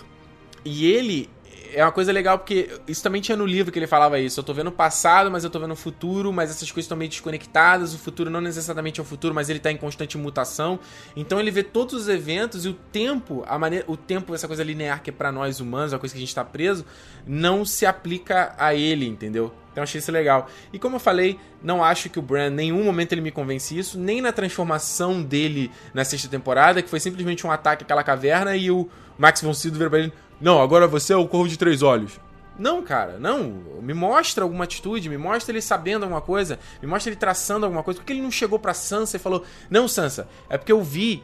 E 0.64 0.91
ele 0.91 1.28
é 1.74 1.84
uma 1.84 1.92
coisa 1.92 2.12
legal 2.12 2.38
porque 2.38 2.70
isso 2.88 3.02
também 3.02 3.22
tinha 3.22 3.36
no 3.36 3.46
livro 3.46 3.72
que 3.72 3.80
ele 3.80 3.88
falava 3.88 4.20
isso. 4.20 4.40
Eu 4.40 4.44
tô 4.44 4.54
vendo 4.54 4.68
o 4.68 4.72
passado, 4.72 5.30
mas 5.30 5.44
eu 5.44 5.50
tô 5.50 5.60
vendo 5.60 5.72
o 5.72 5.76
futuro, 5.76 6.32
mas 6.32 6.50
essas 6.50 6.72
coisas 6.72 6.86
estão 6.86 6.98
meio 6.98 7.10
desconectadas. 7.10 7.94
O 7.94 7.98
futuro 7.98 8.30
não 8.30 8.42
necessariamente 8.42 9.00
é 9.00 9.04
o 9.04 9.06
futuro, 9.06 9.34
mas 9.34 9.50
ele 9.50 9.60
tá 9.60 9.72
em 9.72 9.78
constante 9.78 10.18
mutação. 10.18 10.80
Então 11.16 11.40
ele 11.40 11.52
vê 11.52 11.64
todos 11.64 11.94
os 11.94 12.08
eventos 12.08 12.66
e 12.66 12.70
o 12.70 12.74
tempo, 12.74 13.44
a 13.48 13.58
maneira, 13.58 13.86
o 13.88 13.96
tempo, 13.98 14.34
essa 14.34 14.48
coisa 14.48 14.64
linear 14.64 15.02
que 15.02 15.10
é 15.10 15.14
para 15.14 15.32
nós 15.32 15.60
humanos, 15.60 15.94
a 15.94 16.00
coisa 16.00 16.14
que 16.14 16.18
a 16.18 16.22
gente 16.22 16.36
tá 16.36 16.44
preso, 16.44 16.86
não 17.26 17.64
se 17.66 17.86
aplica 17.86 18.54
a 18.58 18.74
ele, 18.74 19.06
entendeu? 19.06 19.54
Então 19.72 19.84
achei 19.84 20.00
isso 20.00 20.12
legal. 20.12 20.50
E 20.74 20.80
como 20.80 20.96
eu 20.96 21.00
falei, 21.00 21.40
não 21.64 21.84
acho 21.84 22.10
que 22.10 22.20
o 22.20 22.22
Bran, 22.22 22.48
em 22.48 22.56
nenhum 22.56 22.84
momento 22.84 23.14
ele 23.14 23.22
me 23.22 23.32
convence 23.32 23.78
isso, 23.78 23.98
nem 23.98 24.22
na 24.22 24.32
transformação 24.32 25.22
dele 25.22 25.72
na 25.94 26.04
sexta 26.04 26.28
temporada, 26.28 26.82
que 26.82 26.90
foi 26.90 27.00
simplesmente 27.00 27.46
um 27.46 27.52
ataque 27.52 27.84
àquela 27.84 28.04
caverna 28.04 28.56
e 28.56 28.70
o 28.72 28.90
Max 29.18 29.42
von 29.42 29.54
Sydow 29.54 29.78
vira 29.78 29.90
pra 29.90 30.00
ele 30.00 30.14
não, 30.42 30.62
agora 30.62 30.88
você 30.88 31.14
é 31.14 31.18
o 31.18 31.28
Corvo 31.28 31.50
de 31.50 31.58
Três 31.58 31.82
Olhos. 31.82 32.20
Não, 32.58 32.82
cara, 32.82 33.18
não. 33.18 33.62
Me 33.82 33.94
mostra 33.94 34.44
alguma 34.44 34.66
atitude, 34.66 35.08
me 35.10 35.18
mostra 35.18 35.52
ele 35.54 35.62
sabendo 35.62 36.04
alguma 36.04 36.22
coisa, 36.22 36.60
me 36.82 36.88
mostra 36.88 37.10
ele 37.10 37.20
traçando 37.20 37.66
alguma 37.66 37.84
coisa. 37.84 38.00
Por 38.00 38.06
que 38.06 38.12
ele 38.12 38.22
não 38.22 38.32
chegou 38.32 38.60
pra 38.60 38.74
Sansa 38.74 39.16
e 39.16 39.20
falou: 39.20 39.44
Não, 39.70 39.88
Sansa, 39.88 40.28
é 40.50 40.58
porque 40.58 40.72
eu 40.72 40.84
vi 40.84 41.24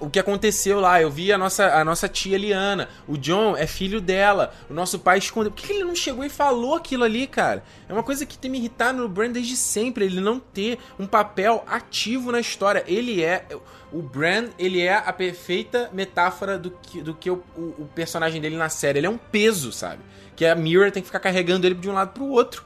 o 0.00 0.08
que 0.08 0.18
aconteceu 0.18 0.80
lá. 0.80 1.00
Eu 1.00 1.10
vi 1.10 1.32
a 1.32 1.38
nossa, 1.38 1.66
a 1.76 1.84
nossa 1.84 2.08
tia 2.08 2.38
Liana. 2.38 2.88
O 3.06 3.16
John 3.16 3.56
é 3.56 3.66
filho 3.66 4.00
dela. 4.00 4.52
O 4.68 4.74
nosso 4.74 4.98
pai 4.98 5.18
escondeu. 5.18 5.52
Por 5.52 5.62
que 5.62 5.72
ele 5.72 5.84
não 5.84 5.94
chegou 5.94 6.24
e 6.24 6.30
falou 6.30 6.74
aquilo 6.74 7.04
ali, 7.04 7.26
cara? 7.26 7.62
É 7.88 7.92
uma 7.92 8.02
coisa 8.02 8.24
que 8.24 8.38
tem 8.38 8.50
me 8.50 8.58
irritado 8.58 8.98
no 8.98 9.08
Bran 9.08 9.30
desde 9.30 9.54
sempre. 9.54 10.06
Ele 10.06 10.20
não 10.20 10.40
ter 10.40 10.78
um 10.98 11.06
papel 11.06 11.62
ativo 11.66 12.32
na 12.32 12.40
história. 12.40 12.82
Ele 12.86 13.22
é. 13.22 13.46
O 13.92 14.00
Bran, 14.00 14.48
ele 14.58 14.80
é 14.80 14.94
a 14.94 15.12
perfeita 15.12 15.90
metáfora 15.92 16.58
do 16.58 16.70
que, 16.70 17.02
do 17.02 17.14
que 17.14 17.30
o, 17.30 17.42
o, 17.56 17.60
o 17.78 17.90
personagem 17.94 18.40
dele 18.40 18.56
na 18.56 18.68
série. 18.68 18.98
Ele 19.00 19.06
é 19.06 19.10
um 19.10 19.18
peso, 19.18 19.72
sabe? 19.72 20.00
Que 20.34 20.46
a 20.46 20.54
Mirror 20.54 20.90
tem 20.90 21.02
que 21.02 21.08
ficar 21.08 21.20
carregando 21.20 21.66
ele 21.66 21.74
de 21.74 21.90
um 21.90 21.92
lado 21.92 22.12
pro 22.12 22.24
outro. 22.24 22.64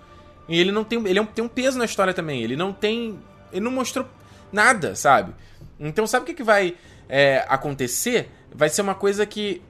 E 0.49 0.59
ele 0.59 0.71
não 0.71 0.85
tem. 0.85 1.05
Ele 1.07 1.19
é 1.19 1.23
um, 1.23 1.27
tem 1.27 1.45
um 1.45 1.49
peso 1.49 1.79
na 1.79 1.85
história 1.85 2.15
também. 2.15 2.43
Ele 2.43 2.57
não 2.57 2.73
tem. 2.73 3.19
Ele 3.53 3.65
não 3.65 3.73
mostrou 3.73 4.07
nada, 4.53 4.95
sabe? 4.95 5.35
Então, 5.81 6.07
sabe 6.07 6.23
o 6.23 6.27
que, 6.27 6.35
que 6.35 6.43
vai 6.43 6.77
é, 7.09 7.45
acontecer, 7.49 8.31
vai 8.55 8.69
ser 8.69 8.83
uma 8.83 8.95
coisa 8.95 9.27
que 9.27 9.63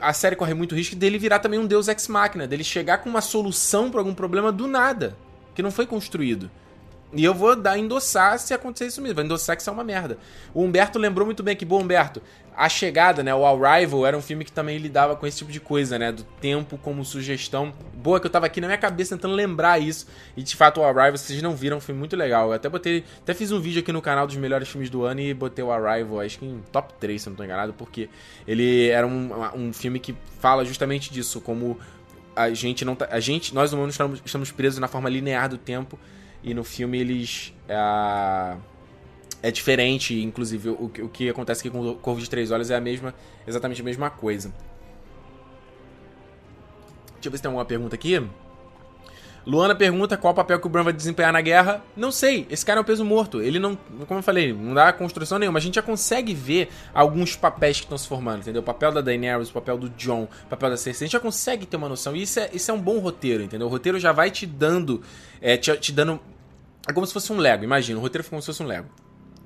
a 0.00 0.12
série 0.12 0.36
corre 0.36 0.54
muito 0.54 0.74
risco 0.74 0.96
dele 0.96 1.18
virar 1.18 1.38
também 1.38 1.58
um 1.58 1.66
deus 1.66 1.88
ex 1.88 2.08
machina, 2.08 2.46
dele 2.46 2.64
chegar 2.64 2.98
com 2.98 3.08
uma 3.08 3.20
solução 3.20 3.90
para 3.90 4.00
algum 4.00 4.14
problema 4.14 4.50
do 4.50 4.66
nada, 4.66 5.16
que 5.54 5.62
não 5.62 5.70
foi 5.70 5.86
construído. 5.86 6.50
E 7.12 7.24
eu 7.24 7.32
vou 7.32 7.56
dar 7.56 7.78
endossar 7.78 8.38
se 8.38 8.52
acontecer 8.52 8.86
isso 8.86 9.00
mesmo. 9.00 9.16
Vai 9.16 9.24
endossar 9.24 9.56
que 9.56 9.62
isso 9.62 9.70
é 9.70 9.72
uma 9.72 9.84
merda. 9.84 10.18
O 10.52 10.62
Humberto 10.62 10.98
lembrou 10.98 11.24
muito 11.24 11.42
bem 11.42 11.56
que, 11.56 11.64
bom, 11.64 11.80
Humberto, 11.80 12.22
A 12.58 12.68
Chegada, 12.68 13.22
né? 13.22 13.32
O 13.32 13.46
Arrival 13.46 14.04
era 14.04 14.18
um 14.18 14.20
filme 14.20 14.44
que 14.44 14.50
também 14.50 14.78
lidava 14.78 15.14
com 15.14 15.24
esse 15.24 15.38
tipo 15.38 15.52
de 15.52 15.60
coisa, 15.60 15.96
né? 15.96 16.10
Do 16.10 16.24
tempo 16.40 16.76
como 16.76 17.04
sugestão. 17.04 17.72
Boa 17.94 18.18
que 18.18 18.26
eu 18.26 18.30
tava 18.30 18.46
aqui 18.46 18.60
na 18.60 18.66
minha 18.66 18.76
cabeça 18.76 19.14
tentando 19.14 19.34
lembrar 19.34 19.80
isso. 19.80 20.08
E 20.36 20.42
de 20.42 20.56
fato, 20.56 20.80
o 20.80 20.84
Arrival, 20.84 21.16
vocês 21.16 21.40
não 21.40 21.54
viram, 21.54 21.80
foi 21.80 21.94
muito 21.94 22.16
legal. 22.16 22.48
Eu 22.48 22.54
até 22.54 22.68
botei. 22.68 23.04
Até 23.22 23.32
fiz 23.32 23.52
um 23.52 23.60
vídeo 23.60 23.78
aqui 23.80 23.92
no 23.92 24.02
canal 24.02 24.26
dos 24.26 24.34
melhores 24.34 24.68
filmes 24.68 24.90
do 24.90 25.04
ano 25.04 25.20
e 25.20 25.32
botei 25.32 25.64
o 25.64 25.70
Arrival, 25.70 26.20
acho 26.20 26.40
que 26.40 26.46
em 26.46 26.60
top 26.72 26.94
3, 26.98 27.22
se 27.22 27.28
eu 27.28 27.30
não 27.30 27.36
tô 27.36 27.44
enganado, 27.44 27.72
porque 27.74 28.10
ele 28.44 28.88
era 28.88 29.06
um, 29.06 29.30
um 29.54 29.72
filme 29.72 30.00
que 30.00 30.16
fala 30.40 30.64
justamente 30.64 31.12
disso, 31.12 31.40
como 31.40 31.78
a 32.34 32.50
gente 32.50 32.84
não 32.84 32.96
tá. 32.96 33.06
A 33.10 33.20
gente, 33.20 33.54
nós 33.54 33.72
humanos 33.72 33.94
estamos, 33.94 34.20
estamos 34.24 34.50
presos 34.50 34.80
na 34.80 34.88
forma 34.88 35.08
linear 35.08 35.48
do 35.48 35.58
tempo 35.58 35.96
e 36.42 36.52
no 36.54 36.64
filme 36.64 36.98
eles. 36.98 37.54
É, 37.68 38.56
é 39.42 39.50
diferente, 39.50 40.20
inclusive, 40.22 40.70
o, 40.70 40.84
o 40.84 41.08
que 41.08 41.28
acontece 41.28 41.60
aqui 41.60 41.70
com 41.70 41.80
o 41.80 41.94
Corvo 41.94 42.20
de 42.20 42.28
Três 42.28 42.50
Olhos 42.50 42.70
é 42.70 42.76
a 42.76 42.80
mesma, 42.80 43.14
exatamente 43.46 43.80
a 43.80 43.84
mesma 43.84 44.10
coisa. 44.10 44.52
Deixa 47.14 47.28
eu 47.28 47.30
ver 47.30 47.38
se 47.38 47.42
tem 47.42 47.48
alguma 47.48 47.64
pergunta 47.64 47.94
aqui. 47.94 48.22
Luana 49.46 49.74
pergunta 49.74 50.16
qual 50.16 50.34
papel 50.34 50.60
que 50.60 50.66
o 50.66 50.70
Bran 50.70 50.82
vai 50.82 50.92
desempenhar 50.92 51.32
na 51.32 51.40
guerra. 51.40 51.82
Não 51.96 52.12
sei, 52.12 52.46
esse 52.50 52.66
cara 52.66 52.80
é 52.80 52.82
um 52.82 52.84
peso 52.84 53.02
morto. 53.04 53.40
Ele 53.40 53.58
não, 53.58 53.76
como 54.06 54.18
eu 54.18 54.22
falei, 54.22 54.52
não 54.52 54.74
dá 54.74 54.92
construção 54.92 55.38
nenhuma. 55.38 55.58
A 55.58 55.62
gente 55.62 55.76
já 55.76 55.82
consegue 55.82 56.34
ver 56.34 56.68
alguns 56.92 57.34
papéis 57.34 57.78
que 57.78 57.84
estão 57.84 57.96
se 57.96 58.06
formando, 58.06 58.40
entendeu? 58.42 58.60
O 58.60 58.64
papel 58.64 58.92
da 58.92 59.00
Daenerys, 59.00 59.48
o 59.48 59.52
papel 59.52 59.78
do 59.78 59.88
Jon, 59.90 60.24
o 60.24 60.48
papel 60.48 60.70
da 60.70 60.76
Cersei. 60.76 61.04
A 61.04 61.06
gente 61.06 61.12
já 61.12 61.20
consegue 61.20 61.64
ter 61.64 61.76
uma 61.76 61.88
noção. 61.88 62.14
E 62.14 62.22
isso 62.22 62.38
é, 62.38 62.50
isso 62.52 62.70
é 62.70 62.74
um 62.74 62.80
bom 62.80 62.98
roteiro, 62.98 63.42
entendeu? 63.42 63.68
O 63.68 63.70
roteiro 63.70 63.98
já 63.98 64.12
vai 64.12 64.30
te 64.30 64.44
dando, 64.44 65.02
é, 65.40 65.56
te, 65.56 65.74
te 65.78 65.92
dando... 65.92 66.20
É 66.86 66.92
como 66.92 67.06
se 67.06 67.12
fosse 67.12 67.32
um 67.32 67.38
Lego, 67.38 67.64
imagina. 67.64 67.98
O 67.98 68.02
roteiro 68.02 68.26
é 68.26 68.28
como 68.28 68.42
se 68.42 68.46
fosse 68.46 68.62
um 68.62 68.66
Lego. 68.66 68.88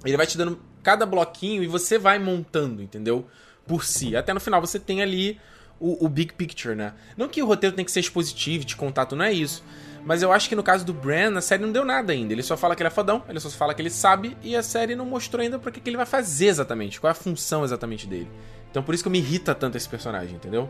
Ele 0.04 0.16
vai 0.16 0.26
te 0.26 0.36
dando 0.36 0.60
cada 0.82 1.06
bloquinho 1.06 1.62
e 1.62 1.66
você 1.66 1.98
vai 1.98 2.18
montando, 2.18 2.82
entendeu? 2.82 3.26
Por 3.66 3.84
si. 3.84 4.16
Até 4.16 4.32
no 4.32 4.40
final 4.40 4.60
você 4.60 4.78
tem 4.78 5.02
ali 5.02 5.40
o, 5.78 6.06
o 6.06 6.08
big 6.08 6.34
picture, 6.34 6.74
né? 6.74 6.94
Não 7.16 7.28
que 7.28 7.42
o 7.42 7.46
roteiro 7.46 7.74
tem 7.74 7.84
que 7.84 7.92
ser 7.92 8.00
expositivo, 8.00 8.64
de 8.64 8.76
contato, 8.76 9.16
não 9.16 9.24
é 9.24 9.32
isso. 9.32 9.64
Mas 10.04 10.22
eu 10.22 10.32
acho 10.32 10.48
que 10.48 10.56
no 10.56 10.62
caso 10.62 10.84
do 10.84 10.92
Bran, 10.92 11.36
a 11.36 11.40
série 11.40 11.62
não 11.62 11.70
deu 11.70 11.84
nada 11.84 12.12
ainda. 12.12 12.32
Ele 12.32 12.42
só 12.42 12.56
fala 12.56 12.74
que 12.74 12.82
ele 12.82 12.88
é 12.88 12.90
fodão, 12.90 13.22
ele 13.28 13.38
só 13.38 13.48
fala 13.50 13.72
que 13.72 13.80
ele 13.80 13.90
sabe, 13.90 14.36
e 14.42 14.56
a 14.56 14.62
série 14.62 14.96
não 14.96 15.06
mostrou 15.06 15.42
ainda 15.42 15.58
para 15.58 15.70
que, 15.70 15.80
que 15.80 15.88
ele 15.88 15.96
vai 15.96 16.06
fazer 16.06 16.46
exatamente, 16.46 17.00
qual 17.00 17.08
é 17.08 17.12
a 17.12 17.14
função 17.14 17.64
exatamente 17.64 18.06
dele. 18.06 18.28
Então 18.70 18.82
por 18.82 18.94
isso 18.94 19.04
que 19.04 19.10
me 19.10 19.18
irrita 19.18 19.54
tanto 19.54 19.76
esse 19.76 19.88
personagem, 19.88 20.34
entendeu? 20.34 20.68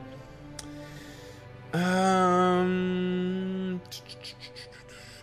Um... 1.75 3.81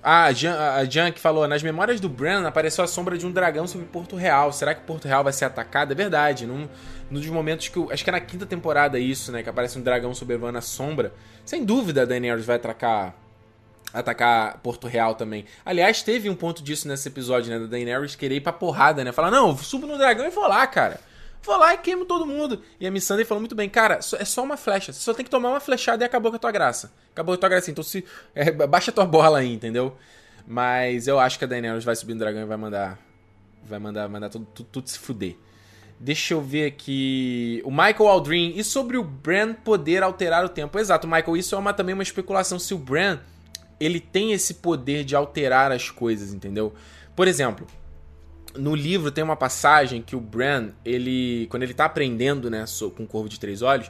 Ah, 0.02 0.26
a 0.26 0.86
Jan, 0.86 1.12
que 1.12 1.20
falou, 1.20 1.48
nas 1.48 1.62
memórias 1.62 2.00
do 2.00 2.08
Bran 2.08 2.48
apareceu 2.48 2.84
a 2.84 2.88
sombra 2.88 3.18
de 3.18 3.26
um 3.26 3.32
dragão 3.32 3.68
sobre 3.68 3.86
Porto 3.86 4.16
Real. 4.16 4.52
Será 4.54 4.74
que 4.74 4.82
Porto 4.82 5.08
Real 5.08 5.24
vai 5.24 5.34
ser 5.34 5.46
atacado? 5.46 5.92
É 5.92 5.96
verdade. 5.96 6.46
Num, 6.46 6.70
num 7.12 7.20
dos 7.20 7.30
momentos 7.30 7.68
que. 7.68 7.80
acho 7.92 8.04
que 8.04 8.10
é 8.10 8.14
na 8.14 8.22
quinta 8.22 8.46
temporada 8.46 8.98
isso, 8.98 9.32
né? 9.32 9.44
Que 9.44 9.50
aparece 9.50 9.78
um 9.78 9.82
dragão 9.82 10.14
sobrevivendo 10.14 10.58
a 10.58 10.62
sombra. 10.62 11.14
Sem 11.46 11.66
dúvida 11.66 12.04
a 12.04 12.06
Daenerys 12.06 12.46
vai 12.46 12.56
atacar. 12.56 13.16
Atacar 13.92 14.60
Porto 14.60 14.88
Real 14.88 15.16
também. 15.16 15.46
Aliás, 15.66 16.04
teve 16.04 16.30
um 16.30 16.36
ponto 16.36 16.62
disso 16.62 16.88
nesse 16.88 17.08
episódio, 17.08 17.52
né? 17.52 17.60
Da 17.60 17.66
Daenerys 17.66 18.16
querer 18.16 18.36
ir 18.36 18.42
pra 18.42 18.54
porrada, 18.54 19.04
né? 19.04 19.12
Falar, 19.12 19.32
não, 19.32 19.58
subo 19.58 19.88
no 19.88 19.98
dragão 19.98 20.26
e 20.28 20.30
vou 20.30 20.48
lá, 20.48 20.66
cara. 20.68 21.00
Vou 21.42 21.58
lá 21.58 21.74
e 21.74 21.78
queimo 21.78 22.06
todo 22.06 22.26
mundo. 22.26 22.62
E 22.80 22.86
a 22.86 22.92
Missandei 22.92 23.26
falou 23.26 23.40
muito 23.40 23.56
bem, 23.56 23.70
cara, 23.70 24.00
é 24.18 24.26
só 24.26 24.44
uma 24.44 24.58
flecha. 24.58 24.92
Você 24.92 25.00
só 25.00 25.14
tem 25.14 25.24
que 25.24 25.32
tomar 25.32 25.50
uma 25.50 25.60
flechada 25.60 26.04
e 26.04 26.06
acabou 26.06 26.32
com 26.32 26.36
a 26.36 26.40
tua 26.40 26.52
graça. 26.52 26.92
Acabou 27.12 27.34
com 27.34 27.38
a 27.38 27.40
tua 27.40 27.50
graça. 27.50 27.72
Então 27.72 27.84
se. 27.84 28.04
É, 28.36 28.52
baixa 28.52 28.92
a 28.92 28.94
tua 28.94 29.06
bola 29.06 29.40
aí, 29.40 29.54
entendeu? 29.54 29.96
Mas 30.46 31.08
eu 31.08 31.20
acho 31.20 31.38
que 31.38 31.46
a 31.46 31.48
Daenerys 31.48 31.84
vai 31.84 31.96
subir 31.96 32.14
no 32.14 32.20
dragão 32.20 32.42
e 32.42 32.46
vai 32.46 32.58
mandar. 32.58 33.00
Vai 33.64 33.80
mandar, 33.80 34.10
mandar 34.10 34.30
tudo, 34.30 34.48
tudo, 34.54 34.70
tudo 34.72 34.90
se 34.90 35.00
fuder. 35.00 35.36
Deixa 36.00 36.34
eu 36.34 36.42
ver 36.42 36.66
aqui. 36.66 37.62
O 37.66 37.72
Michael 37.72 38.08
Aldrin. 38.08 38.54
E 38.56 38.64
sobre 38.64 38.98
o 38.98 39.04
Bran 39.04 39.54
poder 39.54 40.04
alterar 40.04 40.44
o 40.44 40.50
tempo? 40.50 40.78
Exato, 40.78 41.08
Michael. 41.08 41.38
Isso 41.38 41.56
é 41.56 41.58
uma, 41.58 41.74
também 41.74 41.94
uma 41.94 42.04
especulação. 42.04 42.58
Se 42.60 42.74
o 42.74 42.78
Bran 42.78 43.20
ele 43.80 44.00
tem 44.00 44.34
esse 44.34 44.56
poder 44.56 45.04
de 45.04 45.16
alterar 45.16 45.72
as 45.72 45.90
coisas, 45.90 46.34
entendeu? 46.34 46.74
Por 47.16 47.28
exemplo, 47.28 47.66
no 48.56 48.76
livro 48.76 49.12
tem 49.12 49.24
uma 49.24 49.36
passagem 49.36 50.02
que 50.02 50.16
o 50.16 50.20
Bran, 50.20 50.70
ele, 50.84 51.48
quando 51.50 51.64
ele 51.64 51.74
tá 51.74 51.86
aprendendo, 51.86 52.50
né, 52.50 52.66
com 52.96 53.04
o 53.04 53.08
Corvo 53.08 53.30
de 53.30 53.40
Três 53.40 53.62
Olhos, 53.62 53.90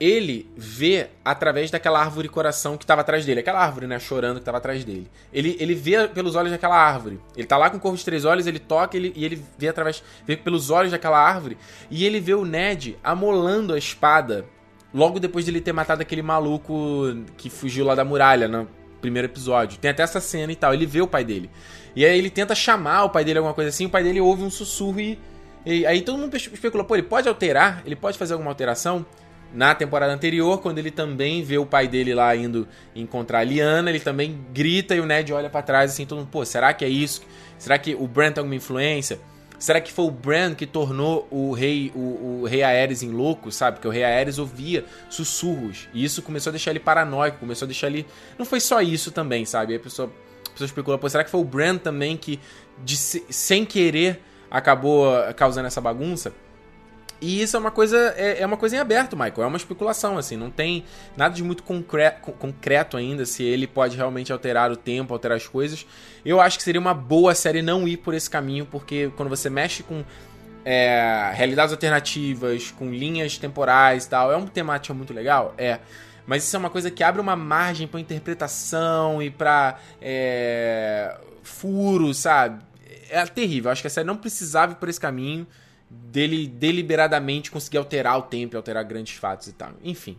ele 0.00 0.50
vê 0.56 1.10
através 1.22 1.70
daquela 1.70 2.00
árvore 2.00 2.26
coração 2.26 2.78
que 2.78 2.84
estava 2.84 3.02
atrás 3.02 3.26
dele, 3.26 3.40
aquela 3.40 3.60
árvore, 3.60 3.86
né, 3.86 3.98
chorando 3.98 4.36
que 4.36 4.40
estava 4.40 4.56
atrás 4.56 4.82
dele. 4.82 5.10
Ele, 5.30 5.56
ele 5.60 5.74
vê 5.74 6.08
pelos 6.08 6.34
olhos 6.34 6.50
daquela 6.50 6.76
árvore. 6.76 7.20
Ele 7.36 7.46
tá 7.46 7.58
lá 7.58 7.68
com 7.68 7.76
o 7.76 7.80
Corvo 7.80 7.98
de 7.98 8.04
Três 8.04 8.24
Olhos, 8.24 8.46
ele 8.46 8.58
toca 8.58 8.96
ele, 8.96 9.12
e 9.14 9.24
ele 9.26 9.44
vê 9.58 9.68
através, 9.68 10.02
vê 10.26 10.38
pelos 10.38 10.70
olhos 10.70 10.90
daquela 10.90 11.18
árvore, 11.18 11.58
e 11.90 12.06
ele 12.06 12.18
vê 12.18 12.32
o 12.32 12.46
Ned 12.46 12.96
amolando 13.04 13.74
a 13.74 13.78
espada 13.78 14.46
logo 14.92 15.20
depois 15.20 15.44
de 15.44 15.50
ele 15.50 15.60
ter 15.60 15.72
matado 15.72 16.00
aquele 16.00 16.22
maluco 16.22 16.74
que 17.36 17.50
fugiu 17.50 17.84
lá 17.84 17.94
da 17.94 18.04
muralha 18.04 18.48
no 18.48 18.66
primeiro 19.02 19.28
episódio. 19.28 19.78
Tem 19.78 19.90
até 19.90 20.02
essa 20.02 20.20
cena 20.20 20.50
e 20.50 20.56
tal, 20.56 20.72
ele 20.72 20.86
vê 20.86 21.02
o 21.02 21.06
pai 21.06 21.24
dele. 21.24 21.50
E 21.94 22.04
aí 22.04 22.16
ele 22.18 22.30
tenta 22.30 22.54
chamar 22.54 23.04
o 23.04 23.10
pai 23.10 23.24
dele, 23.24 23.38
alguma 23.38 23.54
coisa 23.54 23.70
assim, 23.70 23.86
o 23.86 23.90
pai 23.90 24.02
dele 24.02 24.20
ouve 24.20 24.42
um 24.42 24.50
sussurro 24.50 25.00
e. 25.00 25.18
e 25.64 25.86
aí 25.86 26.02
todo 26.02 26.18
mundo 26.18 26.36
especula, 26.36 26.84
pô, 26.84 26.94
ele 26.94 27.02
pode 27.02 27.28
alterar? 27.28 27.82
Ele 27.84 27.96
pode 27.96 28.16
fazer 28.18 28.34
alguma 28.34 28.50
alteração? 28.50 29.04
Na 29.52 29.74
temporada 29.74 30.12
anterior, 30.12 30.60
quando 30.60 30.78
ele 30.78 30.92
também 30.92 31.42
vê 31.42 31.58
o 31.58 31.66
pai 31.66 31.88
dele 31.88 32.14
lá 32.14 32.36
indo 32.36 32.68
encontrar 32.94 33.40
a 33.40 33.44
Liana, 33.44 33.90
ele 33.90 33.98
também 33.98 34.38
grita 34.52 34.94
e 34.94 35.00
o 35.00 35.06
Ned 35.06 35.32
olha 35.32 35.50
para 35.50 35.60
trás 35.60 35.90
assim, 35.90 36.06
todo 36.06 36.18
mundo, 36.18 36.28
pô, 36.30 36.44
será 36.44 36.72
que 36.72 36.84
é 36.84 36.88
isso? 36.88 37.22
Será 37.58 37.76
que 37.76 37.92
o 37.96 38.06
Bran 38.06 38.30
tem 38.30 38.40
alguma 38.40 38.54
influência? 38.54 39.18
Será 39.58 39.80
que 39.80 39.92
foi 39.92 40.06
o 40.06 40.10
Bran 40.10 40.54
que 40.54 40.66
tornou 40.66 41.26
o 41.30 41.52
rei 41.52 41.92
o, 41.94 42.40
o 42.42 42.46
rei 42.46 42.62
Aerys 42.62 43.02
em 43.02 43.10
louco, 43.10 43.50
sabe? 43.50 43.76
Porque 43.76 43.88
o 43.88 43.90
rei 43.90 44.04
Aerys 44.04 44.38
ouvia 44.38 44.84
sussurros 45.10 45.88
e 45.92 46.02
isso 46.02 46.22
começou 46.22 46.50
a 46.50 46.52
deixar 46.52 46.70
ele 46.70 46.80
paranoico, 46.80 47.38
começou 47.38 47.66
a 47.66 47.68
deixar 47.68 47.88
ele 47.88 48.06
não 48.38 48.46
foi 48.46 48.60
só 48.60 48.80
isso 48.80 49.10
também, 49.10 49.44
sabe? 49.44 49.74
A 49.74 49.80
pessoa 49.80 50.10
pessoas 50.52 50.70
especulam, 50.70 50.98
pô, 50.98 51.08
será 51.08 51.24
que 51.24 51.30
foi 51.30 51.40
o 51.40 51.44
Brand 51.44 51.78
também 51.78 52.16
que, 52.16 52.40
de, 52.84 52.96
sem 52.96 53.64
querer, 53.64 54.20
acabou 54.50 55.12
causando 55.34 55.66
essa 55.66 55.80
bagunça? 55.80 56.32
E 57.20 57.42
isso 57.42 57.56
é 57.56 57.60
uma 57.60 57.70
coisa 57.70 58.14
é, 58.16 58.40
é, 58.40 58.46
uma 58.46 58.56
coisa 58.56 58.76
em 58.76 58.78
aberto, 58.78 59.14
Michael. 59.14 59.42
É 59.42 59.46
uma 59.46 59.56
especulação, 59.56 60.16
assim. 60.16 60.36
Não 60.36 60.50
tem 60.50 60.84
nada 61.16 61.34
de 61.34 61.42
muito 61.42 61.62
concreto, 61.62 62.32
concreto 62.32 62.96
ainda 62.96 63.26
se 63.26 63.42
ele 63.42 63.66
pode 63.66 63.96
realmente 63.96 64.32
alterar 64.32 64.70
o 64.70 64.76
tempo, 64.76 65.12
alterar 65.12 65.36
as 65.36 65.46
coisas. 65.46 65.86
Eu 66.24 66.40
acho 66.40 66.56
que 66.56 66.64
seria 66.64 66.80
uma 66.80 66.94
boa 66.94 67.34
série 67.34 67.60
não 67.60 67.86
ir 67.86 67.98
por 67.98 68.14
esse 68.14 68.30
caminho, 68.30 68.64
porque 68.64 69.10
quando 69.16 69.28
você 69.28 69.50
mexe 69.50 69.82
com 69.82 70.02
é, 70.64 71.30
realidades 71.34 71.72
alternativas, 71.72 72.70
com 72.70 72.90
linhas 72.90 73.36
temporais 73.36 74.06
e 74.06 74.08
tal, 74.08 74.32
é 74.32 74.36
uma 74.36 74.48
temática 74.48 74.94
muito 74.94 75.12
legal? 75.12 75.54
É. 75.58 75.78
Mas 76.26 76.44
isso 76.44 76.54
é 76.56 76.58
uma 76.58 76.70
coisa 76.70 76.90
que 76.90 77.02
abre 77.02 77.20
uma 77.20 77.36
margem 77.36 77.86
para 77.86 78.00
interpretação 78.00 79.22
e 79.22 79.30
para 79.30 79.78
é, 80.00 81.18
furo, 81.42 82.12
sabe? 82.14 82.62
É 83.08 83.24
terrível. 83.26 83.70
Acho 83.70 83.82
que 83.82 83.88
a 83.88 83.90
série 83.90 84.06
não 84.06 84.16
precisava 84.16 84.72
ir 84.72 84.76
por 84.76 84.88
esse 84.88 85.00
caminho 85.00 85.46
dele 85.90 86.46
deliberadamente 86.46 87.50
conseguir 87.50 87.78
alterar 87.78 88.16
o 88.18 88.22
tempo, 88.22 88.56
alterar 88.56 88.84
grandes 88.84 89.16
fatos 89.16 89.48
e 89.48 89.52
tal. 89.52 89.72
Enfim. 89.82 90.18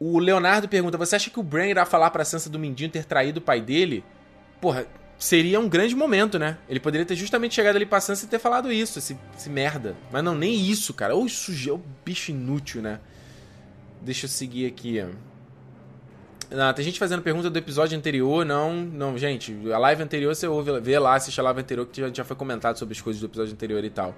O 0.00 0.18
Leonardo 0.18 0.68
pergunta: 0.68 0.96
Você 0.96 1.16
acha 1.16 1.30
que 1.30 1.38
o 1.38 1.42
Bran 1.42 1.66
irá 1.66 1.84
falar 1.84 2.10
pra 2.10 2.24
Sansa 2.24 2.48
do 2.48 2.58
Mindinho 2.58 2.90
ter 2.90 3.04
traído 3.04 3.38
o 3.38 3.42
pai 3.42 3.60
dele? 3.60 4.02
Porra, 4.60 4.86
seria 5.18 5.60
um 5.60 5.68
grande 5.68 5.94
momento, 5.94 6.38
né? 6.38 6.58
Ele 6.68 6.80
poderia 6.80 7.06
ter 7.06 7.14
justamente 7.14 7.54
chegado 7.54 7.76
ali 7.76 7.86
pra 7.86 8.00
Sansa 8.00 8.24
e 8.24 8.28
ter 8.28 8.38
falado 8.38 8.72
isso, 8.72 8.98
esse, 8.98 9.16
esse 9.36 9.50
merda. 9.50 9.94
Mas 10.10 10.24
não, 10.24 10.34
nem 10.34 10.54
isso, 10.54 10.92
cara. 10.94 11.14
Ou 11.14 11.28
suje, 11.28 11.70
o 11.70 11.80
bicho 12.04 12.30
inútil, 12.30 12.82
né? 12.82 13.00
Deixa 14.04 14.26
eu 14.26 14.28
seguir 14.28 14.66
aqui. 14.66 15.02
Ah, 16.52 16.72
tem 16.74 16.84
gente 16.84 16.98
fazendo 16.98 17.22
pergunta 17.22 17.48
do 17.48 17.58
episódio 17.58 17.96
anterior. 17.96 18.44
Não, 18.44 18.74
não, 18.74 19.16
gente. 19.16 19.56
A 19.72 19.78
live 19.78 20.02
anterior 20.02 20.34
você 20.34 20.46
ouve, 20.46 20.78
vê 20.80 20.98
lá, 20.98 21.14
assiste 21.14 21.40
a 21.40 21.42
live 21.42 21.60
anterior 21.60 21.86
que 21.86 22.02
já, 22.02 22.12
já 22.12 22.24
foi 22.24 22.36
comentado 22.36 22.78
sobre 22.78 22.92
as 22.92 23.00
coisas 23.00 23.18
do 23.18 23.26
episódio 23.26 23.54
anterior 23.54 23.82
e 23.82 23.88
tal. 23.88 24.14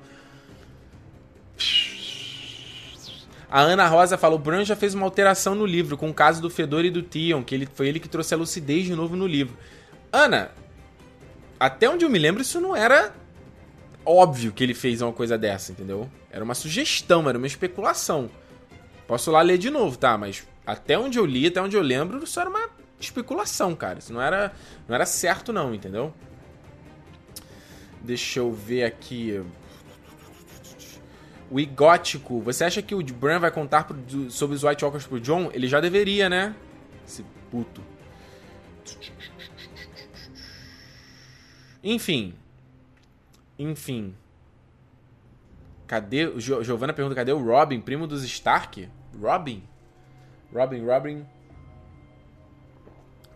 A 3.48 3.60
Ana 3.60 3.86
Rosa 3.86 4.18
fala: 4.18 4.34
o 4.34 4.38
Bran 4.38 4.64
já 4.64 4.74
fez 4.74 4.92
uma 4.92 5.06
alteração 5.06 5.54
no 5.54 5.64
livro, 5.64 5.96
com 5.96 6.10
o 6.10 6.14
caso 6.14 6.42
do 6.42 6.50
Fedor 6.50 6.84
e 6.84 6.90
do 6.90 7.02
Tion, 7.02 7.44
que 7.44 7.54
ele, 7.54 7.68
foi 7.72 7.86
ele 7.86 8.00
que 8.00 8.08
trouxe 8.08 8.34
a 8.34 8.36
lucidez 8.36 8.84
de 8.84 8.94
novo 8.94 9.14
no 9.14 9.26
livro. 9.26 9.56
Ana, 10.12 10.50
até 11.60 11.88
onde 11.88 12.04
eu 12.04 12.10
me 12.10 12.18
lembro, 12.18 12.42
isso 12.42 12.60
não 12.60 12.74
era 12.74 13.14
óbvio 14.04 14.52
que 14.52 14.64
ele 14.64 14.74
fez 14.74 15.00
uma 15.00 15.12
coisa 15.12 15.38
dessa, 15.38 15.70
entendeu? 15.70 16.10
Era 16.28 16.44
uma 16.44 16.54
sugestão, 16.54 17.28
era 17.28 17.38
uma 17.38 17.46
especulação. 17.46 18.28
Posso 19.06 19.30
lá 19.30 19.40
ler 19.42 19.58
de 19.58 19.70
novo, 19.70 19.96
tá? 19.96 20.18
Mas 20.18 20.46
até 20.66 20.98
onde 20.98 21.18
eu 21.18 21.24
li, 21.24 21.46
até 21.46 21.62
onde 21.62 21.76
eu 21.76 21.82
lembro, 21.82 22.22
isso 22.24 22.40
era 22.40 22.50
uma 22.50 22.68
especulação, 22.98 23.74
cara. 23.74 23.98
Isso 23.98 24.12
não 24.12 24.20
era, 24.20 24.52
não 24.88 24.94
era 24.94 25.06
certo, 25.06 25.52
não, 25.52 25.74
entendeu? 25.74 26.12
Deixa 28.02 28.40
eu 28.40 28.52
ver 28.52 28.84
aqui. 28.84 29.42
O 31.50 31.60
Igótico. 31.60 32.40
Você 32.40 32.64
acha 32.64 32.82
que 32.82 32.94
o 32.94 33.02
Bran 33.02 33.38
vai 33.38 33.50
contar 33.50 33.84
pro, 33.84 34.30
sobre 34.30 34.56
os 34.56 34.64
White 34.64 34.84
Walkers 34.84 35.06
pro 35.06 35.20
John? 35.20 35.50
Ele 35.52 35.68
já 35.68 35.80
deveria, 35.80 36.28
né? 36.28 36.54
Esse 37.06 37.24
puto. 37.50 37.82
Enfim. 41.82 42.34
Enfim. 43.58 44.14
Cadê. 45.86 46.38
Giovanna 46.38 46.92
pergunta: 46.92 47.14
cadê 47.14 47.32
o 47.32 47.42
Robin, 47.42 47.80
primo 47.80 48.06
dos 48.06 48.24
Stark? 48.24 48.88
Robin? 49.20 49.62
Robin, 50.52 50.84
Robin. 50.84 51.26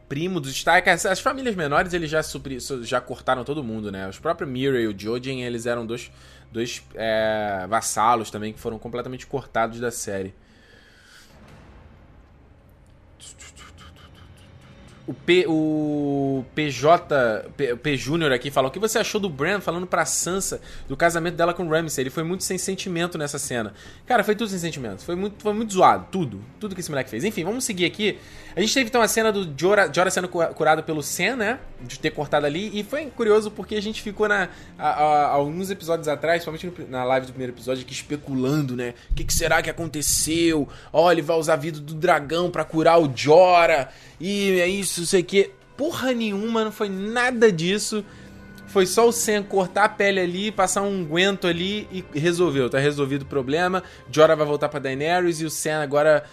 Primo 0.09 0.41
dos 0.41 0.53
Stark. 0.53 0.89
As, 0.89 1.07
as 1.07 1.21
famílias 1.21 1.55
menores 1.55 1.93
eles 1.93 2.11
já, 2.11 2.23
supri, 2.23 2.59
já 2.83 3.01
cortaram 3.01 3.45
todo 3.45 3.63
mundo, 3.63 3.93
né? 3.93 4.09
Os 4.09 4.19
próprios 4.19 4.51
Mira 4.51 4.81
e 4.81 4.89
o 4.89 4.99
Jojen, 4.99 5.45
eles 5.45 5.67
eram 5.67 5.87
dois, 5.87 6.11
dois 6.51 6.83
é, 6.95 7.67
vassalos 7.69 8.31
também 8.31 8.53
que 8.53 8.59
foram 8.59 8.79
completamente 8.79 9.27
cortados 9.27 9.79
da 9.79 9.91
série. 9.91 10.35
O, 15.07 15.15
P, 15.15 15.45
o 15.49 16.45
PJ, 16.55 17.51
P, 17.57 17.75
P 17.77 17.97
Júnior 17.97 18.33
aqui 18.33 18.51
falou: 18.51 18.69
O 18.69 18.73
que 18.73 18.79
você 18.79 18.99
achou 18.99 19.21
do 19.21 19.29
Bran 19.29 19.61
falando 19.61 19.87
pra 19.87 20.05
Sansa 20.05 20.61
do 20.89 20.97
casamento 20.97 21.35
dela 21.35 21.53
com 21.53 21.65
o 21.65 21.69
Ramsay? 21.69 22.03
Ele 22.03 22.11
foi 22.11 22.23
muito 22.23 22.45
sem 22.45 22.59
sentimento 22.59 23.19
nessa 23.19 23.39
cena. 23.39 23.73
Cara, 24.07 24.23
foi 24.23 24.37
tudo 24.37 24.49
sem 24.49 24.59
sentimento. 24.59 25.03
Foi 25.03 25.17
muito, 25.17 25.43
foi 25.43 25.53
muito 25.53 25.73
zoado. 25.73 26.07
Tudo. 26.11 26.41
Tudo 26.59 26.75
que 26.75 26.81
esse 26.81 26.91
moleque 26.91 27.11
fez. 27.11 27.25
Enfim, 27.25 27.45
vamos 27.45 27.65
seguir 27.65 27.87
aqui. 27.87 28.19
A 28.55 28.61
gente 28.61 28.75
teve 28.75 28.89
então 28.89 29.01
a 29.01 29.09
cena 29.09 29.33
do 29.33 29.53
Jorah, 29.57 29.91
Jorah 29.93 30.11
sendo 30.11 30.29
curado 30.29 30.83
pelo 30.83 31.03
Sen, 31.03 31.37
né? 31.37 31.59
De 31.81 31.99
ter 31.99 32.11
cortado 32.11 32.47
ali. 32.47 32.71
E 32.79 32.83
foi 32.83 33.07
curioso 33.07 33.51
porque 33.51 33.77
a 33.77 33.83
gente 33.83 34.03
ficou 34.03 34.29
na, 34.29 34.49
a, 34.79 34.89
a, 34.89 35.29
alguns 35.29 35.71
episódios 35.71 36.09
atrás, 36.09 36.45
principalmente 36.45 36.91
na 36.91 37.05
live 37.05 37.27
do 37.27 37.33
primeiro 37.33 37.53
episódio, 37.53 37.83
aqui 37.83 37.93
especulando, 37.93 38.77
né? 38.77 38.95
O 39.11 39.15
que, 39.15 39.25
que, 39.25 39.33
será 39.33 39.63
que 39.63 39.71
aconteceu? 39.71 40.69
Ó, 40.93 41.11
ele 41.11 41.23
vai 41.23 41.37
usar 41.37 41.55
a 41.55 41.57
vida 41.57 41.79
do 41.79 41.95
dragão 41.95 42.51
para 42.51 42.65
curar 42.65 43.01
o 43.01 43.11
Jorah. 43.15 43.89
E 44.21 44.61
é 44.61 44.67
isso, 44.67 44.90
não 44.99 45.07
sei 45.07 45.21
o 45.21 45.25
que. 45.25 45.51
Porra 45.77 46.13
nenhuma, 46.13 46.65
não 46.65 46.73
foi 46.73 46.89
nada 46.89 47.51
disso. 47.51 48.05
foi 48.67 48.87
só 48.87 49.09
o 49.09 49.13
Sam 49.13 49.43
cortar 49.43 49.85
a 49.85 49.89
pele 49.89 50.21
ali, 50.21 50.53
passar 50.53 50.83
um 50.83 51.05
guento 51.05 51.47
ali 51.47 51.89
e 51.91 52.05
resolveu. 52.19 52.69
Tá 52.69 52.79
resolvido 52.79 53.23
o 53.23 53.27
problema. 53.27 53.83
Jorah 54.11 54.35
vai 54.35 54.47
voltar 54.47 54.69
pra 54.69 54.81
Daenerys 54.81 55.41
e 55.41 55.45
o 55.45 55.51
Sam 55.51 55.83
agora 55.83 56.25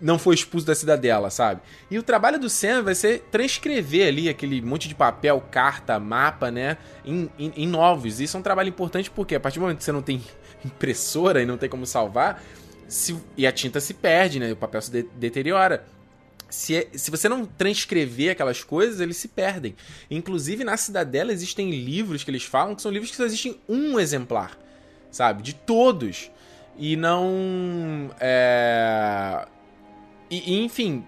não 0.00 0.18
foi 0.18 0.34
expulso 0.34 0.66
da 0.66 0.74
cidadela, 0.74 1.30
sabe? 1.30 1.60
E 1.90 1.98
o 1.98 2.02
trabalho 2.02 2.38
do 2.38 2.50
Sam 2.50 2.82
vai 2.82 2.94
ser 2.94 3.20
transcrever 3.30 4.08
ali 4.08 4.28
aquele 4.28 4.60
monte 4.60 4.88
de 4.88 4.94
papel, 4.94 5.42
carta, 5.50 5.98
mapa, 5.98 6.50
né? 6.50 6.76
Em, 7.04 7.30
em, 7.38 7.52
em 7.56 7.66
novos. 7.66 8.20
Isso 8.20 8.36
é 8.36 8.40
um 8.40 8.42
trabalho 8.42 8.68
importante 8.68 9.10
porque 9.10 9.34
a 9.34 9.40
partir 9.40 9.58
do 9.58 9.62
momento 9.62 9.78
que 9.78 9.84
você 9.84 9.92
não 9.92 10.02
tem 10.02 10.22
impressora 10.64 11.42
e 11.42 11.46
não 11.46 11.56
tem 11.56 11.68
como 11.68 11.86
salvar, 11.86 12.42
se, 12.86 13.16
e 13.36 13.46
a 13.46 13.52
tinta 13.52 13.80
se 13.80 13.94
perde, 13.94 14.38
né? 14.38 14.52
O 14.52 14.56
papel 14.56 14.82
se 14.82 14.90
de, 14.90 15.02
deteriora. 15.14 15.84
Se, 16.48 16.76
é, 16.76 16.88
se 16.92 17.10
você 17.10 17.28
não 17.28 17.44
transcrever 17.44 18.32
aquelas 18.32 18.62
coisas, 18.62 19.00
eles 19.00 19.16
se 19.16 19.28
perdem. 19.28 19.74
Inclusive, 20.10 20.64
na 20.64 20.76
Cidadela 20.76 21.32
existem 21.32 21.70
livros 21.70 22.22
que 22.22 22.30
eles 22.30 22.44
falam 22.44 22.74
que 22.74 22.82
são 22.82 22.90
livros 22.90 23.10
que 23.10 23.16
só 23.16 23.24
existem 23.24 23.58
um 23.68 23.98
exemplar, 23.98 24.56
sabe? 25.10 25.42
De 25.42 25.54
todos. 25.54 26.30
E 26.78 26.96
não. 26.96 28.10
É... 28.20 29.46
E, 30.30 30.62
enfim. 30.62 31.04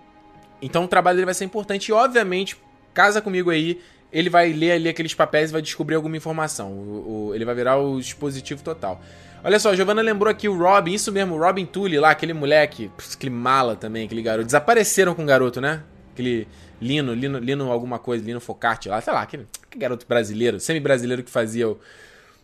Então 0.61 0.85
o 0.85 0.89
trabalho 0.89 1.17
dele 1.17 1.27
vai 1.27 1.35
ser 1.35 1.45
importante. 1.45 1.89
E, 1.89 1.93
obviamente, 1.93 2.57
casa 2.93 3.21
comigo 3.21 3.51
aí. 3.51 3.81
Ele 4.11 4.31
vai 4.31 4.53
ler 4.55 4.73
ali 4.73 4.89
aqueles 4.89 5.13
papéis 5.13 5.51
e 5.51 5.53
vai 5.53 5.61
descobrir 5.61 5.95
alguma 5.95 6.17
informação. 6.17 6.73
O, 6.73 7.29
o, 7.29 7.35
ele 7.35 7.45
vai 7.45 7.55
virar 7.55 7.77
o 7.77 8.01
dispositivo 8.01 8.63
total. 8.63 9.03
Olha 9.43 9.59
só, 9.59 9.71
a 9.71 9.77
Giovanna 9.77 10.03
lembrou 10.03 10.31
aqui 10.31 10.49
o 10.49 10.59
Robin, 10.59 10.93
isso 10.93 11.13
mesmo, 11.13 11.37
o 11.37 11.39
Robin 11.39 11.65
Tully 11.65 11.99
lá, 11.99 12.11
aquele 12.11 12.33
moleque, 12.33 12.91
aquele 13.15 13.31
mala 13.31 13.77
também, 13.77 14.05
aquele 14.05 14.23
garoto. 14.23 14.47
Desapareceram 14.47 15.15
com 15.15 15.23
o 15.23 15.27
garoto, 15.27 15.61
né? 15.61 15.83
Aquele 16.13 16.49
Lino, 16.81 17.15
Lino, 17.15 17.39
Lino 17.39 17.71
alguma 17.71 17.99
coisa, 17.99 18.25
Lino 18.25 18.41
Focati 18.41 18.89
lá, 18.89 19.01
sei 19.01 19.13
lá, 19.13 19.23
aquele, 19.23 19.47
aquele 19.67 19.81
garoto 19.81 20.07
brasileiro, 20.07 20.59
semi-brasileiro 20.59 21.23
que 21.23 21.31
fazia 21.31 21.69
o. 21.69 21.79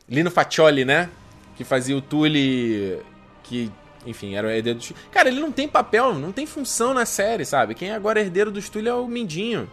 Lino 0.08 0.30
Faccioli, 0.30 0.84
né? 0.84 1.08
Que 1.56 1.64
fazia 1.64 1.96
o 1.96 2.00
Tully. 2.00 2.98
Que, 3.42 3.70
enfim, 4.06 4.34
era 4.34 4.46
o 4.46 4.50
herdeiro 4.50 4.78
do 4.78 4.94
Cara, 5.10 5.28
ele 5.28 5.40
não 5.40 5.50
tem 5.50 5.66
papel, 5.66 6.14
não 6.14 6.30
tem 6.30 6.46
função 6.46 6.94
na 6.94 7.06
série, 7.06 7.44
sabe? 7.44 7.74
Quem 7.74 7.90
é 7.90 7.94
agora 7.94 8.20
herdeiro 8.20 8.50
do 8.50 8.60
Tully 8.62 8.88
é 8.88 8.94
o 8.94 9.08
Mindinho. 9.08 9.68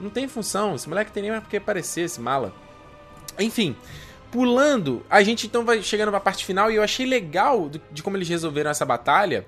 Não 0.00 0.10
tem 0.10 0.26
função, 0.26 0.74
esse 0.74 0.88
moleque 0.88 1.12
tem 1.12 1.22
nem 1.22 1.30
mais 1.30 1.42
porque 1.42 1.58
aparecer, 1.58 2.02
esse 2.02 2.20
mala. 2.20 2.52
Enfim. 3.38 3.76
Pulando, 4.34 5.06
a 5.08 5.22
gente 5.22 5.46
então 5.46 5.64
vai 5.64 5.80
chegando 5.80 6.10
pra 6.10 6.18
parte 6.18 6.44
final 6.44 6.68
e 6.68 6.74
eu 6.74 6.82
achei 6.82 7.06
legal 7.06 7.70
de 7.92 8.02
como 8.02 8.16
eles 8.16 8.28
resolveram 8.28 8.68
essa 8.68 8.84
batalha 8.84 9.46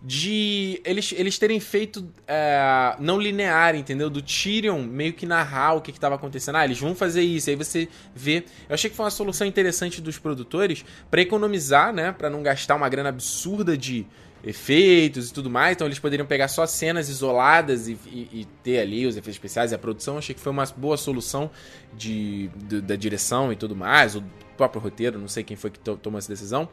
de 0.00 0.80
eles, 0.84 1.12
eles 1.16 1.36
terem 1.38 1.58
feito 1.58 2.08
é, 2.24 2.94
não 3.00 3.18
linear, 3.18 3.74
entendeu? 3.74 4.08
Do 4.08 4.22
Tyrion 4.22 4.80
meio 4.84 5.12
que 5.12 5.26
narrar 5.26 5.72
o 5.72 5.80
que, 5.80 5.90
estava 5.90 6.14
acontecendo. 6.14 6.54
Ah, 6.54 6.64
eles 6.64 6.78
vão 6.78 6.94
fazer 6.94 7.22
isso, 7.22 7.50
aí 7.50 7.56
você 7.56 7.88
vê. 8.14 8.44
Eu 8.68 8.74
achei 8.74 8.88
que 8.88 8.94
foi 8.94 9.06
uma 9.06 9.10
solução 9.10 9.44
interessante 9.44 10.00
dos 10.00 10.18
produtores 10.18 10.84
para 11.10 11.20
economizar, 11.20 11.92
né? 11.92 12.12
Para 12.12 12.30
não 12.30 12.40
gastar 12.40 12.76
uma 12.76 12.88
grana 12.88 13.08
absurda 13.08 13.76
de 13.76 14.06
efeitos 14.42 15.30
e 15.30 15.32
tudo 15.32 15.50
mais. 15.50 15.74
Então 15.76 15.86
eles 15.86 15.98
poderiam 15.98 16.26
pegar 16.26 16.48
só 16.48 16.66
cenas 16.66 17.08
isoladas 17.08 17.88
e, 17.88 17.98
e, 18.06 18.28
e 18.32 18.48
ter 18.62 18.80
ali 18.80 19.06
os 19.06 19.16
efeitos 19.16 19.34
especiais 19.34 19.72
e 19.72 19.74
a 19.74 19.78
produção. 19.78 20.18
Achei 20.18 20.34
que 20.34 20.40
foi 20.40 20.52
uma 20.52 20.64
boa 20.76 20.96
solução 20.96 21.50
de, 21.94 22.48
de 22.56 22.80
da 22.80 22.96
direção 22.96 23.52
e 23.52 23.56
tudo 23.56 23.74
mais, 23.74 24.16
o 24.16 24.24
próprio 24.56 24.80
roteiro, 24.80 25.18
não 25.18 25.28
sei 25.28 25.44
quem 25.44 25.56
foi 25.56 25.70
que 25.70 25.78
to, 25.78 25.96
tomou 25.96 26.18
essa 26.18 26.28
decisão. 26.28 26.68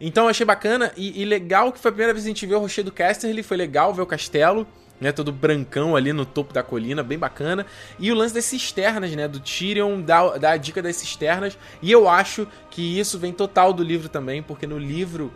Então 0.00 0.28
achei 0.28 0.46
bacana 0.46 0.92
e, 0.96 1.20
e, 1.20 1.24
legal 1.24 1.72
que 1.72 1.78
foi 1.78 1.88
a 1.88 1.92
primeira 1.92 2.12
vez 2.12 2.24
que 2.24 2.30
a 2.30 2.32
gente 2.32 2.46
viu 2.46 2.58
o 2.58 2.60
Rochedo 2.60 2.92
Casterly, 2.92 3.42
foi 3.42 3.56
legal 3.56 3.92
ver 3.92 4.02
o 4.02 4.06
castelo. 4.06 4.66
Né, 5.00 5.12
todo 5.12 5.30
brancão 5.30 5.94
ali 5.94 6.12
no 6.12 6.26
topo 6.26 6.52
da 6.52 6.60
colina, 6.60 7.04
bem 7.04 7.16
bacana. 7.16 7.64
E 8.00 8.10
o 8.10 8.16
lance 8.16 8.34
das 8.34 8.44
cisternas, 8.46 9.12
né? 9.14 9.28
Do 9.28 9.38
Tyrion 9.38 10.02
dá, 10.02 10.36
dá 10.36 10.50
a 10.50 10.56
dica 10.56 10.82
das 10.82 10.96
cisternas. 10.96 11.56
E 11.80 11.92
eu 11.92 12.08
acho 12.08 12.48
que 12.68 12.98
isso 12.98 13.16
vem 13.16 13.32
total 13.32 13.72
do 13.72 13.84
livro 13.84 14.08
também, 14.08 14.42
porque 14.42 14.66
no 14.66 14.76
livro 14.76 15.32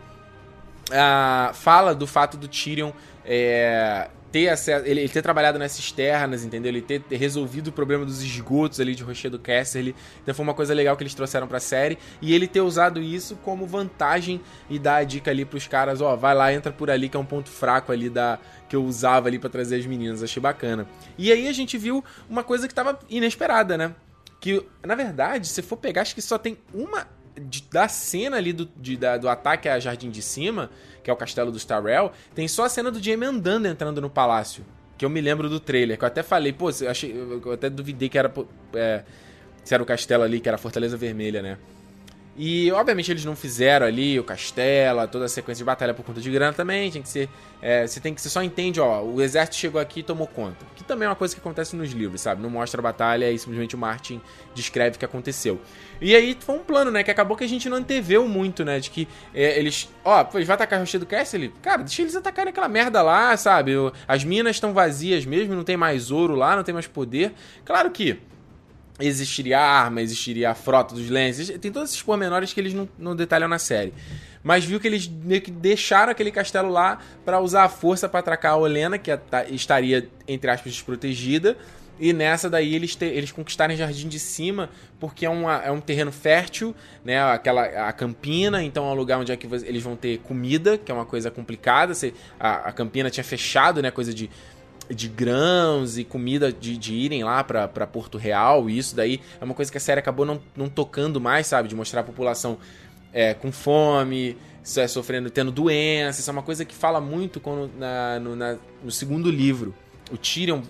uh, 0.89 1.53
fala 1.53 1.93
do 1.93 2.07
fato 2.07 2.37
do 2.37 2.47
Tyrion 2.47 2.91
é, 3.25 4.09
ter 4.33 4.49
acesso, 4.49 4.83
ele, 4.87 5.01
ele, 5.01 5.09
ter 5.09 5.21
trabalhado 5.21 5.59
nas 5.59 5.73
cisternas, 5.73 6.43
entendeu? 6.43 6.69
Ele 6.69 6.81
ter, 6.81 6.99
ter, 7.01 7.17
resolvido 7.17 7.67
o 7.67 7.71
problema 7.71 8.03
dos 8.03 8.23
esgotos 8.23 8.79
ali 8.79 8.95
de 8.95 9.03
Rochedo 9.03 9.37
Casterly. 9.37 9.95
Então 10.23 10.33
foi 10.33 10.43
uma 10.43 10.55
coisa 10.55 10.73
legal 10.73 10.97
que 10.97 11.03
eles 11.03 11.13
trouxeram 11.13 11.47
pra 11.47 11.59
série. 11.59 11.99
E 12.19 12.33
ele 12.33 12.47
ter 12.47 12.61
usado 12.61 12.99
isso 12.99 13.35
como 13.43 13.67
vantagem 13.67 14.41
e 14.67 14.79
dar 14.79 14.95
a 14.95 15.03
dica 15.03 15.29
ali 15.29 15.45
pros 15.45 15.67
caras, 15.67 16.01
ó, 16.01 16.15
vai 16.15 16.33
lá, 16.33 16.51
entra 16.51 16.71
por 16.71 16.89
ali, 16.89 17.09
que 17.09 17.15
é 17.15 17.19
um 17.19 17.25
ponto 17.25 17.47
fraco 17.47 17.91
ali 17.91 18.09
da 18.09 18.39
que 18.67 18.75
eu 18.75 18.83
usava 18.83 19.27
ali 19.27 19.37
para 19.37 19.51
trazer 19.51 19.75
as 19.75 19.85
meninas. 19.85 20.23
Achei 20.23 20.41
bacana. 20.41 20.87
E 21.15 21.31
aí 21.31 21.47
a 21.47 21.53
gente 21.53 21.77
viu 21.77 22.03
uma 22.27 22.43
coisa 22.43 22.67
que 22.67 22.73
tava 22.73 22.97
inesperada, 23.07 23.77
né? 23.77 23.93
Que, 24.39 24.65
na 24.83 24.95
verdade, 24.95 25.47
se 25.47 25.61
for 25.61 25.77
pegar, 25.77 26.01
acho 26.01 26.15
que 26.15 26.21
só 26.23 26.39
tem 26.39 26.57
uma 26.73 27.07
de, 27.39 27.63
da 27.71 27.87
cena 27.87 28.37
ali 28.37 28.53
do, 28.53 28.69
de, 28.77 28.97
da, 28.97 29.17
do 29.17 29.27
ataque 29.27 29.67
a 29.67 29.79
Jardim 29.79 30.09
de 30.09 30.21
Cima, 30.21 30.69
que 31.03 31.09
é 31.09 31.13
o 31.13 31.17
castelo 31.17 31.51
do 31.51 31.57
Starrell, 31.57 32.11
tem 32.33 32.47
só 32.47 32.65
a 32.65 32.69
cena 32.69 32.91
do 32.91 33.01
Jaime 33.01 33.25
andando 33.25 33.65
entrando 33.65 33.99
no 34.01 34.09
palácio. 34.09 34.63
Que 34.97 35.05
eu 35.05 35.09
me 35.09 35.19
lembro 35.19 35.49
do 35.49 35.59
trailer, 35.59 35.97
que 35.97 36.03
eu 36.03 36.07
até 36.07 36.21
falei, 36.21 36.53
pô, 36.53 36.69
eu, 36.69 36.89
achei, 36.89 37.11
eu 37.11 37.51
até 37.51 37.69
duvidei 37.69 38.07
que 38.07 38.17
era, 38.17 38.31
é, 38.73 39.03
se 39.63 39.73
era 39.73 39.81
o 39.81 39.85
castelo 39.85 40.23
ali, 40.23 40.39
que 40.39 40.47
era 40.47 40.55
a 40.55 40.59
Fortaleza 40.59 40.95
Vermelha, 40.95 41.41
né? 41.41 41.57
E, 42.35 42.71
obviamente, 42.71 43.11
eles 43.11 43.23
não 43.23 43.35
fizeram 43.35 43.85
ali 43.85 44.19
o 44.19 44.23
castelo, 44.23 45.07
toda 45.07 45.25
a 45.25 45.29
sequência 45.29 45.61
de 45.61 45.65
batalha 45.65 45.93
por 45.93 46.03
conta 46.03 46.19
de 46.19 46.31
grana 46.31 46.51
também. 46.51 46.89
Tinha 46.89 47.03
que 47.03 47.09
ser. 47.09 47.29
É, 47.61 47.85
você 47.85 47.99
tem 47.99 48.13
que. 48.13 48.19
Você 48.19 48.29
só 48.29 48.41
entende, 48.41 48.79
ó, 48.79 49.03
o 49.03 49.21
exército 49.21 49.57
chegou 49.57 49.79
aqui 49.79 49.99
e 49.99 50.03
tomou 50.03 50.25
conta. 50.25 50.65
Que 50.75 50.83
também 50.83 51.05
é 51.05 51.09
uma 51.09 51.15
coisa 51.15 51.35
que 51.35 51.39
acontece 51.39 51.75
nos 51.75 51.91
livros, 51.91 52.21
sabe? 52.21 52.41
Não 52.41 52.49
mostra 52.49 52.81
a 52.81 52.83
batalha 52.83 53.31
e 53.31 53.37
simplesmente 53.37 53.75
o 53.75 53.77
Martin 53.77 54.19
descreve 54.55 54.95
o 54.95 54.99
que 54.99 55.05
aconteceu. 55.05 55.61
E 56.01 56.15
aí 56.15 56.35
foi 56.39 56.55
um 56.55 56.63
plano, 56.63 56.89
né? 56.89 57.03
Que 57.03 57.11
acabou 57.11 57.37
que 57.37 57.43
a 57.43 57.47
gente 57.47 57.69
não 57.69 57.77
anteveu 57.77 58.27
muito, 58.27 58.65
né? 58.65 58.79
De 58.79 58.89
que 58.89 59.07
é, 59.33 59.59
eles. 59.59 59.87
Ó, 60.03 60.23
vai 60.23 60.43
atacar 60.43 60.79
o 60.79 60.81
Rochedo 60.81 61.05
Castle? 61.05 61.53
Cara, 61.61 61.83
deixa 61.83 62.01
eles 62.01 62.15
atacarem 62.15 62.49
aquela 62.49 62.67
merda 62.67 63.03
lá, 63.03 63.37
sabe? 63.37 63.73
As 64.07 64.23
minas 64.23 64.55
estão 64.55 64.73
vazias 64.73 65.23
mesmo, 65.23 65.53
não 65.53 65.63
tem 65.63 65.77
mais 65.77 66.09
ouro 66.09 66.33
lá, 66.35 66.55
não 66.55 66.63
tem 66.63 66.73
mais 66.73 66.87
poder. 66.87 67.31
Claro 67.63 67.91
que 67.91 68.19
existiria 68.99 69.59
arma, 69.59 70.01
existiria 70.01 70.51
a 70.51 70.55
frota 70.55 70.93
dos 70.93 71.09
lenses, 71.09 71.49
tem 71.59 71.71
todos 71.71 71.89
esses 71.89 72.01
pormenores 72.01 72.53
que 72.53 72.59
eles 72.59 72.73
não, 72.73 72.87
não 72.97 73.15
detalham 73.15 73.47
na 73.47 73.59
série. 73.59 73.93
Mas 74.43 74.65
viu 74.65 74.79
que 74.79 74.87
eles 74.87 75.07
meio 75.07 75.41
que 75.41 75.49
deixaram 75.49 76.11
aquele 76.11 76.31
castelo 76.31 76.69
lá 76.69 76.99
para 77.23 77.39
usar 77.39 77.63
a 77.63 77.69
força 77.69 78.09
para 78.09 78.19
atracar 78.19 78.53
a 78.53 78.57
Olena, 78.57 78.97
que 78.97 79.09
estaria, 79.49 80.09
entre 80.27 80.51
aspas, 80.51 80.73
desprotegida. 80.73 81.57
E 81.99 82.11
nessa 82.11 82.49
daí 82.49 82.73
eles, 82.73 82.95
te, 82.95 83.05
eles 83.05 83.31
conquistarem 83.31 83.77
Jardim 83.77 84.09
de 84.09 84.19
Cima, 84.19 84.69
porque 84.99 85.25
é, 85.25 85.29
uma, 85.29 85.57
é 85.63 85.71
um 85.71 85.79
terreno 85.79 86.11
fértil, 86.11 86.75
né? 87.05 87.21
Aquela, 87.21 87.63
a 87.87 87.93
campina, 87.93 88.63
então 88.63 88.85
é 88.89 88.91
um 88.91 88.95
lugar 88.95 89.19
onde 89.19 89.31
é 89.31 89.37
que 89.37 89.47
eles 89.47 89.83
vão 89.83 89.95
ter 89.95 90.17
comida, 90.19 90.77
que 90.77 90.91
é 90.91 90.95
uma 90.95 91.05
coisa 91.05 91.29
complicada. 91.29 91.93
Você, 91.93 92.13
a, 92.39 92.69
a 92.69 92.71
campina 92.73 93.09
tinha 93.09 93.23
fechado, 93.23 93.81
né? 93.81 93.91
Coisa 93.91 94.13
de 94.13 94.29
de 94.89 95.07
grãos 95.07 95.97
e 95.97 96.03
comida 96.03 96.51
de, 96.51 96.77
de 96.77 96.93
irem 96.93 97.23
lá 97.23 97.43
para 97.43 97.87
Porto 97.87 98.17
Real, 98.17 98.69
e 98.69 98.77
isso 98.77 98.95
daí 98.95 99.21
é 99.39 99.43
uma 99.43 99.53
coisa 99.53 99.71
que 99.71 99.77
a 99.77 99.81
série 99.81 99.99
acabou 99.99 100.25
não, 100.25 100.41
não 100.55 100.67
tocando 100.67 101.21
mais, 101.21 101.47
sabe? 101.47 101.67
De 101.67 101.75
mostrar 101.75 102.01
a 102.01 102.03
população 102.03 102.57
é, 103.13 103.33
com 103.33 103.51
fome, 103.51 104.37
é, 104.77 104.87
sofrendo, 104.87 105.29
tendo 105.29 105.51
doenças, 105.51 106.19
isso 106.19 106.29
é 106.29 106.33
uma 106.33 106.43
coisa 106.43 106.65
que 106.65 106.75
fala 106.75 106.99
muito 106.99 107.39
quando, 107.39 107.71
na, 107.77 108.19
no, 108.19 108.35
na, 108.35 108.57
no 108.83 108.91
segundo 108.91 109.29
livro. 109.29 109.73
O 110.11 110.17
Tyrion, 110.17 110.61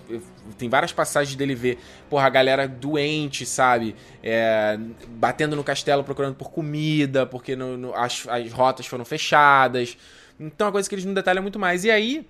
tem 0.57 0.70
várias 0.70 0.93
passagens 0.93 1.36
dele 1.36 1.55
ver, 1.55 1.80
porra, 2.09 2.28
a 2.28 2.30
galera 2.30 2.68
doente, 2.68 3.45
sabe? 3.45 3.95
É, 4.22 4.78
batendo 5.09 5.55
no 5.55 5.64
castelo 5.64 6.03
procurando 6.03 6.36
por 6.36 6.51
comida, 6.51 7.26
porque 7.26 7.55
no, 7.55 7.76
no, 7.76 7.95
as, 7.95 8.26
as 8.28 8.51
rotas 8.51 8.86
foram 8.86 9.03
fechadas. 9.03 9.97
Então 10.39 10.66
é 10.66 10.68
uma 10.68 10.72
coisa 10.72 10.88
que 10.88 10.95
eles 10.95 11.03
não 11.03 11.14
detalham 11.14 11.41
muito 11.41 11.59
mais. 11.59 11.84
E 11.84 11.91
aí, 11.91 12.26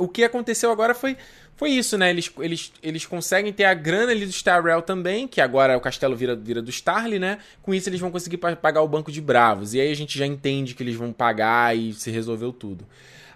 o 0.00 0.08
que 0.08 0.24
aconteceu 0.24 0.70
agora 0.72 0.94
foi, 0.94 1.16
foi 1.56 1.70
isso, 1.70 1.98
né? 1.98 2.10
Eles, 2.10 2.32
eles, 2.38 2.72
eles 2.82 3.06
conseguem 3.06 3.52
ter 3.52 3.64
a 3.64 3.74
grana 3.74 4.12
ali 4.12 4.24
do 4.24 4.30
Starrell 4.30 4.80
também, 4.80 5.28
que 5.28 5.40
agora 5.40 5.76
o 5.76 5.80
castelo 5.80 6.16
vira, 6.16 6.34
vira 6.34 6.62
do 6.62 6.70
Starly, 6.70 7.18
né? 7.18 7.38
Com 7.62 7.74
isso 7.74 7.88
eles 7.88 8.00
vão 8.00 8.10
conseguir 8.10 8.38
pagar 8.38 8.82
o 8.82 8.88
banco 8.88 9.12
de 9.12 9.20
bravos. 9.20 9.74
E 9.74 9.80
aí 9.80 9.92
a 9.92 9.94
gente 9.96 10.18
já 10.18 10.26
entende 10.26 10.74
que 10.74 10.82
eles 10.82 10.96
vão 10.96 11.12
pagar 11.12 11.76
e 11.76 11.92
se 11.92 12.10
resolveu 12.10 12.52
tudo. 12.52 12.86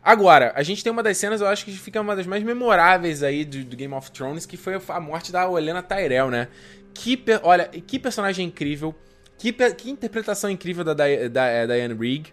Agora, 0.02 0.52
a 0.54 0.62
gente 0.62 0.82
tem 0.82 0.92
uma 0.92 1.02
das 1.02 1.16
cenas, 1.16 1.40
eu 1.40 1.46
acho 1.46 1.64
que 1.64 1.72
fica 1.72 2.00
uma 2.00 2.16
das 2.16 2.26
mais 2.26 2.42
memoráveis 2.42 3.22
aí 3.22 3.44
do, 3.44 3.64
do 3.64 3.76
Game 3.76 3.92
of 3.94 4.10
Thrones, 4.10 4.44
que 4.46 4.56
foi 4.56 4.80
a 4.88 5.00
morte 5.00 5.30
da 5.30 5.48
Olenna 5.48 5.82
Tyrell, 5.82 6.30
né? 6.30 6.48
Que, 6.92 7.22
olha, 7.42 7.64
que 7.68 7.98
personagem 7.98 8.46
incrível, 8.46 8.94
que, 9.38 9.52
que 9.52 9.90
interpretação 9.90 10.50
incrível 10.50 10.84
da, 10.84 10.94
da, 10.94 11.04
da 11.30 11.46
é, 11.46 11.66
Diane 11.66 11.94
Rigg 11.94 12.32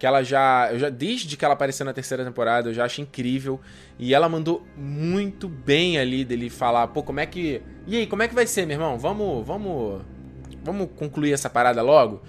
que 0.00 0.06
ela 0.06 0.22
já, 0.22 0.70
eu 0.72 0.78
já 0.78 0.88
desde 0.88 1.36
que 1.36 1.44
ela 1.44 1.52
apareceu 1.52 1.84
na 1.84 1.92
terceira 1.92 2.24
temporada, 2.24 2.70
eu 2.70 2.74
já 2.74 2.86
acho 2.86 3.02
incrível 3.02 3.60
e 3.98 4.14
ela 4.14 4.30
mandou 4.30 4.66
muito 4.74 5.46
bem 5.46 5.98
ali 5.98 6.24
dele 6.24 6.48
falar, 6.48 6.88
pô, 6.88 7.02
como 7.02 7.20
é 7.20 7.26
que 7.26 7.60
E 7.86 7.98
aí, 7.98 8.06
como 8.06 8.22
é 8.22 8.28
que 8.28 8.34
vai 8.34 8.46
ser, 8.46 8.66
meu 8.66 8.76
irmão? 8.76 8.98
Vamos, 8.98 9.46
vamos 9.46 10.00
vamos 10.64 10.88
concluir 10.96 11.34
essa 11.34 11.50
parada 11.50 11.82
logo? 11.82 12.22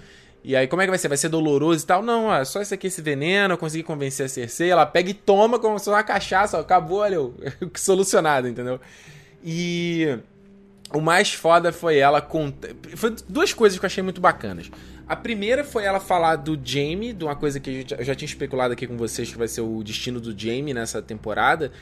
E 0.44 0.54
aí, 0.54 0.66
como 0.66 0.82
é 0.82 0.84
que 0.84 0.90
vai 0.90 0.98
ser? 0.98 1.08
Vai 1.08 1.16
ser 1.16 1.30
doloroso 1.30 1.82
e 1.82 1.86
tal? 1.86 2.02
Não, 2.02 2.26
ó, 2.26 2.44
só 2.44 2.60
isso 2.60 2.74
aqui, 2.74 2.88
esse 2.88 3.00
veneno, 3.00 3.54
eu 3.54 3.58
consegui 3.58 3.82
convencer 3.82 4.26
a 4.26 4.28
Cersei, 4.28 4.70
ela 4.70 4.84
pega 4.84 5.08
e 5.08 5.14
toma 5.14 5.58
como 5.58 5.78
se 5.78 5.86
fosse 5.86 5.96
uma 5.96 6.02
cachaça, 6.02 6.58
ó, 6.58 6.60
acabou, 6.60 6.98
olha, 6.98 7.16
solucionado, 7.74 8.48
entendeu? 8.48 8.78
E 9.42 10.18
o 10.92 11.00
mais 11.00 11.32
foda 11.32 11.72
foi 11.72 11.96
ela 11.96 12.20
contar. 12.20 12.68
Foi 12.96 13.14
duas 13.26 13.54
coisas 13.54 13.78
que 13.78 13.84
eu 13.84 13.86
achei 13.86 14.02
muito 14.02 14.20
bacanas. 14.20 14.70
A 15.08 15.16
primeira 15.16 15.64
foi 15.64 15.84
ela 15.84 16.00
falar 16.00 16.36
do 16.36 16.58
Jamie, 16.62 17.12
de 17.12 17.24
uma 17.24 17.36
coisa 17.36 17.58
que 17.58 17.86
eu 17.98 18.04
já 18.04 18.14
tinha 18.14 18.26
especulado 18.26 18.72
aqui 18.72 18.86
com 18.86 18.96
vocês 18.96 19.30
que 19.30 19.38
vai 19.38 19.48
ser 19.48 19.60
o 19.60 19.82
destino 19.82 20.20
do 20.20 20.38
Jamie 20.38 20.72
nessa 20.72 21.02
temporada. 21.02 21.72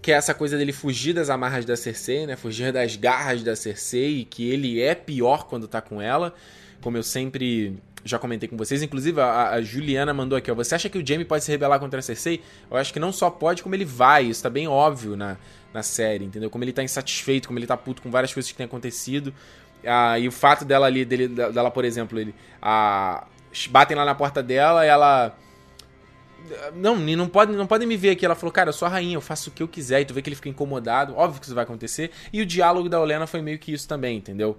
Que 0.00 0.12
é 0.12 0.16
essa 0.16 0.34
coisa 0.34 0.58
dele 0.58 0.72
fugir 0.72 1.14
das 1.14 1.30
amarras 1.30 1.64
da 1.64 1.76
Cersei, 1.76 2.26
né? 2.26 2.36
Fugir 2.36 2.72
das 2.72 2.94
garras 2.96 3.42
da 3.42 3.56
Cersei, 3.56 4.20
e 4.20 4.24
que 4.24 4.50
ele 4.50 4.80
é 4.80 4.94
pior 4.94 5.46
quando 5.46 5.66
tá 5.66 5.80
com 5.80 6.00
ela. 6.00 6.34
Como 6.82 6.96
eu 6.96 7.02
sempre 7.02 7.78
já 8.04 8.18
comentei 8.18 8.48
com 8.48 8.56
vocês. 8.56 8.82
Inclusive, 8.82 9.20
a, 9.20 9.50
a, 9.50 9.62
Juliana 9.62 10.12
mandou 10.12 10.36
aqui, 10.36 10.50
ó. 10.50 10.54
Você 10.54 10.74
acha 10.74 10.88
que 10.88 10.98
o 10.98 11.06
Jamie 11.06 11.24
pode 11.24 11.42
se 11.42 11.50
rebelar 11.50 11.80
contra 11.80 11.98
a 11.98 12.02
Cersei? 12.02 12.42
Eu 12.70 12.76
acho 12.76 12.92
que 12.92 13.00
não 13.00 13.10
só 13.10 13.30
pode, 13.30 13.62
como 13.62 13.74
ele 13.74 13.84
vai. 13.84 14.26
Isso 14.26 14.42
tá 14.42 14.50
bem 14.50 14.68
óbvio 14.68 15.16
na, 15.16 15.38
na 15.72 15.82
série, 15.82 16.24
entendeu? 16.24 16.50
Como 16.50 16.62
ele 16.62 16.72
tá 16.72 16.82
insatisfeito, 16.82 17.48
como 17.48 17.58
ele 17.58 17.66
tá 17.66 17.76
puto 17.76 18.02
com 18.02 18.10
várias 18.10 18.32
coisas 18.32 18.50
que 18.52 18.56
têm 18.56 18.66
acontecido. 18.66 19.32
Ah, 19.86 20.18
e 20.18 20.28
o 20.28 20.32
fato 20.32 20.64
dela 20.64 20.86
ali, 20.86 21.04
dele, 21.04 21.28
dela, 21.28 21.70
por 21.70 21.84
exemplo, 21.84 22.18
ele. 22.18 22.34
Ah, 22.60 23.26
batem 23.70 23.96
lá 23.96 24.04
na 24.04 24.14
porta 24.14 24.42
dela 24.42 24.84
ela. 24.84 25.36
Não, 26.74 26.96
não 26.96 27.26
pode, 27.26 27.52
não 27.52 27.66
podem 27.66 27.88
me 27.88 27.96
ver 27.96 28.10
aqui. 28.10 28.24
Ela 28.24 28.34
falou, 28.34 28.52
cara, 28.52 28.68
eu 28.68 28.72
sou 28.72 28.86
a 28.86 28.90
rainha, 28.90 29.16
eu 29.16 29.20
faço 29.20 29.50
o 29.50 29.52
que 29.52 29.62
eu 29.62 29.68
quiser. 29.68 30.00
E 30.00 30.04
tu 30.04 30.14
vê 30.14 30.20
que 30.20 30.28
ele 30.28 30.36
fica 30.36 30.48
incomodado. 30.48 31.16
Óbvio 31.16 31.40
que 31.40 31.46
isso 31.46 31.54
vai 31.54 31.64
acontecer. 31.64 32.10
E 32.32 32.42
o 32.42 32.46
diálogo 32.46 32.88
da 32.88 33.00
Olena 33.00 33.26
foi 33.26 33.40
meio 33.40 33.58
que 33.58 33.72
isso 33.72 33.88
também, 33.88 34.18
entendeu? 34.18 34.58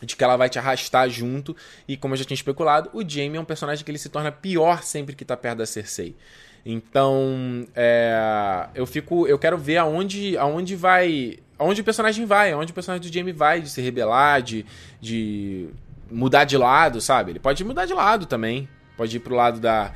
de 0.00 0.14
que 0.14 0.22
ela 0.22 0.36
vai 0.36 0.48
te 0.48 0.58
arrastar 0.58 1.08
junto. 1.08 1.56
E 1.86 1.96
como 1.96 2.14
eu 2.14 2.18
já 2.18 2.24
tinha 2.24 2.34
especulado, 2.34 2.90
o 2.92 3.08
Jaime 3.08 3.36
é 3.36 3.40
um 3.40 3.44
personagem 3.44 3.84
que 3.84 3.90
ele 3.90 3.98
se 3.98 4.08
torna 4.08 4.30
pior 4.30 4.82
sempre 4.82 5.14
que 5.14 5.24
tá 5.24 5.36
perto 5.36 5.58
da 5.58 5.66
Cersei. 5.66 6.16
Então, 6.64 7.66
é, 7.74 8.68
eu 8.74 8.86
fico, 8.86 9.26
eu 9.26 9.38
quero 9.38 9.56
ver 9.56 9.78
aonde, 9.78 10.36
aonde 10.36 10.76
vai, 10.76 11.38
aonde 11.58 11.80
o 11.80 11.84
personagem 11.84 12.24
vai, 12.24 12.52
aonde 12.52 12.72
o 12.72 12.74
personagem 12.74 13.08
do 13.08 13.12
Jaime 13.12 13.32
vai 13.32 13.60
de 13.60 13.68
se 13.68 13.80
rebelar, 13.80 14.40
de, 14.42 14.64
de 15.00 15.68
mudar 16.10 16.44
de 16.44 16.56
lado, 16.56 17.00
sabe? 17.00 17.32
Ele 17.32 17.38
pode 17.38 17.64
mudar 17.64 17.84
de 17.84 17.94
lado 17.94 18.26
também, 18.26 18.68
pode 18.96 19.16
ir 19.16 19.20
pro 19.20 19.34
lado 19.34 19.60
da 19.60 19.92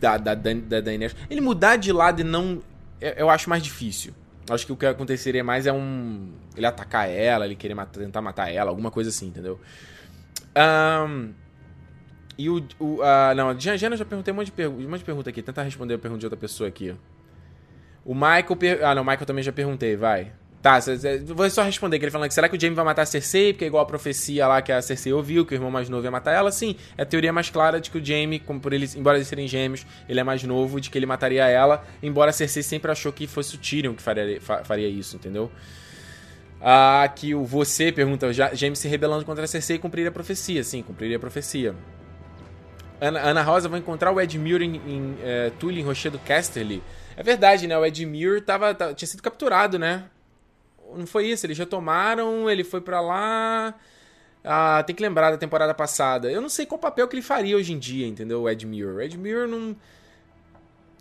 da 0.00 0.16
da, 0.16 0.34
da, 0.34 0.52
da 0.54 0.80
Daenerys. 0.80 1.16
Ele 1.28 1.40
mudar 1.40 1.76
de 1.76 1.92
lado 1.92 2.20
e 2.20 2.24
não, 2.24 2.62
eu 3.00 3.28
acho 3.30 3.48
mais 3.48 3.62
difícil. 3.62 4.14
Acho 4.48 4.66
que 4.66 4.72
o 4.72 4.76
que 4.76 4.86
aconteceria 4.86 5.44
mais 5.44 5.66
é 5.66 5.72
um. 5.72 6.32
Ele 6.56 6.66
atacar 6.66 7.08
ela, 7.08 7.44
ele 7.44 7.54
querer 7.54 7.74
matar, 7.74 8.00
tentar 8.00 8.20
matar 8.20 8.52
ela, 8.52 8.70
alguma 8.70 8.90
coisa 8.90 9.10
assim, 9.10 9.28
entendeu? 9.28 9.60
Um, 10.56 11.32
e 12.36 12.50
o. 12.50 12.66
o 12.78 12.96
uh, 12.96 13.34
não, 13.36 13.50
a 13.50 13.54
Jana 13.54 13.96
já 13.96 14.04
perguntei 14.04 14.32
um 14.32 14.36
monte, 14.36 14.50
de 14.50 14.66
um 14.66 14.88
monte 14.88 15.00
de 15.00 15.04
pergunta 15.04 15.30
aqui. 15.30 15.40
Tentar 15.40 15.62
responder 15.62 15.94
a 15.94 15.98
pergunta 15.98 16.20
de 16.20 16.26
outra 16.26 16.38
pessoa 16.38 16.68
aqui. 16.68 16.96
O 18.04 18.14
Michael. 18.14 18.58
Ah, 18.82 18.94
não, 18.94 19.02
o 19.02 19.04
Michael 19.04 19.26
também 19.26 19.44
já 19.44 19.52
perguntei, 19.52 19.94
vai. 19.94 20.32
Tá, 20.62 20.78
vou 21.24 21.48
só 21.48 21.62
responder 21.62 21.98
que 21.98 22.04
ele 22.04 22.12
falando 22.12 22.28
que 22.28 22.34
será 22.34 22.46
que 22.46 22.54
o 22.54 22.60
Jaime 22.60 22.76
vai 22.76 22.84
matar 22.84 23.02
a 23.02 23.06
Cersei, 23.06 23.54
porque 23.54 23.64
é 23.64 23.68
igual 23.68 23.82
a 23.82 23.86
profecia 23.86 24.46
lá 24.46 24.60
que 24.60 24.70
a 24.70 24.82
Cersei 24.82 25.10
ouviu, 25.10 25.46
que 25.46 25.54
o 25.54 25.56
irmão 25.56 25.70
mais 25.70 25.88
novo 25.88 26.04
ia 26.04 26.10
matar 26.10 26.32
ela. 26.32 26.52
Sim, 26.52 26.76
é 26.98 27.02
a 27.02 27.06
teoria 27.06 27.32
mais 27.32 27.48
clara 27.48 27.80
de 27.80 27.90
que 27.90 27.96
o 27.96 28.04
Jaime, 28.04 28.38
como 28.38 28.60
por 28.60 28.74
eles, 28.74 28.94
embora 28.94 29.16
eles 29.16 29.26
serem 29.26 29.48
gêmeos, 29.48 29.86
ele 30.06 30.20
é 30.20 30.22
mais 30.22 30.42
novo, 30.42 30.78
de 30.78 30.90
que 30.90 30.98
ele 30.98 31.06
mataria 31.06 31.46
ela, 31.46 31.82
embora 32.02 32.28
a 32.28 32.32
Cersei 32.32 32.62
sempre 32.62 32.92
achou 32.92 33.10
que 33.10 33.26
fosse 33.26 33.54
o 33.54 33.58
Tyrion 33.58 33.94
que 33.94 34.02
faria, 34.02 34.38
faria 34.40 34.86
isso, 34.86 35.16
entendeu? 35.16 35.50
Ah, 36.60 37.10
que 37.16 37.34
o 37.34 37.42
você 37.42 37.90
pergunta, 37.90 38.30
Jaime 38.30 38.76
se 38.76 38.86
rebelando 38.86 39.24
contra 39.24 39.44
a 39.44 39.48
Cersei 39.48 39.78
cumpriria 39.78 40.10
a 40.10 40.12
profecia. 40.12 40.62
Sim, 40.62 40.82
cumpriria 40.82 41.16
a 41.16 41.20
profecia. 41.20 41.74
Ana, 43.00 43.20
Ana 43.20 43.42
Rosa 43.42 43.66
vai 43.66 43.80
encontrar 43.80 44.12
o 44.12 44.20
Edmure 44.20 44.62
em, 44.62 44.76
em 44.76 45.16
é, 45.22 45.50
Tully, 45.58 45.80
em 45.80 45.84
Rochedo 45.84 46.18
Casterly. 46.18 46.82
É 47.16 47.22
verdade, 47.22 47.66
né? 47.66 47.78
O 47.78 47.86
Edmure 47.86 48.42
tava, 48.42 48.74
tava, 48.74 48.92
tinha 48.92 49.08
sido 49.08 49.22
capturado, 49.22 49.78
né? 49.78 50.04
Não 50.96 51.06
foi 51.06 51.26
isso, 51.26 51.46
eles 51.46 51.58
retomaram, 51.58 52.48
ele 52.48 52.64
foi 52.64 52.80
para 52.80 53.00
lá. 53.00 53.74
Ah, 54.42 54.82
tem 54.86 54.96
que 54.96 55.02
lembrar 55.02 55.30
da 55.30 55.36
temporada 55.36 55.74
passada. 55.74 56.30
Eu 56.30 56.40
não 56.40 56.48
sei 56.48 56.64
qual 56.64 56.78
papel 56.78 57.06
que 57.06 57.14
ele 57.14 57.22
faria 57.22 57.56
hoje 57.56 57.72
em 57.72 57.78
dia, 57.78 58.06
entendeu? 58.06 58.42
O 58.42 58.48
Ed 58.48 58.66
Muir. 58.66 59.00
Ed 59.00 59.18
Muir 59.18 59.46
não. 59.46 59.76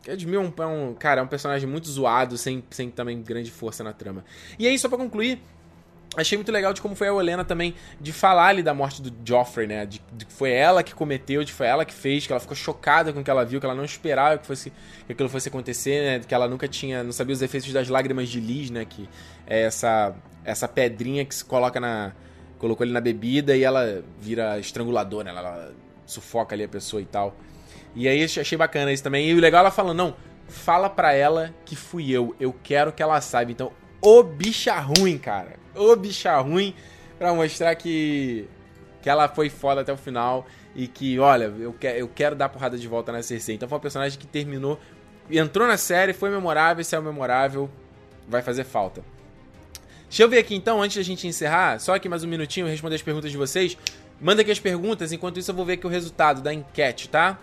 Ed 0.07 0.25
Muir 0.25 0.37
é 0.37 0.39
um, 0.39 0.53
é 0.57 0.65
um, 0.65 0.93
cara, 0.93 1.21
é 1.21 1.23
um 1.23 1.27
personagem 1.27 1.67
muito 1.67 1.87
zoado, 1.89 2.37
sem, 2.37 2.63
sem 2.69 2.89
também 2.89 3.21
grande 3.21 3.51
força 3.51 3.83
na 3.83 3.93
trama. 3.93 4.25
E 4.57 4.67
aí, 4.67 4.77
só 4.77 4.89
para 4.89 4.97
concluir, 4.97 5.41
Achei 6.17 6.37
muito 6.37 6.51
legal 6.51 6.73
de 6.73 6.81
como 6.81 6.95
foi 6.95 7.07
a 7.07 7.13
Olena 7.13 7.45
também 7.45 7.75
de 8.01 8.11
falar 8.11 8.47
ali 8.47 8.63
da 8.63 8.73
morte 8.73 8.99
do 9.01 9.13
Joffrey, 9.23 9.67
né? 9.67 9.85
De, 9.85 9.99
que 9.99 10.33
foi 10.33 10.51
ela 10.51 10.81
que 10.81 10.93
cometeu, 10.93 11.43
de 11.43 11.51
que 11.51 11.57
foi 11.57 11.67
ela 11.67 11.85
que 11.85 11.93
fez, 11.93 12.25
que 12.25 12.33
ela 12.33 12.39
ficou 12.39 12.55
chocada 12.55 13.13
com 13.13 13.19
o 13.19 13.23
que 13.23 13.29
ela 13.29 13.45
viu, 13.45 13.59
que 13.59 13.65
ela 13.65 13.75
não 13.75 13.85
esperava 13.85 14.37
que, 14.37 14.45
fosse, 14.45 14.71
que 15.05 15.13
aquilo 15.13 15.29
fosse 15.29 15.49
acontecer, 15.49 16.03
né? 16.03 16.25
Que 16.27 16.33
ela 16.33 16.47
nunca 16.47 16.67
tinha, 16.67 17.03
não 17.03 17.11
sabia 17.11 17.33
os 17.33 17.41
efeitos 17.41 17.71
das 17.71 17.89
lágrimas 17.89 18.27
de 18.27 18.39
Liz, 18.39 18.71
né? 18.71 18.85
Que 18.85 19.07
é 19.45 19.61
essa, 19.61 20.15
essa 20.43 20.67
pedrinha 20.67 21.23
que 21.23 21.35
se 21.35 21.45
coloca 21.45 21.79
na. 21.79 22.13
colocou 22.57 22.83
ele 22.83 22.93
na 22.93 23.01
bebida 23.01 23.55
e 23.55 23.63
ela 23.63 24.03
vira 24.19 24.57
estranguladora, 24.59 25.31
né? 25.31 25.39
Ela 25.39 25.71
sufoca 26.07 26.55
ali 26.55 26.63
a 26.63 26.69
pessoa 26.69 27.01
e 27.01 27.05
tal. 27.05 27.35
E 27.95 28.07
aí 28.07 28.23
achei 28.23 28.57
bacana 28.57 28.91
isso 28.91 29.03
também. 29.03 29.29
E 29.29 29.35
o 29.35 29.39
legal 29.39 29.61
ela 29.61 29.71
falando, 29.71 29.97
não, 29.97 30.15
fala 30.47 30.89
pra 30.89 31.13
ela 31.13 31.53
que 31.65 31.75
fui 31.75 32.11
eu, 32.11 32.35
eu 32.39 32.53
quero 32.63 32.91
que 32.91 33.03
ela 33.03 33.21
saiba. 33.21 33.51
Então, 33.51 33.71
o 34.01 34.23
bicha 34.23 34.79
ruim, 34.79 35.17
cara. 35.17 35.59
O 35.79 35.95
bicha 35.95 36.37
ruim 36.39 36.75
pra 37.17 37.33
mostrar 37.33 37.73
que, 37.75 38.45
que 39.01 39.09
ela 39.09 39.27
foi 39.27 39.49
foda 39.49 39.81
até 39.81 39.93
o 39.93 39.97
final 39.97 40.45
e 40.75 40.87
que, 40.87 41.17
olha, 41.19 41.45
eu, 41.45 41.73
que, 41.73 41.87
eu 41.87 42.07
quero 42.07 42.35
dar 42.35 42.49
porrada 42.49 42.77
de 42.77 42.87
volta 42.87 43.11
na 43.11 43.23
Cersei. 43.23 43.55
Então 43.55 43.67
foi 43.67 43.77
um 43.77 43.81
personagem 43.81 44.19
que 44.19 44.27
terminou, 44.27 44.79
entrou 45.29 45.67
na 45.67 45.77
série, 45.77 46.13
foi 46.13 46.29
memorável, 46.29 46.83
se 46.83 46.95
é 46.95 46.99
memorável, 46.99 47.69
vai 48.27 48.41
fazer 48.41 48.63
falta. 48.63 49.03
Deixa 50.07 50.23
eu 50.23 50.29
ver 50.29 50.39
aqui 50.39 50.55
então, 50.55 50.81
antes 50.81 50.97
da 50.97 51.03
gente 51.03 51.27
encerrar, 51.27 51.79
só 51.79 51.95
aqui 51.95 52.09
mais 52.09 52.23
um 52.23 52.27
minutinho, 52.27 52.67
responder 52.67 52.95
as 52.95 53.01
perguntas 53.01 53.31
de 53.31 53.37
vocês. 53.37 53.77
Manda 54.19 54.41
aqui 54.41 54.51
as 54.51 54.59
perguntas, 54.59 55.11
enquanto 55.11 55.39
isso 55.39 55.51
eu 55.51 55.55
vou 55.55 55.65
ver 55.65 55.73
aqui 55.73 55.87
o 55.87 55.89
resultado 55.89 56.41
da 56.41 56.53
enquete, 56.53 57.07
tá? 57.07 57.39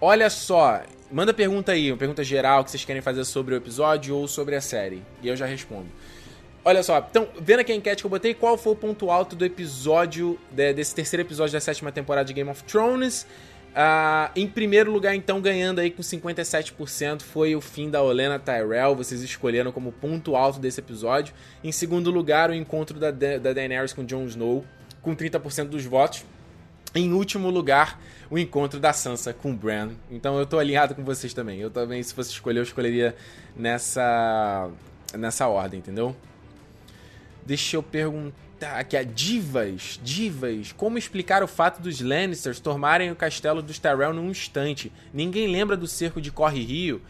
Olha 0.00 0.28
só, 0.28 0.82
Manda 1.10 1.32
pergunta 1.32 1.72
aí, 1.72 1.90
uma 1.90 1.96
pergunta 1.96 2.22
geral 2.22 2.62
que 2.62 2.70
vocês 2.70 2.84
querem 2.84 3.00
fazer 3.00 3.24
sobre 3.24 3.54
o 3.54 3.56
episódio 3.56 4.14
ou 4.14 4.28
sobre 4.28 4.54
a 4.54 4.60
série. 4.60 5.02
E 5.22 5.28
eu 5.28 5.34
já 5.34 5.46
respondo. 5.46 5.86
Olha 6.64 6.82
só, 6.82 6.98
então, 7.10 7.28
vendo 7.40 7.60
aqui 7.60 7.72
a 7.72 7.74
enquete 7.74 8.02
que 8.02 8.06
eu 8.06 8.10
botei, 8.10 8.34
qual 8.34 8.58
foi 8.58 8.72
o 8.72 8.76
ponto 8.76 9.10
alto 9.10 9.34
do 9.34 9.44
episódio, 9.44 10.38
desse 10.50 10.94
terceiro 10.94 11.22
episódio 11.22 11.52
da 11.52 11.60
sétima 11.60 11.90
temporada 11.90 12.26
de 12.26 12.34
Game 12.34 12.50
of 12.50 12.62
Thrones? 12.64 13.26
Uh, 13.68 14.30
em 14.34 14.46
primeiro 14.46 14.90
lugar, 14.90 15.14
então, 15.14 15.40
ganhando 15.40 15.80
aí 15.80 15.90
com 15.90 16.02
57%, 16.02 17.22
foi 17.22 17.54
o 17.54 17.60
fim 17.60 17.88
da 17.88 18.02
Olena 18.02 18.38
Tyrell. 18.38 18.94
Vocês 18.96 19.22
escolheram 19.22 19.70
como 19.70 19.92
ponto 19.92 20.34
alto 20.34 20.58
desse 20.58 20.80
episódio. 20.80 21.32
Em 21.62 21.70
segundo 21.70 22.10
lugar, 22.10 22.50
o 22.50 22.54
encontro 22.54 22.98
da, 22.98 23.10
da 23.10 23.52
Daenerys 23.52 23.92
com 23.92 24.04
Jon 24.04 24.24
Snow, 24.24 24.64
com 25.00 25.14
30% 25.14 25.68
dos 25.68 25.84
votos. 25.84 26.24
Em 26.94 27.12
último 27.12 27.50
lugar, 27.50 28.00
o 28.30 28.38
encontro 28.38 28.80
da 28.80 28.92
Sansa 28.92 29.32
com 29.32 29.54
Bran. 29.54 29.90
Então 30.10 30.38
eu 30.38 30.46
tô 30.46 30.58
alinhado 30.58 30.94
com 30.94 31.04
vocês 31.04 31.32
também. 31.32 31.60
Eu 31.60 31.70
também, 31.70 32.02
se 32.02 32.12
fosse 32.12 32.30
escolher, 32.30 32.58
eu 32.58 32.64
escolheria 32.64 33.14
nessa, 33.54 34.70
nessa 35.14 35.46
ordem, 35.46 35.78
entendeu? 35.78 36.16
Deixa 37.48 37.76
eu 37.76 37.82
perguntar 37.82 38.78
aqui 38.78 38.94
a 38.94 39.02
Divas. 39.02 39.98
Divas, 40.04 40.70
como 40.72 40.98
explicar 40.98 41.42
o 41.42 41.48
fato 41.48 41.80
dos 41.80 41.98
Lannisters 41.98 42.60
tomarem 42.60 43.10
o 43.10 43.16
castelo 43.16 43.62
dos 43.62 43.78
Tyrell 43.78 44.12
num 44.12 44.28
instante? 44.28 44.92
Ninguém 45.14 45.46
lembra 45.48 45.74
do 45.74 45.86
cerco 45.86 46.20
de 46.20 46.30
Corre 46.30 46.62
Rio? 46.62 47.00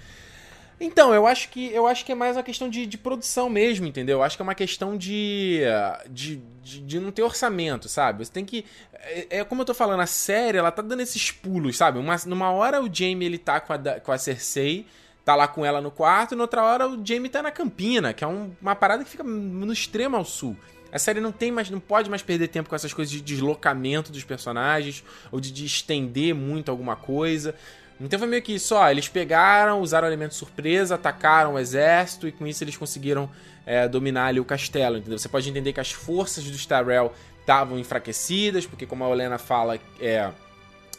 Então, 0.80 1.12
eu 1.12 1.26
acho 1.26 1.48
que 1.48 1.72
eu 1.72 1.88
acho 1.88 2.04
que 2.04 2.12
é 2.12 2.14
mais 2.14 2.36
uma 2.36 2.44
questão 2.44 2.70
de, 2.70 2.86
de 2.86 2.96
produção 2.96 3.50
mesmo, 3.50 3.84
entendeu? 3.84 4.18
Eu 4.18 4.22
acho 4.22 4.36
que 4.36 4.42
é 4.42 4.44
uma 4.44 4.54
questão 4.54 4.96
de, 4.96 5.62
de, 6.08 6.40
de, 6.62 6.80
de, 6.82 7.00
não 7.00 7.10
ter 7.10 7.22
orçamento, 7.24 7.88
sabe? 7.88 8.24
Você 8.24 8.30
tem 8.30 8.44
que. 8.44 8.64
É, 8.92 9.38
é, 9.38 9.44
como 9.44 9.62
eu 9.62 9.66
tô 9.66 9.74
falando, 9.74 9.98
a 9.98 10.06
série, 10.06 10.56
ela 10.56 10.70
tá 10.70 10.82
dando 10.82 11.00
esses 11.00 11.32
pulos, 11.32 11.76
sabe? 11.76 11.98
Uma, 11.98 12.14
numa 12.26 12.52
hora 12.52 12.80
o 12.80 12.88
Jamie 12.88 13.26
ele 13.26 13.38
tá 13.38 13.58
com 13.58 13.72
a, 13.72 13.78
com 13.78 14.12
a 14.12 14.18
Cersei, 14.18 14.86
tá 15.28 15.34
lá 15.34 15.46
com 15.46 15.62
ela 15.62 15.78
no 15.82 15.90
quarto, 15.90 16.32
e 16.32 16.36
noutra 16.38 16.62
hora 16.62 16.88
o 16.88 17.04
Jamie 17.04 17.28
tá 17.28 17.42
na 17.42 17.50
Campina, 17.50 18.14
que 18.14 18.24
é 18.24 18.26
um, 18.26 18.50
uma 18.62 18.74
parada 18.74 19.04
que 19.04 19.10
fica 19.10 19.22
no 19.22 19.70
extremo 19.70 20.16
ao 20.16 20.24
sul. 20.24 20.56
A 20.90 20.98
série 20.98 21.20
não 21.20 21.30
tem 21.30 21.52
mais, 21.52 21.68
não 21.68 21.80
pode 21.80 22.08
mais 22.08 22.22
perder 22.22 22.48
tempo 22.48 22.70
com 22.70 22.74
essas 22.74 22.94
coisas 22.94 23.12
de 23.12 23.20
deslocamento 23.20 24.10
dos 24.10 24.24
personagens 24.24 25.04
ou 25.30 25.38
de, 25.38 25.52
de 25.52 25.66
estender 25.66 26.34
muito 26.34 26.70
alguma 26.70 26.96
coisa. 26.96 27.54
Então 28.00 28.18
foi 28.18 28.26
meio 28.26 28.40
que 28.40 28.54
isso, 28.54 28.74
ó, 28.74 28.88
eles 28.88 29.06
pegaram, 29.06 29.82
usaram 29.82 30.06
o 30.06 30.08
elemento 30.08 30.34
surpresa, 30.34 30.94
atacaram 30.94 31.54
o 31.56 31.58
exército 31.58 32.26
e 32.26 32.32
com 32.32 32.46
isso 32.46 32.64
eles 32.64 32.78
conseguiram 32.78 33.28
é, 33.66 33.86
dominar 33.86 34.28
ali 34.28 34.40
o 34.40 34.46
castelo, 34.46 34.96
entendeu? 34.96 35.18
Você 35.18 35.28
pode 35.28 35.50
entender 35.50 35.74
que 35.74 35.80
as 35.80 35.92
forças 35.92 36.42
dos 36.44 36.64
Tyrell 36.64 37.12
estavam 37.38 37.78
enfraquecidas, 37.78 38.64
porque 38.64 38.86
como 38.86 39.04
a 39.04 39.08
Olena 39.08 39.36
fala, 39.36 39.78
é, 40.00 40.30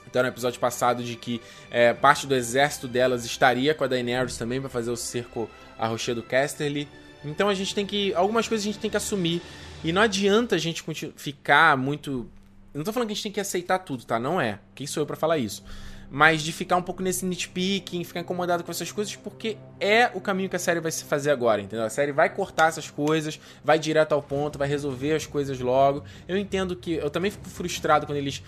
então 0.09 0.23
no 0.23 0.27
episódio 0.27 0.59
passado 0.59 1.03
de 1.03 1.15
que 1.15 1.39
é, 1.69 1.93
parte 1.93 2.25
do 2.25 2.35
exército 2.35 2.87
delas 2.87 3.25
estaria 3.25 3.73
com 3.73 3.83
a 3.83 3.87
Daenerys 3.87 4.37
também 4.37 4.59
para 4.59 4.69
fazer 4.69 4.89
o 4.89 4.97
cerco 4.97 5.49
a 5.77 5.87
Rochedo 5.87 6.23
Casterly. 6.23 6.87
Então 7.23 7.47
a 7.47 7.53
gente 7.53 7.75
tem 7.75 7.85
que 7.85 8.13
algumas 8.13 8.47
coisas 8.47 8.65
a 8.65 8.69
gente 8.71 8.79
tem 8.79 8.89
que 8.89 8.97
assumir 8.97 9.41
e 9.83 9.91
não 9.91 10.01
adianta 10.01 10.55
a 10.55 10.59
gente 10.59 10.83
ficar 11.15 11.77
muito 11.77 12.27
não 12.73 12.83
tô 12.83 12.93
falando 12.93 13.07
que 13.07 13.13
a 13.13 13.15
gente 13.15 13.23
tem 13.23 13.31
que 13.31 13.39
aceitar 13.39 13.79
tudo, 13.79 14.05
tá? 14.05 14.19
Não 14.19 14.39
é. 14.39 14.59
Quem 14.75 14.85
sou 14.85 15.01
eu 15.01 15.07
para 15.07 15.15
falar 15.15 15.37
isso? 15.37 15.63
mas 16.11 16.41
de 16.41 16.51
ficar 16.51 16.75
um 16.75 16.81
pouco 16.81 17.03
nesse 17.03 17.25
nitpicking, 17.25 18.03
ficar 18.03 18.21
incomodado 18.21 18.63
com 18.63 18.71
essas 18.71 18.91
coisas, 18.91 19.15
porque 19.15 19.57
é 19.79 20.09
o 20.13 20.19
caminho 20.19 20.49
que 20.49 20.55
a 20.55 20.59
série 20.59 20.79
vai 20.79 20.91
se 20.91 21.03
fazer 21.03 21.29
agora, 21.29 21.61
entendeu? 21.61 21.85
A 21.85 21.89
série 21.89 22.11
vai 22.11 22.29
cortar 22.29 22.69
essas 22.69 22.89
coisas, 22.89 23.39
vai 23.63 23.77
direto 23.77 24.13
ao 24.13 24.21
ponto, 24.21 24.57
vai 24.57 24.67
resolver 24.67 25.13
as 25.13 25.25
coisas 25.25 25.59
logo. 25.59 26.03
Eu 26.27 26.37
entendo 26.37 26.75
que. 26.75 26.93
Eu 26.93 27.09
também 27.09 27.29
fico 27.29 27.47
frustrado 27.47 28.05
quando 28.05 28.17
eles. 28.17 28.43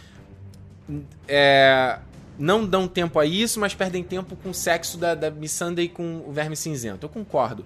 É, 1.27 1.99
não 2.37 2.65
dão 2.65 2.87
tempo 2.87 3.19
a 3.19 3.25
isso, 3.25 3.59
mas 3.59 3.73
perdem 3.73 4.03
tempo 4.03 4.35
com 4.35 4.49
o 4.49 4.53
sexo 4.53 4.97
da, 4.97 5.13
da 5.15 5.29
Miss 5.29 5.51
Sunday 5.51 5.87
com 5.87 6.23
o 6.27 6.31
Verme 6.31 6.55
Cinzento. 6.55 7.05
Eu 7.05 7.09
concordo. 7.09 7.65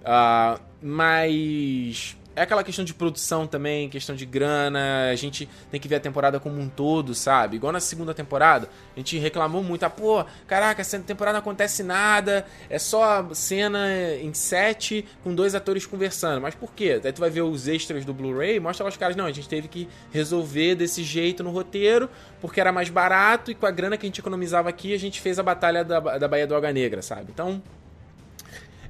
Uh, 0.00 0.60
mas 0.80 2.16
é 2.38 2.42
aquela 2.42 2.62
questão 2.62 2.84
de 2.84 2.94
produção 2.94 3.48
também, 3.48 3.88
questão 3.88 4.14
de 4.14 4.24
grana, 4.24 5.10
a 5.10 5.14
gente 5.16 5.48
tem 5.72 5.80
que 5.80 5.88
ver 5.88 5.96
a 5.96 6.00
temporada 6.00 6.38
como 6.38 6.60
um 6.60 6.68
todo, 6.68 7.12
sabe? 7.12 7.56
Igual 7.56 7.72
na 7.72 7.80
segunda 7.80 8.14
temporada, 8.14 8.68
a 8.94 9.00
gente 9.00 9.18
reclamou 9.18 9.60
muito, 9.62 9.82
ah, 9.82 9.90
pô, 9.90 10.24
caraca, 10.46 10.80
essa 10.80 10.98
temporada 11.00 11.34
não 11.34 11.40
acontece 11.40 11.82
nada, 11.82 12.46
é 12.70 12.78
só 12.78 13.28
cena 13.34 13.88
em 14.22 14.32
set 14.32 15.04
com 15.24 15.34
dois 15.34 15.56
atores 15.56 15.84
conversando. 15.84 16.40
Mas 16.40 16.54
por 16.54 16.72
quê? 16.72 17.00
Aí 17.02 17.12
tu 17.12 17.20
vai 17.20 17.28
ver 17.28 17.42
os 17.42 17.66
extras 17.66 18.04
do 18.04 18.14
Blu-ray, 18.14 18.60
mostra 18.60 18.84
lá 18.84 18.90
os 18.90 18.96
caras, 18.96 19.16
não, 19.16 19.26
a 19.26 19.32
gente 19.32 19.48
teve 19.48 19.66
que 19.66 19.88
resolver 20.12 20.76
desse 20.76 21.02
jeito 21.02 21.42
no 21.42 21.50
roteiro, 21.50 22.08
porque 22.40 22.60
era 22.60 22.70
mais 22.70 22.88
barato 22.88 23.50
e 23.50 23.54
com 23.54 23.66
a 23.66 23.70
grana 23.72 23.96
que 23.96 24.06
a 24.06 24.08
gente 24.08 24.20
economizava 24.20 24.68
aqui, 24.68 24.94
a 24.94 24.98
gente 24.98 25.20
fez 25.20 25.40
a 25.40 25.42
batalha 25.42 25.84
da, 25.84 25.98
da 25.98 26.28
Baía 26.28 26.46
do 26.46 26.54
Água 26.54 26.72
Negra, 26.72 27.02
sabe? 27.02 27.32
Então, 27.34 27.60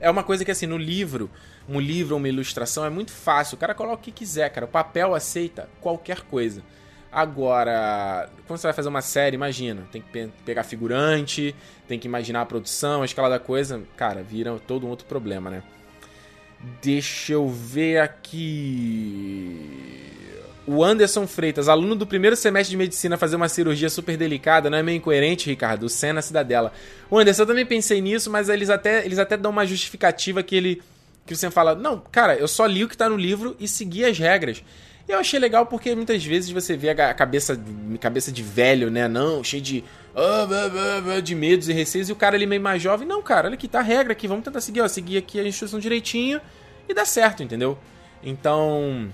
é 0.01 0.11
uma 0.11 0.23
coisa 0.23 0.45
que 0.45 0.51
assim, 0.51 0.67
no 0.67 0.77
livro 0.77 1.31
um 1.69 1.79
livro 1.81 2.17
uma 2.17 2.29
ilustração 2.29 2.85
é 2.85 2.91
muito 2.91 3.13
fácil. 3.13 3.57
O 3.57 3.59
cara 3.59 3.75
coloca 3.75 3.97
o 3.97 4.05
que 4.05 4.11
quiser, 4.11 4.49
cara. 4.51 4.65
O 4.67 4.69
papel 4.69 5.15
aceita 5.15 5.69
qualquer 5.81 6.23
coisa. 6.23 6.63
Agora, 7.11 8.29
quando 8.47 8.59
você 8.59 8.67
vai 8.67 8.75
fazer 8.75 8.89
uma 8.89 9.01
série, 9.01 9.35
imagina, 9.35 9.87
tem 9.91 10.03
que 10.03 10.09
pe 10.11 10.29
pegar 10.45 10.63
figurante, 10.63 11.55
tem 11.87 11.99
que 11.99 12.07
imaginar 12.07 12.43
a 12.43 12.47
produção, 12.47 13.03
a 13.03 13.05
escala 13.05 13.31
da 13.31 13.39
coisa, 13.39 13.83
cara, 13.97 14.23
vira 14.23 14.59
todo 14.67 14.87
um 14.87 14.91
outro 14.91 15.07
problema, 15.07 15.51
né? 15.51 15.63
Deixa 16.83 17.33
eu 17.33 17.49
ver 17.49 18.01
aqui. 18.01 19.57
O 20.67 20.85
Anderson 20.85 21.27
Freitas, 21.27 21.67
aluno 21.67 21.95
do 21.97 22.07
primeiro 22.07 22.37
semestre 22.37 22.73
de 22.73 22.77
medicina, 22.77 23.17
fazer 23.17 23.37
uma 23.37 23.49
cirurgia 23.49 23.89
super 23.89 24.19
delicada, 24.19 24.69
não 24.69 24.77
é 24.77 24.83
meio 24.83 24.99
incoerente, 24.99 25.49
Ricardo? 25.49 25.85
O 25.85 25.89
Senna 25.89 26.21
Cidadela. 26.21 26.73
O 27.11 27.19
Anderson, 27.19 27.43
eu 27.43 27.47
também 27.47 27.65
pensei 27.65 28.03
nisso, 28.03 28.31
mas 28.31 28.51
eles 28.51 28.69
até, 28.69 29.03
eles 29.07 29.19
até 29.19 29.35
dão 29.35 29.51
uma 29.51 29.65
justificativa 29.65 30.43
que 30.43 30.55
ele 30.55 30.83
que 31.29 31.37
você 31.37 31.51
fala, 31.51 31.75
não, 31.75 32.03
cara, 32.11 32.35
eu 32.35 32.49
só 32.49 32.67
li 32.67 32.83
o 32.83 32.89
que 32.89 32.97
tá 32.97 33.09
no 33.09 33.17
livro 33.17 33.55
e 33.61 33.69
segui 33.69 34.05
as 34.05 34.19
regras. 34.19 34.65
E 35.07 35.13
eu 35.13 35.19
achei 35.19 35.39
legal 35.39 35.67
porque 35.67 35.95
muitas 35.95 36.25
vezes 36.25 36.51
você 36.51 36.77
vê 36.77 36.91
a 36.91 37.15
cabeça, 37.15 37.59
cabeça 38.01 38.33
de 38.33 38.43
velho, 38.43 38.91
né? 38.91 39.09
Não, 39.09 39.43
cheio 39.45 39.63
de. 39.63 39.85
Ah, 40.15 41.21
de 41.21 41.35
medos 41.35 41.69
e 41.69 41.73
receios, 41.73 42.09
e 42.09 42.13
o 42.13 42.17
cara 42.17 42.37
ali 42.37 42.47
meio 42.47 42.61
mais 42.61 42.83
jovem. 42.83 43.07
Não, 43.07 43.23
cara, 43.23 43.47
olha 43.47 43.55
aqui, 43.55 43.69
tá 43.69 43.79
a 43.79 43.83
regra 43.83 44.13
aqui, 44.13 44.27
vamos 44.27 44.45
tentar 44.45 44.61
seguir, 44.61 44.81
ó, 44.81 44.89
seguir 44.89 45.17
aqui 45.17 45.39
a 45.41 45.45
instrução 45.45 45.79
direitinho 45.79 46.41
e 46.89 46.93
dá 46.93 47.05
certo, 47.05 47.43
entendeu? 47.43 47.79
Então. 48.23 49.09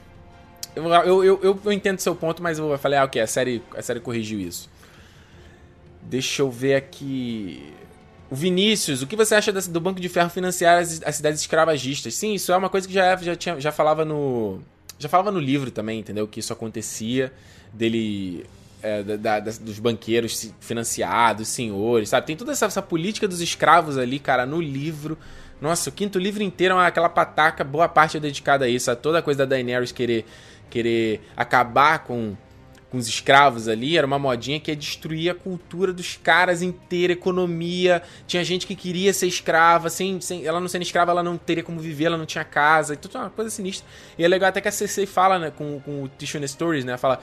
Eu, 0.75 0.89
eu, 1.05 1.25
eu, 1.45 1.61
eu 1.65 1.73
entendo 1.73 2.01
seu 2.01 2.17
ponto, 2.17 2.43
mas 2.43 2.59
eu 2.59 2.77
falei, 2.79 2.99
ah, 2.99 3.05
ok, 3.05 3.23
a 3.23 3.27
série, 3.29 3.62
a 3.77 3.83
série 3.83 4.01
corrigiu 4.01 4.41
isso. 4.41 4.69
Deixa 6.03 6.43
eu 6.43 6.51
ver 6.51 6.75
aqui. 6.75 7.73
O 8.35 8.37
Vinícius, 8.37 9.01
o 9.01 9.07
que 9.07 9.14
você 9.14 9.37
acha 9.37 9.53
do 9.53 9.80
Banco 9.80 10.01
de 10.01 10.09
Ferro 10.09 10.28
financiar 10.28 10.82
as, 10.82 11.01
as 11.05 11.14
cidades 11.14 11.41
escravagistas? 11.41 12.16
Sim, 12.16 12.35
isso 12.35 12.51
é 12.51 12.57
uma 12.57 12.68
coisa 12.68 12.89
que 12.89 12.93
já, 12.93 13.14
já, 13.14 13.37
tinha, 13.37 13.61
já 13.61 13.70
falava 13.70 14.05
no. 14.05 14.59
Já 14.99 15.09
falava 15.09 15.30
no 15.30 15.39
livro 15.39 15.70
também, 15.70 16.01
entendeu? 16.01 16.26
Que 16.26 16.41
isso 16.41 16.53
acontecia, 16.53 17.32
dele. 17.72 18.45
É, 18.82 19.05
da, 19.05 19.39
da, 19.39 19.53
dos 19.53 19.78
banqueiros 19.78 20.53
financiados, 20.59 21.47
senhores, 21.47 22.09
sabe? 22.09 22.26
Tem 22.26 22.37
toda 22.37 22.51
essa, 22.51 22.66
essa 22.66 22.82
política 22.82 23.28
dos 23.28 23.41
escravos 23.41 23.97
ali, 23.97 24.18
cara, 24.18 24.45
no 24.45 24.61
livro. 24.61 25.16
Nossa, 25.61 25.89
o 25.89 25.93
quinto 25.93 26.18
livro 26.18 26.43
inteiro 26.43 26.74
é 26.80 26.87
aquela 26.89 27.09
pataca, 27.09 27.62
boa 27.62 27.89
parte 27.89 28.16
é 28.16 28.20
dedicada 28.20 28.64
a 28.64 28.68
isso, 28.68 28.91
a 28.91 28.97
toda 28.97 29.20
a 29.20 29.22
coisa 29.22 29.39
da 29.39 29.45
Daenerys 29.45 29.93
querer, 29.93 30.26
querer 30.68 31.20
acabar 31.37 32.01
com 32.01 32.37
com 32.95 32.99
os 32.99 33.09
escravos 33.09 33.67
ali, 33.67 33.99
era 33.99 34.07
uma 34.07 34.21
modinha 34.21 34.61
que 34.61 34.71
ia 34.71 34.77
destruir 34.77 35.29
a 35.29 35.35
cultura 35.35 35.93
dos 35.93 36.17
caras 36.17 36.63
inteira, 36.63 37.13
economia. 37.13 38.01
Tinha 38.25 38.45
gente 38.45 38.69
que 38.69 38.77
queria 38.77 39.13
ser 39.13 39.27
escrava, 39.27 39.91
sem, 39.91 40.21
sem 40.21 40.47
ela 40.47 40.61
não 40.61 40.69
sendo 40.69 40.83
escrava, 40.83 41.11
ela 41.11 41.25
não 41.25 41.37
teria 41.37 41.65
como 41.65 41.81
viver, 41.81 42.05
ela 42.05 42.17
não 42.17 42.25
tinha 42.25 42.45
casa, 42.45 42.95
tudo 42.95 43.19
uma 43.19 43.31
coisa 43.31 43.51
sinistra. 43.51 43.85
E 44.17 44.25
é 44.25 44.29
legal 44.29 44.49
até 44.49 44.61
que 44.61 44.69
a 44.69 44.71
CC 44.71 45.07
fala, 45.07 45.41
né, 45.41 45.51
com, 45.51 45.81
com 45.81 46.05
o 46.05 46.09
Tishon 46.09 46.47
Stories, 46.47 46.85
né, 46.85 46.97
fala 46.97 47.21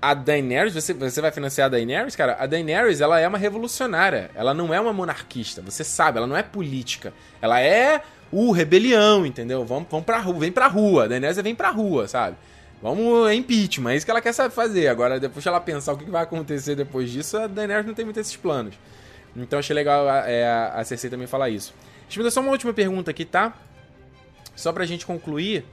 a 0.00 0.14
Daenerys, 0.14 0.74
você, 0.74 0.94
você 0.94 1.20
vai 1.20 1.32
financiar 1.32 1.66
a 1.66 1.68
Daenerys, 1.70 2.14
cara? 2.14 2.36
A 2.38 2.46
Daenerys, 2.46 3.00
ela 3.00 3.18
é 3.18 3.26
uma 3.26 3.36
revolucionária. 3.36 4.30
Ela 4.36 4.54
não 4.54 4.72
é 4.72 4.80
uma 4.80 4.92
monarquista, 4.92 5.60
você 5.60 5.82
sabe, 5.82 6.18
ela 6.18 6.26
não 6.28 6.36
é 6.36 6.42
política. 6.44 7.12
Ela 7.42 7.60
é 7.60 8.00
o 8.30 8.52
rebelião, 8.52 9.26
entendeu? 9.26 9.64
Vamos, 9.64 9.88
vamos 9.90 10.06
pra 10.06 10.20
rua, 10.20 10.38
vem 10.38 10.52
pra 10.52 10.68
rua. 10.68 11.04
A 11.04 11.08
Daenerys 11.08 11.36
vem 11.38 11.54
pra 11.56 11.70
rua, 11.70 12.06
sabe? 12.06 12.36
Vamos 12.82 13.30
impeachment, 13.32 13.92
é 13.92 13.96
isso 13.96 14.06
que 14.06 14.10
ela 14.10 14.22
quer 14.22 14.32
fazer. 14.50 14.88
Agora, 14.88 15.20
depois 15.20 15.44
ela 15.44 15.60
pensar 15.60 15.92
o 15.92 15.98
que 15.98 16.10
vai 16.10 16.22
acontecer 16.22 16.74
depois 16.74 17.10
disso, 17.10 17.36
a 17.36 17.46
Daenerys 17.46 17.86
não 17.86 17.94
tem 17.94 18.04
muito 18.04 18.18
esses 18.18 18.36
planos. 18.36 18.74
Então 19.36 19.58
achei 19.58 19.74
legal 19.74 20.08
a, 20.08 20.28
é, 20.28 20.46
a 20.74 20.82
Cersei 20.84 21.10
também 21.10 21.26
falar 21.26 21.50
isso. 21.50 21.74
Deixa 22.02 22.18
eu 22.18 22.24
fazer 22.24 22.34
só 22.34 22.40
uma 22.40 22.50
última 22.50 22.72
pergunta 22.72 23.10
aqui, 23.10 23.24
tá? 23.24 23.54
Só 24.56 24.72
pra 24.72 24.84
gente 24.86 25.06
concluir. 25.06 25.64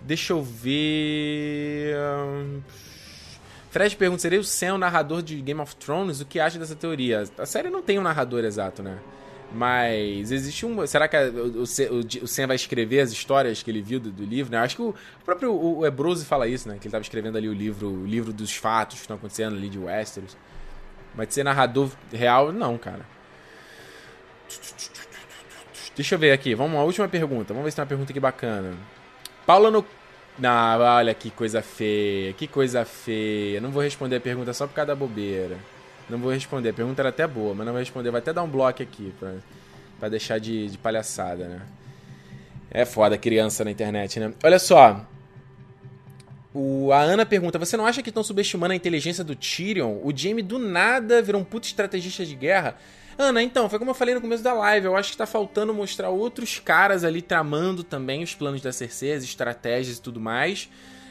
Deixa 0.00 0.32
eu 0.32 0.42
ver. 0.42 1.94
Fred 3.70 3.96
pergunta: 3.96 4.22
seria 4.22 4.40
o 4.40 4.44
Sam 4.44 4.74
o 4.74 4.78
narrador 4.78 5.22
de 5.22 5.40
Game 5.40 5.60
of 5.60 5.76
Thrones? 5.76 6.20
O 6.20 6.24
que 6.26 6.40
acha 6.40 6.58
dessa 6.58 6.74
teoria? 6.74 7.24
A 7.38 7.46
série 7.46 7.70
não 7.70 7.82
tem 7.82 7.98
um 7.98 8.02
narrador 8.02 8.44
exato, 8.44 8.82
né? 8.82 8.98
Mas 9.52 10.32
existe 10.32 10.66
um. 10.66 10.86
Será 10.86 11.08
que 11.08 11.16
o, 11.16 11.60
o, 11.60 11.62
o 11.62 12.26
Sam 12.26 12.46
vai 12.48 12.56
escrever 12.56 13.00
as 13.00 13.12
histórias 13.12 13.62
que 13.62 13.70
ele 13.70 13.80
viu 13.80 14.00
do, 14.00 14.10
do 14.10 14.24
livro? 14.24 14.52
Né? 14.52 14.58
Acho 14.58 14.76
que 14.76 14.82
o, 14.82 14.88
o 14.90 15.24
próprio 15.24 15.52
o, 15.52 15.78
o 15.78 15.86
Ebrose 15.86 16.24
fala 16.24 16.48
isso, 16.48 16.68
né? 16.68 16.74
Que 16.74 16.82
ele 16.82 16.88
estava 16.88 17.02
escrevendo 17.02 17.38
ali 17.38 17.48
o 17.48 17.54
livro, 17.54 17.88
o 17.88 18.06
livro 18.06 18.32
dos 18.32 18.54
fatos 18.54 18.96
que 18.96 19.02
estão 19.02 19.16
acontecendo 19.16 19.56
ali 19.56 19.68
de 19.68 19.78
Westeros. 19.78 20.36
Mas 21.14 21.28
de 21.28 21.34
ser 21.34 21.44
narrador 21.44 21.90
real, 22.12 22.52
não, 22.52 22.76
cara. 22.76 23.06
Deixa 25.94 26.14
eu 26.14 26.18
ver 26.18 26.32
aqui. 26.32 26.54
Vamos 26.54 26.74
uma 26.74 26.82
última 26.82 27.08
pergunta. 27.08 27.54
Vamos 27.54 27.64
ver 27.64 27.70
se 27.70 27.76
tem 27.76 27.82
uma 27.82 27.88
pergunta 27.88 28.12
aqui 28.12 28.20
bacana. 28.20 28.74
Paula 29.46 29.70
no. 29.70 29.84
Não, 30.38 30.80
olha 30.80 31.14
que 31.14 31.30
coisa 31.30 31.62
feia. 31.62 32.34
Que 32.34 32.46
coisa 32.46 32.84
feia. 32.84 33.60
Não 33.60 33.70
vou 33.70 33.82
responder 33.82 34.16
a 34.16 34.20
pergunta 34.20 34.52
só 34.52 34.66
por 34.66 34.74
causa 34.74 34.88
da 34.88 34.94
bobeira. 34.94 35.56
Não 36.08 36.18
vou 36.18 36.32
responder. 36.32 36.70
A 36.70 36.74
pergunta 36.74 37.02
era 37.02 37.08
até 37.08 37.26
boa, 37.26 37.54
mas 37.54 37.66
não 37.66 37.72
vou 37.72 37.80
responder. 37.80 38.10
Vai 38.10 38.20
até 38.20 38.32
dar 38.32 38.42
um 38.42 38.48
bloco 38.48 38.82
aqui 38.82 39.12
pra, 39.18 39.34
pra 39.98 40.08
deixar 40.08 40.38
de, 40.38 40.68
de 40.68 40.78
palhaçada, 40.78 41.48
né? 41.48 41.62
É 42.70 42.84
foda 42.84 43.16
criança 43.16 43.64
na 43.64 43.70
internet, 43.70 44.20
né? 44.20 44.32
Olha 44.42 44.58
só. 44.58 45.04
O, 46.54 46.92
a 46.92 47.00
Ana 47.00 47.26
pergunta: 47.26 47.58
Você 47.58 47.76
não 47.76 47.86
acha 47.86 48.02
que 48.02 48.08
estão 48.08 48.22
subestimando 48.22 48.72
a 48.72 48.76
inteligência 48.76 49.22
do 49.22 49.34
Tyrion? 49.34 49.98
O 50.02 50.12
Jaime 50.14 50.42
do 50.42 50.58
nada 50.58 51.20
virou 51.20 51.40
um 51.40 51.44
puto 51.44 51.66
estrategista 51.66 52.24
de 52.24 52.34
guerra? 52.34 52.76
Ana, 53.18 53.42
então, 53.42 53.68
foi 53.68 53.78
como 53.78 53.90
eu 53.90 53.94
falei 53.94 54.14
no 54.14 54.20
começo 54.20 54.42
da 54.42 54.52
live. 54.52 54.86
Eu 54.86 54.96
acho 54.96 55.10
que 55.10 55.16
tá 55.16 55.26
faltando 55.26 55.72
mostrar 55.72 56.10
outros 56.10 56.58
caras 56.58 57.02
ali 57.02 57.22
tramando 57.22 57.82
também 57.82 58.22
os 58.22 58.34
planos 58.34 58.60
da 58.60 58.72
Cersei, 58.72 59.14
as 59.14 59.24
estratégias 59.24 59.96
e 59.96 60.02
tudo 60.02 60.20
mais. 60.20 60.68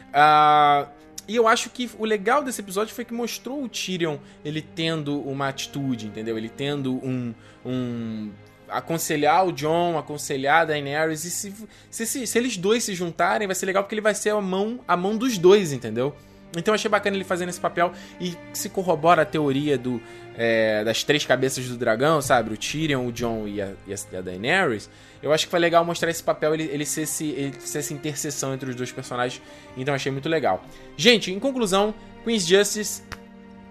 Uh, 0.09 0.87
e 1.27 1.35
eu 1.35 1.47
acho 1.47 1.69
que 1.69 1.89
o 1.97 2.05
legal 2.05 2.43
desse 2.43 2.61
episódio 2.61 2.93
foi 2.93 3.03
que 3.03 3.13
mostrou 3.13 3.63
o 3.63 3.69
Tyrion 3.69 4.17
ele 4.43 4.61
tendo 4.61 5.19
uma 5.21 5.47
atitude, 5.47 6.07
entendeu? 6.07 6.37
Ele 6.37 6.49
tendo 6.49 6.93
um. 6.95 7.33
um 7.65 8.31
aconselhar 8.67 9.45
o 9.45 9.51
John, 9.51 9.97
aconselhar 9.97 10.61
a 10.61 10.65
Daenerys. 10.65 11.23
E 11.23 11.31
se, 11.31 11.53
se, 11.89 12.05
se, 12.05 12.27
se 12.27 12.37
eles 12.37 12.57
dois 12.57 12.83
se 12.83 12.95
juntarem, 12.95 13.47
vai 13.47 13.55
ser 13.55 13.65
legal 13.65 13.83
porque 13.83 13.95
ele 13.95 14.01
vai 14.01 14.15
ser 14.15 14.31
a 14.31 14.41
mão, 14.41 14.79
a 14.87 14.97
mão 14.97 15.17
dos 15.17 15.37
dois, 15.37 15.71
entendeu? 15.71 16.15
Então 16.57 16.71
eu 16.71 16.75
achei 16.75 16.89
bacana 16.89 17.15
ele 17.15 17.23
fazendo 17.23 17.49
esse 17.49 17.59
papel 17.59 17.91
e 18.19 18.35
se 18.53 18.69
corrobora 18.69 19.23
a 19.23 19.25
teoria 19.25 19.77
do, 19.77 20.01
é, 20.37 20.83
das 20.83 21.03
três 21.03 21.25
cabeças 21.25 21.67
do 21.67 21.77
dragão, 21.77 22.21
sabe? 22.21 22.53
O 22.53 22.57
Tyrion, 22.57 23.07
o 23.07 23.11
John 23.11 23.47
e 23.47 23.61
a, 23.61 23.73
e 23.87 24.17
a 24.17 24.21
Daenerys. 24.21 24.89
Eu 25.21 25.33
acho 25.33 25.45
que 25.45 25.51
foi 25.51 25.59
legal 25.59 25.83
mostrar 25.83 26.09
esse 26.09 26.23
papel, 26.23 26.53
ele, 26.53 26.63
ele, 26.71 26.85
ser, 26.85 27.01
esse, 27.01 27.29
ele 27.29 27.59
ser 27.59 27.79
essa 27.79 27.93
interseção 27.93 28.53
entre 28.53 28.69
os 28.69 28.75
dois 28.75 28.91
personagens. 28.91 29.41
Então 29.75 29.93
achei 29.93 30.11
muito 30.11 30.29
legal. 30.29 30.63
Gente, 30.95 31.31
em 31.31 31.39
conclusão, 31.39 31.93
Queen's 32.23 32.45
Justice 32.45 33.03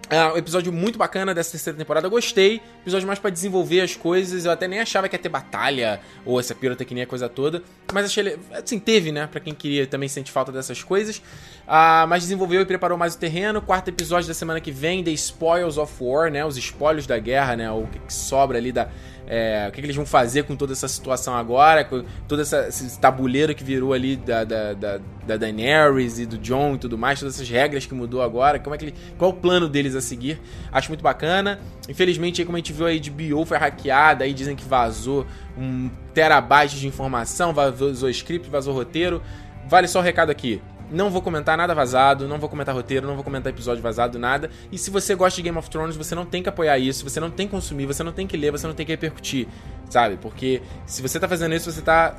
é 0.09 0.23
um 0.25 0.37
episódio 0.37 0.71
muito 0.71 0.99
bacana 0.99 1.33
dessa 1.33 1.51
terceira 1.51 1.77
temporada, 1.77 2.07
gostei. 2.07 2.61
Episódio 2.81 3.07
mais 3.07 3.17
para 3.17 3.31
desenvolver 3.31 3.81
as 3.81 3.95
coisas. 3.95 4.45
Eu 4.45 4.51
até 4.51 4.67
nem 4.67 4.79
achava 4.79 5.09
que 5.09 5.15
ia 5.15 5.19
ter 5.19 5.29
batalha 5.29 5.99
ou 6.23 6.39
essa 6.39 6.53
pirotecnia, 6.53 7.07
coisa 7.07 7.27
toda. 7.27 7.63
Mas 7.91 8.05
achei. 8.05 8.37
Assim, 8.51 8.77
teve, 8.77 9.11
né? 9.11 9.27
Pra 9.27 9.39
quem 9.39 9.53
queria 9.53 9.87
também 9.87 10.07
sente 10.07 10.31
falta 10.31 10.51
dessas 10.51 10.83
coisas. 10.83 11.17
Uh, 11.17 12.05
mas 12.07 12.23
desenvolveu 12.23 12.61
e 12.61 12.65
preparou 12.65 12.97
mais 12.97 13.15
o 13.15 13.17
terreno. 13.17 13.61
Quarto 13.61 13.87
episódio 13.87 14.27
da 14.27 14.33
semana 14.33 14.61
que 14.61 14.71
vem: 14.71 15.03
The 15.03 15.11
Spoils 15.11 15.77
of 15.77 15.93
War, 15.99 16.31
né? 16.31 16.45
Os 16.45 16.57
espólios 16.57 17.07
da 17.07 17.17
guerra, 17.17 17.55
né? 17.55 17.71
O 17.71 17.87
que 17.87 18.13
sobra 18.13 18.59
ali 18.59 18.71
da, 18.71 18.89
é, 19.27 19.65
o 19.67 19.71
que, 19.71 19.81
que, 19.81 19.85
eles 19.85 19.95
vão 19.95 20.05
fazer 20.05 20.43
com 20.43 20.55
toda 20.55 20.73
essa 20.73 20.87
situação 20.87 21.35
agora, 21.35 21.83
com 21.83 22.03
todo 22.27 22.41
essa, 22.41 22.67
esse 22.67 22.99
tabuleiro 22.99 23.55
que 23.55 23.63
virou 23.63 23.93
ali 23.93 24.15
da, 24.15 24.43
da, 24.43 24.73
da, 24.73 24.99
da 25.25 25.37
Daenerys 25.37 26.19
e 26.19 26.25
do 26.25 26.37
John 26.37 26.75
e 26.75 26.77
tudo 26.77 26.97
mais, 26.97 27.19
todas 27.19 27.35
essas 27.35 27.49
regras 27.49 27.85
que 27.85 27.93
mudou 27.93 28.21
agora, 28.21 28.59
como 28.59 28.75
é 28.75 28.77
que 28.77 28.85
ele, 28.85 28.95
qual 29.17 29.31
o 29.31 29.33
plano 29.33 29.67
deles 29.67 29.95
a 29.95 30.01
seguir. 30.01 30.39
Acho 30.71 30.89
muito 30.89 31.01
bacana. 31.01 31.59
Infelizmente, 31.89 32.41
aí, 32.41 32.45
como 32.45 32.55
a 32.55 32.59
gente 32.59 32.73
viu, 32.73 32.87
a 32.87 32.91
HBO 32.91 33.45
foi 33.45 33.57
hackeada, 33.57 34.23
aí 34.23 34.33
dizem 34.33 34.55
que 34.55 34.65
vazou 34.65 35.25
um 35.57 35.89
terabyte 36.13 36.79
de 36.79 36.87
informação, 36.87 37.53
vazou 37.53 38.09
script, 38.09 38.49
vazou 38.49 38.73
roteiro. 38.73 39.21
Vale 39.67 39.87
só 39.87 39.99
o 39.99 40.03
recado 40.03 40.29
aqui. 40.29 40.61
Não 40.91 41.09
vou 41.09 41.21
comentar 41.21 41.57
nada 41.57 41.73
vazado, 41.73 42.27
não 42.27 42.37
vou 42.37 42.47
comentar 42.47 42.75
roteiro, 42.75 43.07
não 43.07 43.15
vou 43.15 43.23
comentar 43.23 43.51
episódio 43.51 43.81
vazado, 43.81 44.19
nada. 44.19 44.49
E 44.71 44.77
se 44.77 44.91
você 44.91 45.15
gosta 45.15 45.37
de 45.37 45.43
Game 45.43 45.57
of 45.57 45.69
Thrones, 45.69 45.95
você 45.95 46.13
não 46.13 46.25
tem 46.25 46.43
que 46.43 46.49
apoiar 46.49 46.77
isso, 46.77 47.03
você 47.03 47.19
não 47.19 47.31
tem 47.31 47.47
que 47.47 47.51
consumir, 47.51 47.85
você 47.85 48.03
não 48.03 48.11
tem 48.11 48.27
que 48.27 48.37
ler, 48.37 48.51
você 48.51 48.67
não 48.67 48.73
tem 48.73 48.85
que 48.85 48.91
repercutir, 48.91 49.47
sabe? 49.89 50.17
Porque 50.17 50.61
se 50.85 51.01
você 51.01 51.19
tá 51.19 51.27
fazendo 51.27 51.55
isso, 51.55 51.71
você 51.71 51.81
tá 51.81 52.15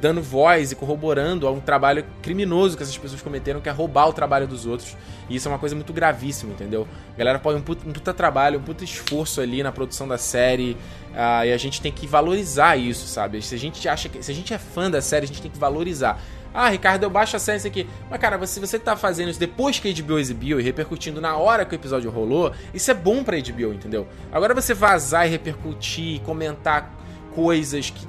dando 0.00 0.22
voz 0.22 0.72
e 0.72 0.76
corroborando 0.76 1.46
a 1.46 1.50
um 1.50 1.60
trabalho 1.60 2.04
criminoso 2.22 2.76
que 2.76 2.82
essas 2.82 2.96
pessoas 2.96 3.22
cometeram, 3.22 3.60
que 3.60 3.68
é 3.68 3.72
roubar 3.72 4.08
o 4.08 4.12
trabalho 4.12 4.46
dos 4.46 4.66
outros. 4.66 4.96
E 5.28 5.36
isso 5.36 5.48
é 5.48 5.50
uma 5.52 5.58
coisa 5.58 5.74
muito 5.74 5.92
gravíssima, 5.92 6.52
entendeu? 6.52 6.86
A 7.14 7.18
galera 7.18 7.38
põe 7.38 7.54
um 7.54 7.62
puta, 7.62 7.88
um 7.88 7.92
puta 7.92 8.12
trabalho, 8.12 8.58
um 8.58 8.62
puta 8.62 8.84
esforço 8.84 9.40
ali 9.40 9.62
na 9.62 9.72
produção 9.72 10.06
da 10.06 10.18
série. 10.18 10.72
Uh, 11.12 11.46
e 11.46 11.52
a 11.52 11.56
gente 11.56 11.80
tem 11.80 11.90
que 11.90 12.06
valorizar 12.06 12.76
isso, 12.76 13.06
sabe? 13.06 13.40
Se 13.42 13.54
a 13.54 13.58
gente 13.58 13.88
acha 13.88 14.08
que. 14.08 14.22
Se 14.22 14.30
a 14.30 14.34
gente 14.34 14.52
é 14.52 14.58
fã 14.58 14.90
da 14.90 15.00
série, 15.00 15.24
a 15.24 15.28
gente 15.28 15.42
tem 15.42 15.50
que 15.50 15.58
valorizar. 15.58 16.20
Ah, 16.56 16.70
Ricardo, 16.70 17.02
eu 17.02 17.10
baixo 17.10 17.36
a 17.36 17.38
série 17.38 17.68
aqui. 17.68 17.86
Mas, 18.10 18.18
cara, 18.18 18.44
se 18.46 18.58
você 18.58 18.78
tá 18.78 18.96
fazendo 18.96 19.28
isso 19.28 19.38
depois 19.38 19.78
que 19.78 19.88
a 19.88 20.02
HBO 20.02 20.18
exibiu 20.18 20.58
e 20.58 20.62
repercutindo 20.62 21.20
na 21.20 21.36
hora 21.36 21.66
que 21.66 21.74
o 21.74 21.76
episódio 21.76 22.10
rolou, 22.10 22.50
isso 22.72 22.90
é 22.90 22.94
bom 22.94 23.22
pra 23.22 23.36
HBO, 23.36 23.74
entendeu? 23.74 24.08
Agora 24.32 24.54
você 24.54 24.72
vazar 24.72 25.26
e 25.26 25.30
repercutir, 25.30 26.22
comentar 26.22 26.90
coisas 27.34 27.90
que. 27.90 28.08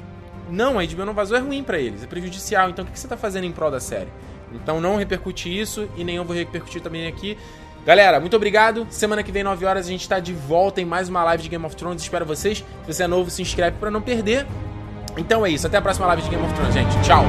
Não, 0.50 0.80
a 0.80 0.86
HBO 0.86 1.04
não 1.04 1.14
vazou, 1.14 1.36
é 1.36 1.41
ruim 1.41 1.62
para 1.62 1.78
eles, 1.78 2.04
é 2.04 2.08
prejudicial. 2.08 2.70
Então 2.70 2.86
o 2.86 2.88
que 2.88 2.98
você 2.98 3.08
tá 3.08 3.18
fazendo 3.18 3.43
em 3.43 3.52
prol 3.52 3.70
da 3.70 3.82
série? 3.82 4.08
Então 4.54 4.80
não 4.80 4.95
repercute 4.95 5.50
isso 5.50 5.89
e 5.98 6.06
nem 6.06 6.16
eu 6.16 6.24
vou 6.24 6.34
repercutir 6.34 6.82
também 6.82 7.06
aqui. 7.06 7.38
Galera, 7.86 8.18
muito 8.20 8.36
obrigado. 8.36 8.88
Semana 8.89 9.24
que 9.24 9.32
vem, 9.32 9.43
9 9.43 9.66
horas, 9.66 9.88
a 9.88 9.89
gente 9.89 10.08
tá 10.08 10.20
de 10.20 10.34
volta 10.34 10.82
em 10.82 10.86
mais 10.86 11.10
uma 11.10 11.24
live 11.26 11.43
de 11.43 11.50
Game 11.50 11.66
of 11.66 11.76
Thrones. 11.76 12.02
Espero 12.02 12.26
vocês. 12.26 12.60
Se 12.60 12.93
você 12.93 13.04
é 13.04 13.08
novo, 13.08 13.30
se 13.30 13.41
inscreve 13.41 13.78
para 13.78 13.91
não 13.91 14.02
perder. 14.02 14.45
Então 15.18 15.45
é 15.45 15.50
isso. 15.50 15.68
Até 15.68 15.78
a 15.78 15.82
próxima 15.82 16.08
live 16.08 16.22
de 16.22 16.30
Game 16.30 16.43
of 16.43 16.54
Thrones, 16.54 16.74
gente. 16.74 17.02
Tchau. 17.02 17.26